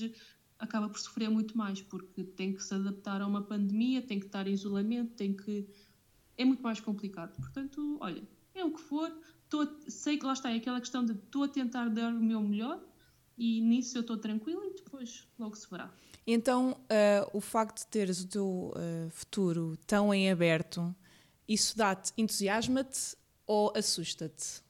acaba 0.63 0.89
por 0.89 0.99
sofrer 0.99 1.29
muito 1.29 1.59
mais, 1.59 1.83
porque 1.83 2.23
tem 2.23 2.55
que 2.55 2.63
se 2.63 2.73
adaptar 2.73 3.21
a 3.21 3.27
uma 3.27 3.43
pandemia, 3.43 4.01
tem 4.01 4.21
que 4.21 4.27
estar 4.27 4.47
em 4.47 4.53
isolamento, 4.53 5.13
tem 5.15 5.35
que. 5.35 5.67
É 6.39 6.45
muito 6.45 6.63
mais 6.63 6.81
complicado. 6.81 7.35
Portanto, 7.37 7.99
olha, 8.01 8.23
é 8.55 8.65
o 8.65 8.73
que 8.73 8.81
for, 8.81 9.13
tô, 9.49 9.67
sei 9.89 10.17
que 10.17 10.25
lá 10.25 10.33
está, 10.33 10.51
é 10.51 10.57
aquela 10.57 10.81
questão 10.81 11.05
de 11.05 11.13
estou 11.13 11.43
a 11.43 11.49
tentar 11.49 11.89
dar 11.89 12.13
o 12.13 12.23
meu 12.23 12.41
melhor 12.41 12.81
e 13.37 13.61
nisso 13.61 13.99
eu 13.99 14.03
estou 14.03 14.17
tranquila 14.17 14.65
e 14.65 14.75
depois 14.75 15.27
logo 15.39 15.57
se 15.57 15.69
verá. 15.69 15.93
Então, 16.25 16.81
uh, 16.83 17.37
o 17.37 17.41
facto 17.41 17.79
de 17.79 17.87
teres 17.89 18.23
o 18.23 18.29
teu 18.29 18.47
uh, 18.47 19.11
futuro 19.11 19.77
tão 19.85 20.15
em 20.15 20.31
aberto, 20.31 20.95
isso 21.49 21.77
dá-te, 21.77 22.13
entusiasma-te 22.17 23.17
ou 23.47 23.73
assusta-te? 23.77 24.63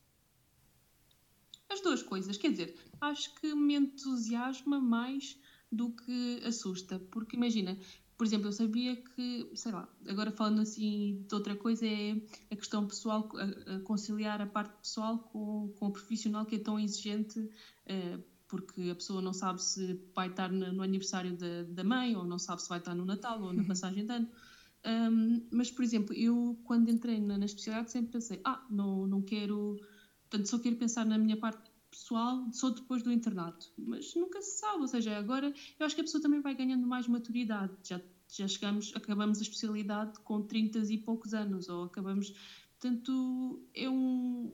As 1.69 1.81
duas 1.81 2.03
coisas, 2.03 2.37
quer 2.39 2.51
dizer, 2.51 2.77
acho 3.01 3.35
que 3.35 3.55
me 3.55 3.75
entusiasma 3.75 4.81
mais 4.81 5.39
do 5.73 5.91
que 5.91 6.41
assusta. 6.45 6.99
Porque 7.11 7.37
imagina, 7.37 7.77
por 8.17 8.27
exemplo, 8.27 8.49
eu 8.49 8.53
sabia 8.53 8.95
que, 8.95 9.51
sei 9.55 9.73
lá, 9.73 9.89
agora 10.07 10.31
falando 10.31 10.61
assim 10.61 11.25
de 11.27 11.35
outra 11.35 11.57
coisa, 11.57 11.87
é 11.87 12.13
a 12.51 12.57
questão 12.57 12.87
pessoal, 12.87 13.29
a, 13.35 13.77
a 13.77 13.81
conciliar 13.81 14.41
a 14.41 14.47
parte 14.47 14.77
pessoal 14.77 15.19
com, 15.19 15.73
com 15.79 15.87
o 15.87 15.93
profissional 15.93 16.47
que 16.47 16.57
é 16.57 16.59
tão 16.59 16.79
exigente, 16.79 17.41
uh, 17.41 18.23
porque 18.47 18.91
a 18.91 18.95
pessoa 18.95 19.23
não 19.23 19.33
sabe 19.33 19.63
se 19.63 19.99
vai 20.15 20.29
estar 20.29 20.53
no, 20.53 20.73
no 20.73 20.83
aniversário 20.83 21.37
da, 21.37 21.63
da, 21.65 21.83
mãe, 21.83 22.15
ou 22.15 22.25
não 22.25 22.39
sabe 22.39 22.63
se 22.63 22.69
vai 22.69 22.79
estar 22.79 22.95
no 22.95 23.05
Natal 23.05 23.43
ou 23.43 23.53
na 23.53 23.65
passagem 23.67 24.05
de 24.05 24.13
ano. 24.13 24.29
Um, 24.85 25.47
mas, 25.51 25.71
por 25.71 25.83
exemplo, 25.83 26.15
eu 26.15 26.57
quando 26.65 26.91
entrei 26.91 27.21
na, 27.21 27.39
na 27.39 27.47
especialidade 27.47 27.91
sempre 27.91 28.13
pensei, 28.13 28.41
ah, 28.45 28.65
não, 28.69 29.07
não 29.07 29.23
quero, 29.23 29.81
portanto, 30.29 30.49
só 30.49 30.59
quero 30.59 30.77
pensar 30.77 31.07
na 31.07 31.17
minha 31.17 31.37
parte 31.37 31.72
pessoal 31.93 32.51
só 32.53 32.71
depois 32.71 33.03
do 33.03 33.13
internato. 33.13 33.71
Mas 33.79 34.15
nunca 34.15 34.41
se 34.41 34.59
sabe, 34.59 34.81
ou 34.81 34.89
seja, 34.89 35.17
agora 35.17 35.55
eu 35.79 35.87
acho 35.87 35.95
que 35.95 36.01
a 36.01 36.05
pessoa 36.05 36.21
também 36.21 36.41
vai 36.41 36.55
ganhando 36.55 36.87
mais 36.87 37.07
maturidade. 37.07 37.73
Já, 37.85 38.01
já 38.29 38.49
chegamos, 38.49 38.93
acabamos 38.97 39.39
a 39.39 39.43
especialidade 39.43 40.19
com 40.21 40.43
30 40.43 40.79
e 40.79 40.99
poucos 40.99 41.35
anos, 41.35 41.69
ou 41.69 41.85
acabamos. 41.85 42.35
Portanto, 42.81 43.63
é, 43.75 43.89
um, 43.89 44.51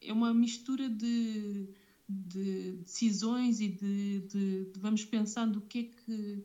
é 0.00 0.12
uma 0.12 0.32
mistura 0.32 0.88
de, 0.88 1.68
de 2.08 2.72
decisões 2.78 3.60
e 3.60 3.68
de, 3.68 4.20
de, 4.20 4.64
de, 4.72 4.80
vamos 4.80 5.04
pensando 5.04 5.58
o 5.58 5.62
que 5.62 5.78
é 5.78 5.82
que. 5.84 6.44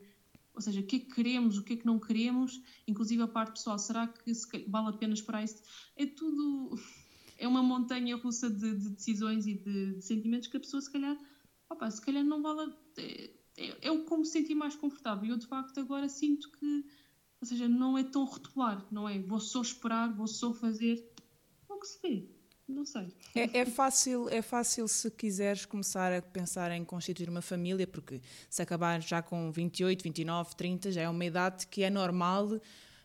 Ou 0.54 0.60
seja, 0.60 0.78
o 0.78 0.84
que 0.84 0.96
é 0.96 0.98
que 1.00 1.12
queremos, 1.12 1.58
o 1.58 1.64
que 1.64 1.72
é 1.72 1.76
que 1.76 1.86
não 1.86 1.98
queremos, 1.98 2.62
inclusive 2.86 3.20
a 3.22 3.26
parte 3.26 3.54
pessoal, 3.54 3.76
será 3.76 4.06
que 4.06 4.32
vale 4.68 4.88
a 4.88 4.92
pena 4.92 5.12
esperar 5.12 5.42
isso? 5.42 5.60
É 5.96 6.06
tudo 6.06 6.78
é 7.38 7.48
uma 7.48 7.62
montanha 7.62 8.16
russa 8.16 8.50
de, 8.50 8.76
de 8.76 8.90
decisões 8.90 9.46
e 9.46 9.54
de, 9.54 9.94
de, 9.94 10.02
sentimentos 10.02 10.48
que 10.48 10.56
a 10.56 10.60
pessoa 10.60 10.80
se 10.80 10.90
calhar, 10.90 11.16
opa, 11.68 11.90
se 11.90 12.00
calhar 12.00 12.24
não 12.24 12.42
vale. 12.42 12.72
É, 12.96 13.30
é, 13.56 13.88
é 13.88 13.98
como 14.04 14.24
se 14.24 14.32
sentir 14.32 14.54
mais 14.54 14.76
confortável. 14.76 15.30
Eu 15.30 15.38
de 15.38 15.46
facto 15.46 15.78
agora 15.80 16.08
sinto 16.08 16.50
que, 16.52 16.84
ou 17.40 17.46
seja, 17.46 17.68
não 17.68 17.96
é 17.96 18.04
tão 18.04 18.24
rotular, 18.24 18.86
não 18.90 19.08
é? 19.08 19.18
Vou 19.18 19.40
só 19.40 19.62
esperar, 19.62 20.12
vou 20.14 20.26
só 20.26 20.52
fazer. 20.52 21.12
O 21.68 21.78
que 21.78 21.86
se 21.86 21.98
vê. 22.02 22.28
Não 22.66 22.86
sei. 22.86 23.08
É, 23.34 23.58
é, 23.58 23.66
fácil, 23.66 24.28
é 24.30 24.40
fácil 24.40 24.88
se 24.88 25.10
quiseres 25.10 25.66
começar 25.66 26.10
a 26.12 26.22
pensar 26.22 26.70
em 26.70 26.82
constituir 26.82 27.28
uma 27.28 27.42
família, 27.42 27.86
porque 27.86 28.22
se 28.48 28.62
acabar 28.62 29.02
já 29.02 29.20
com 29.20 29.52
28, 29.52 30.02
29, 30.02 30.56
30, 30.56 30.92
já 30.92 31.02
é 31.02 31.08
uma 31.08 31.24
idade 31.24 31.66
que 31.66 31.82
é 31.82 31.90
normal 31.90 32.58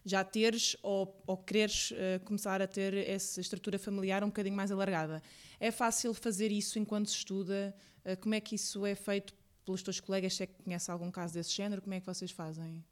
já 0.09 0.23
teres 0.23 0.75
ou, 0.81 1.21
ou 1.27 1.37
quereres 1.37 1.91
uh, 1.91 2.23
começar 2.25 2.61
a 2.61 2.67
ter 2.67 2.93
essa 2.93 3.39
estrutura 3.39 3.77
familiar 3.77 4.23
um 4.23 4.27
bocadinho 4.27 4.55
mais 4.55 4.71
alargada. 4.71 5.21
É 5.59 5.71
fácil 5.71 6.13
fazer 6.13 6.51
isso 6.51 6.79
enquanto 6.79 7.09
se 7.09 7.17
estuda? 7.17 7.75
Uh, 8.05 8.19
como 8.21 8.35
é 8.35 8.39
que 8.39 8.55
isso 8.55 8.85
é 8.85 8.95
feito 8.95 9.33
pelos 9.65 9.83
teus 9.83 9.99
colegas, 9.99 10.33
se 10.33 10.43
é 10.43 10.47
que 10.47 10.63
conhece 10.63 10.89
algum 10.89 11.11
caso 11.11 11.35
desse 11.35 11.51
género, 11.51 11.81
como 11.81 11.93
é 11.93 11.99
que 11.99 12.05
vocês 12.05 12.31
fazem? 12.31 12.83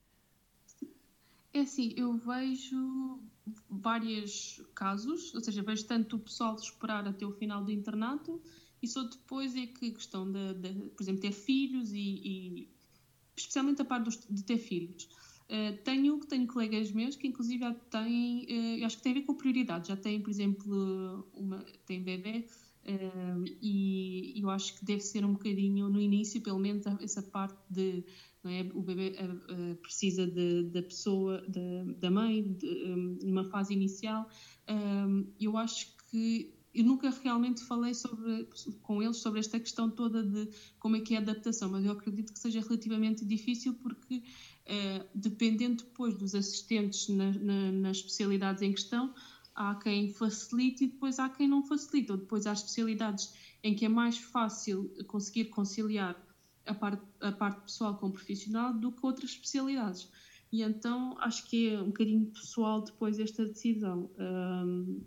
É 1.51 1.61
assim, 1.61 1.93
eu 1.97 2.13
vejo 2.13 3.19
vários 3.67 4.61
casos, 4.75 5.33
ou 5.33 5.41
seja, 5.41 5.63
vejo 5.63 5.85
tanto 5.85 6.17
o 6.17 6.19
pessoal 6.19 6.55
esperar 6.55 7.07
até 7.07 7.25
o 7.25 7.31
final 7.31 7.63
do 7.63 7.71
internato 7.71 8.39
e 8.81 8.87
só 8.87 9.01
depois 9.03 9.55
é 9.55 9.65
que 9.65 9.87
a 9.87 9.91
questão 9.91 10.31
de, 10.31 10.53
de 10.53 10.89
por 10.89 11.01
exemplo, 11.01 11.21
ter 11.21 11.31
filhos 11.31 11.91
e, 11.93 11.97
e 11.99 12.69
especialmente 13.35 13.81
a 13.81 13.85
parte 13.85 14.19
de 14.29 14.43
ter 14.43 14.57
filhos. 14.57 15.09
Uh, 15.49 15.77
tenho, 15.83 16.19
tenho 16.19 16.45
colegas 16.45 16.91
meus 16.91 17.15
que 17.15 17.25
inclusive 17.25 17.59
já 17.59 17.73
têm, 17.73 18.45
uh, 18.81 18.85
acho 18.85 18.97
que 18.97 19.03
tem 19.03 19.13
a 19.13 19.15
ver 19.15 19.21
com 19.21 19.33
prioridade, 19.33 19.87
já 19.87 19.95
têm, 19.95 20.21
por 20.21 20.29
exemplo, 20.29 21.25
uma, 21.33 21.65
têm 21.85 22.03
bebê 22.03 22.45
uh, 22.83 23.45
e 23.61 24.33
eu 24.41 24.49
acho 24.49 24.77
que 24.77 24.83
deve 24.83 24.99
ser 24.99 25.23
um 25.23 25.31
bocadinho 25.31 25.87
no 25.87 26.01
início, 26.01 26.41
pelo 26.41 26.59
menos 26.59 26.85
essa 27.01 27.21
parte 27.21 27.57
de 27.69 28.03
é? 28.43 28.61
o 28.73 28.81
bebê 28.81 29.13
precisa 29.81 30.25
da 30.25 30.81
pessoa, 30.81 31.43
de, 31.49 31.93
da 31.95 32.09
mãe, 32.09 32.53
de, 32.53 32.65
um, 32.85 33.17
numa 33.23 33.43
fase 33.49 33.73
inicial. 33.73 34.29
eu 35.37 35.57
acho 35.57 35.97
que 36.09 36.57
eu 36.77 36.83
nunca 36.83 37.09
realmente 37.09 37.63
falei 37.63 37.95
sobre, 37.95 38.47
com 38.83 39.01
eles 39.01 39.17
sobre 39.17 39.39
esta 39.39 39.59
questão 39.59 39.89
toda 39.89 40.21
de 40.23 40.47
como 40.79 40.95
é 40.95 40.99
que 40.99 41.15
é 41.15 41.17
a 41.17 41.21
adaptação, 41.21 41.69
mas 41.69 41.83
eu 41.83 41.91
acredito 41.91 42.31
que 42.31 42.37
seja 42.37 42.61
relativamente 42.61 43.25
difícil 43.25 43.73
porque, 43.73 44.21
eh, 44.67 45.05
dependendo 45.15 45.83
depois 45.83 46.15
dos 46.17 46.35
assistentes 46.35 47.07
na, 47.09 47.31
na, 47.31 47.71
nas 47.71 47.97
especialidades 47.97 48.61
em 48.61 48.71
questão, 48.71 49.13
há 49.55 49.75
quem 49.75 50.09
facilite 50.13 50.83
e 50.83 50.87
depois 50.87 51.17
há 51.19 51.29
quem 51.29 51.47
não 51.47 51.63
facilite, 51.63 52.11
ou 52.11 52.17
depois 52.17 52.45
há 52.45 52.53
especialidades 52.53 53.33
em 53.63 53.73
que 53.75 53.85
é 53.85 53.89
mais 53.89 54.17
fácil 54.17 54.93
conseguir 55.07 55.45
conciliar 55.45 56.15
a 56.65 56.73
parte, 56.73 57.03
a 57.21 57.31
parte 57.31 57.61
pessoal 57.61 57.95
com 57.95 58.07
o 58.07 58.11
profissional 58.11 58.73
do 58.73 58.91
que 58.91 59.05
outras 59.05 59.31
especialidades. 59.31 60.09
E 60.51 60.61
então 60.61 61.17
acho 61.19 61.45
que 61.49 61.69
é 61.69 61.81
um 61.81 61.87
bocadinho 61.87 62.25
pessoal 62.27 62.81
depois 62.81 63.19
esta 63.19 63.45
decisão. 63.45 64.09
Um, 64.17 65.01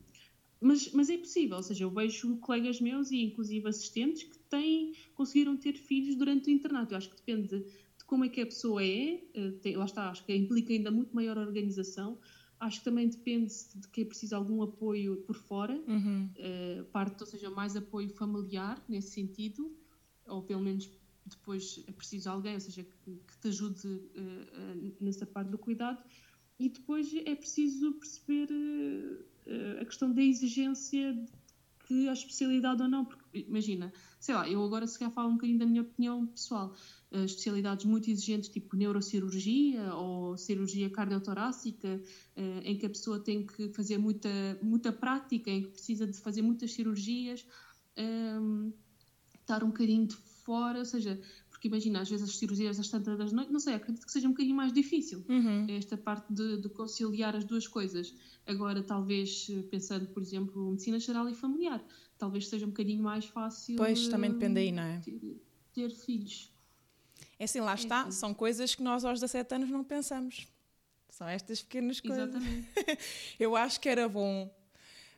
mas, 0.61 0.92
mas 0.92 1.08
é 1.08 1.16
possível, 1.16 1.56
ou 1.56 1.62
seja, 1.62 1.84
eu 1.84 1.90
vejo 1.90 2.36
colegas 2.36 2.80
meus 2.80 3.11
e 3.11 3.22
inclusive 3.22 3.66
assistentes 3.66 4.24
que 4.24 4.38
têm, 4.50 4.92
conseguiram 5.14 5.56
ter 5.56 5.74
filhos 5.74 6.16
durante 6.16 6.48
o 6.48 6.50
internato. 6.50 6.92
Eu 6.92 6.98
acho 6.98 7.08
que 7.08 7.16
depende 7.16 7.48
de, 7.48 7.61
de 7.61 7.89
como 8.11 8.24
é 8.24 8.28
que 8.28 8.40
a 8.40 8.46
pessoa 8.46 8.82
é, 8.82 9.22
eh, 9.34 9.50
tem, 9.62 9.76
lá 9.76 9.84
está, 9.84 10.11
acho 10.11 10.24
que 10.24 10.34
implica 10.34 10.72
ainda 10.72 10.90
muito 10.90 11.14
maior 11.14 11.38
organização. 11.38 12.18
Acho 12.58 12.80
que 12.80 12.84
também 12.84 13.08
depende 13.08 13.54
de 13.76 13.86
que 13.86 14.00
é 14.00 14.04
preciso 14.04 14.34
algum 14.34 14.61
apoio 14.62 15.18
por 15.18 15.36
fora, 15.36 15.80
uhum. 15.86 16.28
uh, 16.36 16.84
parte, 16.86 17.20
ou 17.20 17.26
seja, 17.26 17.48
mais 17.48 17.76
apoio 17.76 18.11
familiar 18.11 18.84
nesse 18.88 19.12
sentido, 19.12 19.72
ou 20.26 20.42
pelo 20.42 20.61
menos 20.61 20.90
depois 21.24 21.84
é 21.86 21.92
preciso 21.92 22.28
alguém, 22.28 22.54
ou 22.54 22.61
seja, 22.61 22.82
que, 22.82 23.12
que 23.12 23.38
te 23.40 23.48
ajude 23.48 23.86
uh, 23.86 24.94
nessa 25.00 25.24
parte 25.24 25.50
do 25.50 25.56
cuidado. 25.56 26.02
E 26.58 26.68
depois 26.68 27.14
é 27.14 27.34
preciso 27.36 27.92
perceber 27.92 28.48
uh, 28.50 29.80
a 29.80 29.84
questão 29.84 30.12
da 30.12 30.20
exigência 30.20 31.16
que 31.86 32.08
a 32.08 32.12
especialidade 32.12 32.82
ou 32.82 32.88
não, 32.88 33.04
porque 33.04 33.38
imagina, 33.38 33.92
sei 34.18 34.34
lá, 34.34 34.48
eu 34.48 34.62
agora 34.64 34.86
se 34.86 34.98
calhar 34.98 35.12
falo 35.14 35.30
um 35.30 35.34
bocadinho 35.34 35.58
da 35.58 35.66
minha 35.66 35.82
opinião 35.82 36.26
pessoal, 36.26 36.74
especialidades 37.12 37.84
muito 37.84 38.08
exigentes 38.11 38.48
tipo 38.48 38.76
neurocirurgia 38.76 39.94
ou 39.94 40.36
cirurgia 40.36 40.88
cardiotorácica, 40.88 42.00
uh, 42.36 42.61
em 42.64 42.76
que 42.78 42.86
a 42.86 42.90
pessoa 42.90 43.18
tem 43.18 43.44
que 43.44 43.68
fazer 43.70 43.98
muita, 43.98 44.28
muita 44.62 44.92
prática, 44.92 45.50
em 45.50 45.62
que 45.62 45.68
precisa 45.70 46.06
de 46.06 46.18
fazer 46.18 46.42
muitas 46.42 46.72
cirurgias, 46.72 47.44
um, 47.98 48.72
estar 49.40 49.64
um 49.64 49.68
bocadinho 49.68 50.06
de 50.06 50.14
fora, 50.14 50.78
ou 50.78 50.84
seja, 50.84 51.20
porque 51.50 51.68
imagina, 51.68 52.00
às 52.00 52.08
vezes 52.08 52.28
as 52.28 52.36
cirurgias 52.36 52.78
às 52.78 52.88
tantas 52.88 53.18
da 53.18 53.24
noite, 53.26 53.52
não 53.52 53.61
sei, 53.61 53.74
acredito 53.74 54.06
que 54.06 54.12
seja 54.12 54.26
um 54.26 54.30
bocadinho 54.30 54.56
mais 54.56 54.72
difícil 54.72 55.24
uhum. 55.28 55.66
esta 55.68 55.96
parte 55.96 56.32
de, 56.32 56.58
de, 56.58 56.68
conciliar 56.70 57.36
as 57.36 57.44
duas 57.44 57.66
coisas. 57.66 58.14
Agora, 58.46 58.82
talvez, 58.82 59.50
pensando, 59.70 60.06
por 60.06 60.22
exemplo, 60.22 60.70
medicina 60.70 60.98
geral 60.98 61.28
e 61.28 61.34
familiar, 61.34 61.84
talvez 62.16 62.48
seja 62.48 62.64
um 62.64 62.70
bocadinho 62.70 63.02
mais 63.02 63.26
fácil. 63.26 63.76
Pois, 63.76 64.08
também 64.08 64.30
depende 64.30 64.61
aí, 64.61 64.72
não 64.72 64.82
é? 64.82 65.00
Ter, 65.00 65.42
ter 65.74 65.90
filhos. 65.90 66.50
É 67.41 67.45
assim, 67.45 67.59
lá 67.61 67.72
é 67.72 67.74
está, 67.74 68.03
assim. 68.03 68.11
são 68.12 68.34
coisas 68.34 68.74
que 68.74 68.82
nós 68.82 69.03
aos 69.03 69.18
17 69.18 69.55
anos 69.55 69.70
não 69.70 69.82
pensamos. 69.82 70.47
São 71.09 71.26
estas 71.26 71.62
pequenas 71.62 71.99
coisas. 71.99 72.28
Exatamente. 72.28 72.68
Eu 73.41 73.57
acho 73.57 73.80
que 73.80 73.88
era 73.88 74.07
bom 74.07 74.55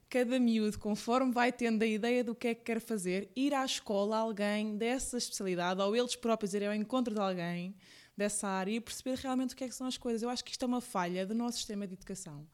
cada 0.08 0.38
miúdo, 0.38 0.78
conforme 0.78 1.32
vai 1.32 1.50
tendo 1.50 1.82
a 1.82 1.86
ideia 1.86 2.22
do 2.22 2.32
que 2.32 2.48
é 2.48 2.54
que 2.54 2.62
quer 2.62 2.80
fazer, 2.80 3.28
ir 3.34 3.52
à 3.52 3.64
escola 3.64 4.18
alguém 4.18 4.76
dessa 4.76 5.18
especialidade, 5.18 5.80
ou 5.80 5.96
eles 5.96 6.14
próprios 6.14 6.54
irem 6.54 6.68
ao 6.68 6.74
encontro 6.74 7.12
de 7.12 7.20
alguém 7.20 7.74
dessa 8.16 8.46
área 8.46 8.70
e 8.70 8.80
perceber 8.80 9.16
realmente 9.18 9.54
o 9.54 9.56
que 9.56 9.64
é 9.64 9.68
que 9.68 9.74
são 9.74 9.86
as 9.86 9.98
coisas. 9.98 10.22
Eu 10.22 10.28
acho 10.28 10.44
que 10.44 10.52
isto 10.52 10.62
é 10.64 10.68
uma 10.68 10.80
falha 10.80 11.26
do 11.26 11.34
nosso 11.34 11.56
sistema 11.56 11.88
de 11.88 11.94
educação. 11.94 12.46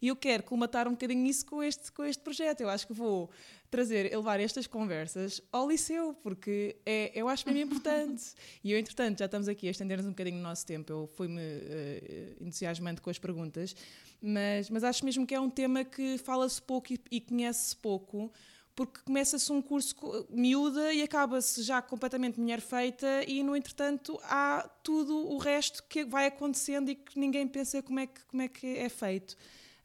E 0.00 0.08
eu 0.08 0.16
quero 0.16 0.42
colmatar 0.42 0.86
um 0.86 0.92
bocadinho 0.92 1.26
isso 1.26 1.46
com 1.46 1.62
este, 1.62 1.90
com 1.92 2.04
este 2.04 2.22
projeto. 2.22 2.60
Eu 2.60 2.68
acho 2.68 2.86
que 2.86 2.92
vou 2.92 3.30
trazer, 3.70 4.14
levar 4.14 4.38
estas 4.40 4.66
conversas 4.66 5.40
ao 5.50 5.68
liceu, 5.68 6.14
porque 6.22 6.76
é, 6.86 7.10
eu 7.14 7.28
acho 7.28 7.46
mesmo 7.48 7.72
importante. 7.72 8.22
e 8.62 8.72
eu, 8.72 8.78
entretanto, 8.78 9.18
já 9.18 9.24
estamos 9.24 9.48
aqui 9.48 9.66
a 9.68 9.70
estender-nos 9.70 10.06
um 10.06 10.10
bocadinho 10.10 10.36
no 10.36 10.42
nosso 10.42 10.64
tempo. 10.64 10.92
Eu 10.92 11.06
fui-me 11.14 11.40
uh, 11.40 12.36
entusiasmando 12.40 13.02
com 13.02 13.10
as 13.10 13.18
perguntas, 13.18 13.74
mas, 14.20 14.70
mas 14.70 14.84
acho 14.84 15.04
mesmo 15.04 15.26
que 15.26 15.34
é 15.34 15.40
um 15.40 15.50
tema 15.50 15.84
que 15.84 16.18
fala-se 16.18 16.60
pouco 16.62 16.92
e, 16.92 17.00
e 17.10 17.20
conhece-se 17.20 17.76
pouco 17.76 18.32
porque 18.74 19.00
começa-se 19.04 19.52
um 19.52 19.62
curso 19.62 19.94
miúda 20.28 20.92
e 20.92 21.02
acaba-se 21.02 21.62
já 21.62 21.80
completamente 21.80 22.40
mulher 22.40 22.60
feita 22.60 23.24
e 23.26 23.42
no 23.42 23.54
entretanto 23.54 24.18
há 24.24 24.68
tudo 24.82 25.16
o 25.28 25.38
resto 25.38 25.82
que 25.84 26.04
vai 26.04 26.26
acontecendo 26.26 26.90
e 26.90 26.94
que 26.94 27.18
ninguém 27.18 27.46
pensa 27.46 27.82
como 27.82 28.00
é 28.00 28.06
que, 28.06 28.24
como 28.24 28.42
é, 28.42 28.48
que 28.48 28.66
é 28.78 28.88
feito. 28.88 29.36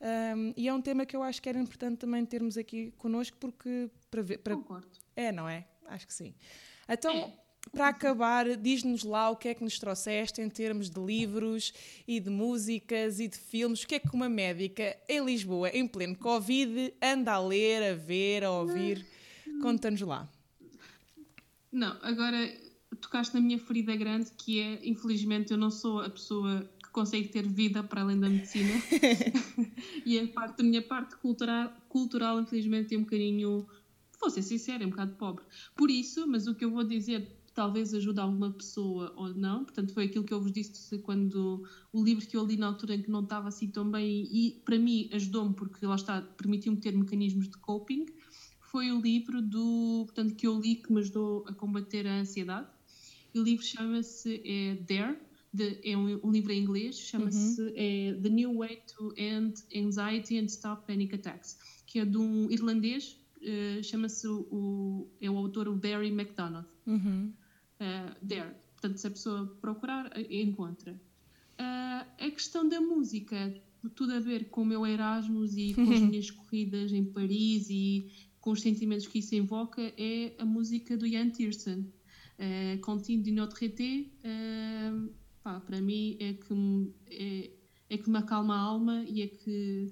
Um, 0.02 0.54
e 0.56 0.68
é 0.68 0.74
um 0.74 0.82
tema 0.82 1.06
que 1.06 1.16
eu 1.16 1.22
acho 1.22 1.42
que 1.42 1.50
era 1.50 1.60
importante 1.60 1.98
também 1.98 2.26
termos 2.26 2.58
aqui 2.58 2.94
connosco, 2.98 3.38
porque 3.38 3.90
para 4.10 4.22
ver. 4.22 4.38
Para... 4.40 4.56
Concordo. 4.56 4.88
É, 5.16 5.32
não 5.32 5.48
é? 5.48 5.68
Acho 5.88 6.08
que 6.08 6.14
sim. 6.14 6.34
Então, 6.88 7.14
é. 7.14 7.34
para 7.72 7.90
acabar, 7.90 8.56
diz-nos 8.56 9.04
lá 9.04 9.30
o 9.30 9.36
que 9.36 9.50
é 9.50 9.54
que 9.54 9.64
nos 9.64 9.78
trouxeste 9.78 10.42
em 10.42 10.50
termos 10.50 10.90
de 10.90 11.00
livros 11.00 11.74
e 12.08 12.20
de 12.20 12.30
músicas 12.30 13.20
e 13.20 13.28
de 13.28 13.38
filmes. 13.38 13.84
O 13.84 13.88
que 13.88 13.96
é 13.96 14.00
que 14.00 14.14
uma 14.14 14.30
médica 14.30 14.96
em 15.08 15.24
Lisboa, 15.26 15.70
em 15.70 15.86
pleno 15.88 16.16
Covid, 16.16 16.94
anda 17.02 17.34
a 17.34 17.40
ler, 17.40 17.92
a 17.92 17.96
ver, 17.96 18.44
a 18.46 18.52
ouvir? 18.52 19.06
Conta-nos 19.62 20.02
lá. 20.02 20.30
Não, 21.72 21.98
agora 22.02 22.52
tocaste 23.02 23.36
na 23.36 23.42
minha 23.42 23.60
ferida 23.60 23.96
grande, 23.96 24.32
que 24.38 24.60
é, 24.60 24.80
infelizmente, 24.88 25.52
eu 25.52 25.58
não 25.58 25.70
sou 25.70 26.02
a 26.02 26.10
pessoa 26.10 26.70
que 26.90 26.94
consegue 26.94 27.30
ter 27.30 27.48
vida 27.48 27.84
para 27.84 28.02
além 28.02 28.20
da 28.20 28.28
medicina. 28.28 28.74
e 30.06 30.20
a 30.20 30.28
parte 30.28 30.58
da 30.58 30.64
minha 30.64 30.82
parte 30.82 31.16
cultural, 31.18 31.72
cultural 31.88 32.42
infelizmente, 32.42 32.94
é 32.94 32.98
um 32.98 33.04
bocadinho, 33.04 33.68
vou 34.20 34.30
ser 34.30 34.42
sincera, 34.42 34.84
é 34.84 34.88
um 34.88 34.90
bocado 34.90 35.16
pobre. 35.16 35.44
Por 35.76 35.90
isso, 35.90 36.28
mas 36.28 36.48
o 36.48 36.56
que 36.56 36.66
eu 36.66 36.72
vou 36.72 36.84
dizer 36.84 37.40
talvez 37.54 37.94
ajude 37.94 38.20
alguma 38.20 38.52
pessoa 38.52 39.14
ou 39.16 39.34
não. 39.34 39.66
Portanto, 39.66 39.94
foi 39.94 40.06
aquilo 40.06 40.24
que 40.24 40.34
eu 40.34 40.42
vos 40.42 40.52
disse 40.52 40.98
quando 41.00 41.64
o 41.92 42.04
livro 42.04 42.26
que 42.26 42.38
eu 42.38 42.46
li 42.46 42.58
na 42.58 42.68
altura 42.68 42.96
em 42.96 43.02
que 43.02 43.12
não 43.12 43.22
estava 43.22 43.50
assim 43.50 43.68
tão 43.68 43.90
bem 43.90 44.28
e 44.32 44.62
para 44.64 44.78
mim 44.78 45.10
ajudou-me 45.14 45.54
porque 45.54 45.86
lá 45.86 45.96
está, 45.96 46.22
permitiu-me 46.22 46.80
ter 46.80 46.96
mecanismos 46.96 47.50
de 47.50 47.58
coping. 47.58 48.06
Foi 48.62 48.92
o 48.92 49.02
livro 49.02 49.42
do, 49.42 50.04
portanto, 50.06 50.36
que 50.36 50.48
eu 50.48 50.60
li 50.60 50.76
que 50.76 50.92
me 50.94 51.00
ajudou 51.02 51.44
a 51.48 51.54
combater 51.54 52.08
a 52.08 52.20
ansiedade. 52.20 52.68
O 53.36 53.42
livro 53.42 53.66
chama-se 53.66 54.42
é, 54.46 54.76
Dare, 54.76 55.18
de, 55.52 55.80
é 55.84 55.98
um, 55.98 56.20
um, 56.24 56.32
livro 56.32 56.52
em 56.52 56.62
inglês, 56.62 57.00
chama-se 57.00 57.62
uhum. 57.62 57.74
é, 57.76 58.14
The 58.22 58.30
New 58.30 58.58
Way 58.58 58.84
to 58.96 59.14
End 59.18 59.64
Anxiety 59.76 60.38
and 60.38 60.46
Stop 60.46 60.86
Panic 60.86 61.16
Attacks, 61.16 61.58
que 61.88 62.00
é 62.00 62.06
de 62.06 62.18
um 62.18 62.50
irlandês, 62.52 63.20
uh, 63.38 63.84
chama-se 63.84 64.28
o, 64.28 65.08
é 65.20 65.30
o 65.30 65.38
autor 65.38 65.68
o 65.68 65.76
Barry 65.76 66.10
McDonald. 66.10 66.68
Uhum. 66.86 67.34
Uh, 67.80 68.28
there. 68.28 68.54
Portanto, 68.74 68.98
se 68.98 69.08
a 69.08 69.12
pessoa 69.12 69.58
procurar, 69.60 70.12
encontra. 70.30 70.94
Uh, 71.60 72.06
a 72.18 72.32
questão 72.32 72.68
da 72.68 72.80
música, 72.80 73.54
tudo 73.96 74.14
a 74.14 74.20
ver 74.20 74.50
com 74.50 74.62
o 74.62 74.66
meu 74.66 74.86
Erasmus 74.86 75.58
e 75.58 75.74
com 75.74 75.92
as 75.92 76.00
minhas 76.00 76.32
corridas 76.32 76.94
em 76.94 77.04
Paris 77.04 77.70
e 77.70 78.10
com 78.40 78.52
os 78.52 78.62
sentimentos 78.62 79.08
que 79.08 79.20
isso 79.20 79.36
invoca, 79.36 79.82
é 79.98 80.34
a 80.38 80.46
música 80.46 80.96
do 80.96 81.06
Ian 81.06 81.30
Tiersen. 81.30 81.92
Uh, 82.40 82.80
Continue 82.80 83.22
de 83.22 83.32
Notre 83.32 83.66
Été, 83.66 84.10
uh, 84.24 85.12
pá, 85.44 85.60
para 85.60 85.82
mim 85.82 86.18
é 86.20 86.34
que, 86.34 86.94
é, 87.10 87.52
é 87.90 87.98
que 87.98 88.10
me 88.10 88.18
acalma 88.18 88.56
a 88.56 88.60
alma 88.60 89.04
e 89.08 89.22
é 89.22 89.28
que 89.28 89.92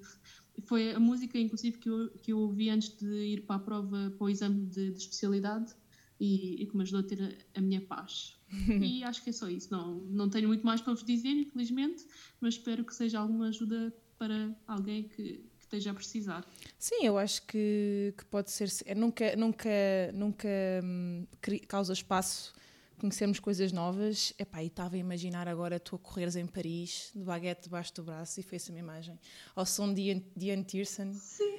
foi 0.64 0.92
a 0.92 1.00
música, 1.00 1.38
inclusive, 1.38 1.78
que 1.78 1.88
eu, 1.88 2.10
que 2.22 2.32
eu 2.32 2.38
ouvi 2.38 2.70
antes 2.70 2.96
de 2.96 3.06
ir 3.06 3.42
para 3.42 3.56
a 3.56 3.58
prova, 3.58 4.14
para 4.16 4.24
o 4.24 4.28
exame 4.28 4.66
de, 4.66 4.90
de 4.90 4.98
especialidade 4.98 5.74
e, 6.18 6.62
e, 6.62 6.66
que 6.66 6.76
me 6.76 6.82
ajudou 6.82 7.00
a 7.00 7.04
ter 7.04 7.22
a, 7.22 7.58
a 7.58 7.60
minha 7.60 7.80
paz. 7.80 8.38
e 8.82 9.04
acho 9.04 9.22
que 9.22 9.30
é 9.30 9.32
só 9.32 9.48
isso. 9.48 9.70
Não, 9.70 9.96
não 10.06 10.28
tenho 10.28 10.48
muito 10.48 10.64
mais 10.66 10.80
para 10.80 10.92
vos 10.92 11.04
dizer, 11.04 11.30
infelizmente, 11.30 12.04
mas 12.40 12.54
espero 12.54 12.84
que 12.84 12.94
seja 12.94 13.20
alguma 13.20 13.48
ajuda 13.48 13.94
para 14.18 14.54
alguém 14.66 15.04
que, 15.04 15.44
que 15.56 15.60
esteja 15.60 15.92
a 15.92 15.94
precisar. 15.94 16.44
Sim, 16.78 17.04
eu 17.04 17.16
acho 17.16 17.46
que, 17.46 18.12
que 18.16 18.24
pode 18.24 18.50
ser. 18.50 18.68
Nunca, 18.96 19.36
nunca, 19.36 19.70
nunca 20.12 20.48
hum, 20.82 21.26
causa 21.68 21.92
espaço 21.92 22.52
conhecermos 22.98 23.40
coisas 23.40 23.72
novas. 23.72 24.34
Epá, 24.38 24.62
e 24.62 24.66
estava 24.66 24.96
a 24.96 24.98
imaginar 24.98 25.48
agora 25.48 25.80
tu 25.80 25.96
a 25.96 25.98
correres 25.98 26.36
em 26.36 26.46
Paris, 26.46 27.10
de 27.14 27.24
baguete 27.24 27.62
debaixo 27.64 27.94
do 27.94 28.02
braço, 28.02 28.40
e 28.40 28.42
foi 28.42 28.56
essa 28.56 28.70
minha 28.72 28.82
imagem. 28.82 29.18
Ao 29.54 29.64
som 29.64 29.92
de 29.92 30.02
Ian, 30.02 30.22
de 30.36 30.46
Ian 30.46 30.62
Tiersen. 30.62 31.14
Sim. 31.14 31.58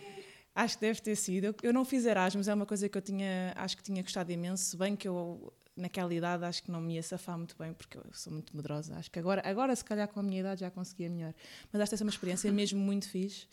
Acho 0.54 0.78
que 0.78 0.82
deve 0.82 1.02
ter 1.02 1.16
sido. 1.16 1.56
Eu 1.64 1.72
não 1.72 1.86
fiz 1.86 2.06
Erasmus, 2.06 2.48
é 2.48 2.54
uma 2.54 2.66
coisa 2.66 2.90
que 2.90 2.98
eu 2.98 3.02
tinha, 3.02 3.54
acho 3.56 3.78
que 3.78 3.84
tinha 3.84 4.02
gostado 4.04 4.32
imenso, 4.32 4.78
bem 4.78 4.96
que 4.96 5.08
eu 5.08 5.54
naquela 5.80 6.14
idade 6.14 6.44
acho 6.44 6.62
que 6.62 6.70
não 6.70 6.82
me 6.82 6.96
ia 6.96 7.04
safar 7.04 7.38
muito 7.38 7.56
bem, 7.58 7.74
porque 7.74 7.98
eu 7.98 8.04
sou 8.12 8.34
muito 8.34 8.56
medrosa. 8.56 8.96
Acho 8.96 9.10
que 9.10 9.18
agora, 9.18 9.42
agora 9.46 9.76
se 9.76 9.84
calhar 9.84 10.08
com 10.08 10.20
a 10.20 10.24
minha 10.24 10.42
idade 10.42 10.62
já 10.62 10.70
conseguia 10.70 11.10
melhor. 11.10 11.34
Mas 11.72 11.82
acho 11.82 11.90
que 11.90 11.96
essa 11.96 12.04
é 12.04 12.06
uma 12.06 12.12
experiência 12.12 12.52
mesmo 12.54 12.80
muito 12.80 13.10
fixe. 13.10 13.48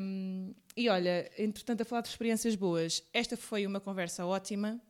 Um, 0.00 0.54
e 0.76 0.88
olha, 0.88 1.30
entretanto, 1.38 1.82
a 1.82 1.84
falar 1.84 2.02
de 2.02 2.08
experiências 2.08 2.54
boas, 2.54 3.02
esta 3.12 3.36
foi 3.36 3.66
uma 3.66 3.80
conversa 3.80 4.24
ótima. 4.26 4.80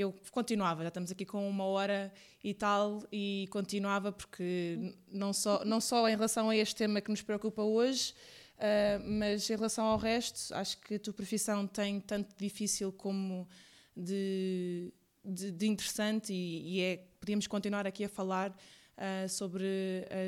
Eu 0.00 0.14
continuava, 0.30 0.80
já 0.82 0.88
estamos 0.88 1.10
aqui 1.10 1.26
com 1.26 1.46
uma 1.46 1.64
hora 1.64 2.10
e 2.42 2.54
tal, 2.54 3.02
e 3.12 3.46
continuava 3.50 4.10
porque 4.10 4.94
não 5.12 5.30
só, 5.30 5.62
não 5.62 5.78
só 5.78 6.08
em 6.08 6.12
relação 6.12 6.48
a 6.48 6.56
este 6.56 6.74
tema 6.74 7.02
que 7.02 7.10
nos 7.10 7.20
preocupa 7.20 7.60
hoje, 7.60 8.14
uh, 8.56 9.04
mas 9.04 9.50
em 9.50 9.56
relação 9.56 9.84
ao 9.84 9.98
resto, 9.98 10.54
acho 10.54 10.80
que 10.80 10.94
a 10.94 10.98
tua 10.98 11.12
profissão 11.12 11.66
tem 11.66 12.00
tanto 12.00 12.34
difícil 12.38 12.90
como 12.90 13.46
de, 13.94 14.90
de, 15.22 15.52
de 15.52 15.66
interessante, 15.66 16.32
e, 16.32 16.78
e, 16.78 16.80
é, 16.80 16.96
podíamos 17.20 17.46
continuar 17.46 17.86
aqui 17.86 18.02
a 18.02 18.08
falar 18.08 18.52
uh, 18.52 19.28
sobre 19.28 19.66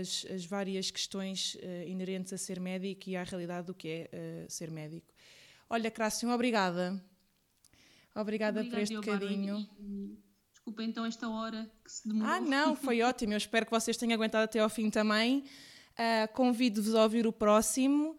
as, 0.02 0.26
as, 0.30 0.44
várias 0.44 0.90
questões 0.90 1.54
uh, 1.54 1.88
inerentes 1.88 2.30
a 2.34 2.36
ser 2.36 2.60
médico 2.60 3.08
e 3.08 3.16
à 3.16 3.22
realidade 3.22 3.68
do 3.68 3.74
que 3.74 4.06
é 4.12 4.44
ser 4.50 4.70
médico. 4.70 5.14
Olha, 5.70 5.90
Crácio, 5.90 6.28
obrigada. 6.28 7.02
Obrigada, 8.14 8.60
Obrigada 8.60 8.64
por 8.64 8.78
este 8.78 8.94
bocadinho. 8.94 9.68
Desculpa 10.52 10.84
então 10.84 11.04
esta 11.04 11.28
hora 11.28 11.70
que 11.84 11.90
se 11.90 12.06
demorou. 12.06 12.32
Ah, 12.32 12.40
não, 12.40 12.76
foi 12.76 13.00
ótimo. 13.02 13.32
Eu 13.32 13.38
espero 13.38 13.66
que 13.66 13.72
vocês 13.72 13.96
tenham 13.96 14.14
aguentado 14.14 14.44
até 14.44 14.60
ao 14.60 14.68
fim 14.68 14.90
também. 14.90 15.44
Convido-vos 16.34 16.94
a 16.94 17.02
ouvir 17.02 17.26
o 17.26 17.32
próximo. 17.32 18.16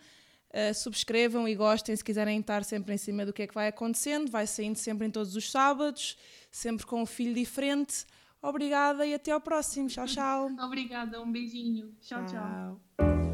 Uh, 0.54 0.72
subscrevam 0.72 1.48
e 1.48 1.56
gostem 1.56 1.96
se 1.96 2.04
quiserem 2.04 2.39
estar 2.39 2.64
sempre 2.64 2.94
em 2.94 2.98
cima 2.98 3.26
do 3.26 3.34
que 3.34 3.41
é 3.41 3.48
que 3.48 3.56
vai 3.56 3.68
acontecendo. 3.68 4.30
Vai 4.30 4.46
saindo 4.46 4.76
sempre 4.76 5.08
em 5.08 5.10
todos 5.10 5.36
os 5.36 5.50
sábados, 5.50 6.16
sempre 6.52 6.86
com 6.86 7.02
um 7.02 7.08
filho 7.08 7.34
diferente. 7.34 8.06
Obrigada 8.39 9.04
e 9.04 9.16
até 9.16 9.32
ao 9.32 9.41
próximo. 9.41 9.88
Tchau, 9.88 10.06
tchau. 10.06 10.52
Obrigada, 10.60 11.20
um 11.20 11.32
beijinho. 11.32 11.96
tchau. 12.02 12.24
tchau. 12.28 12.82
tchau. 13.00 13.32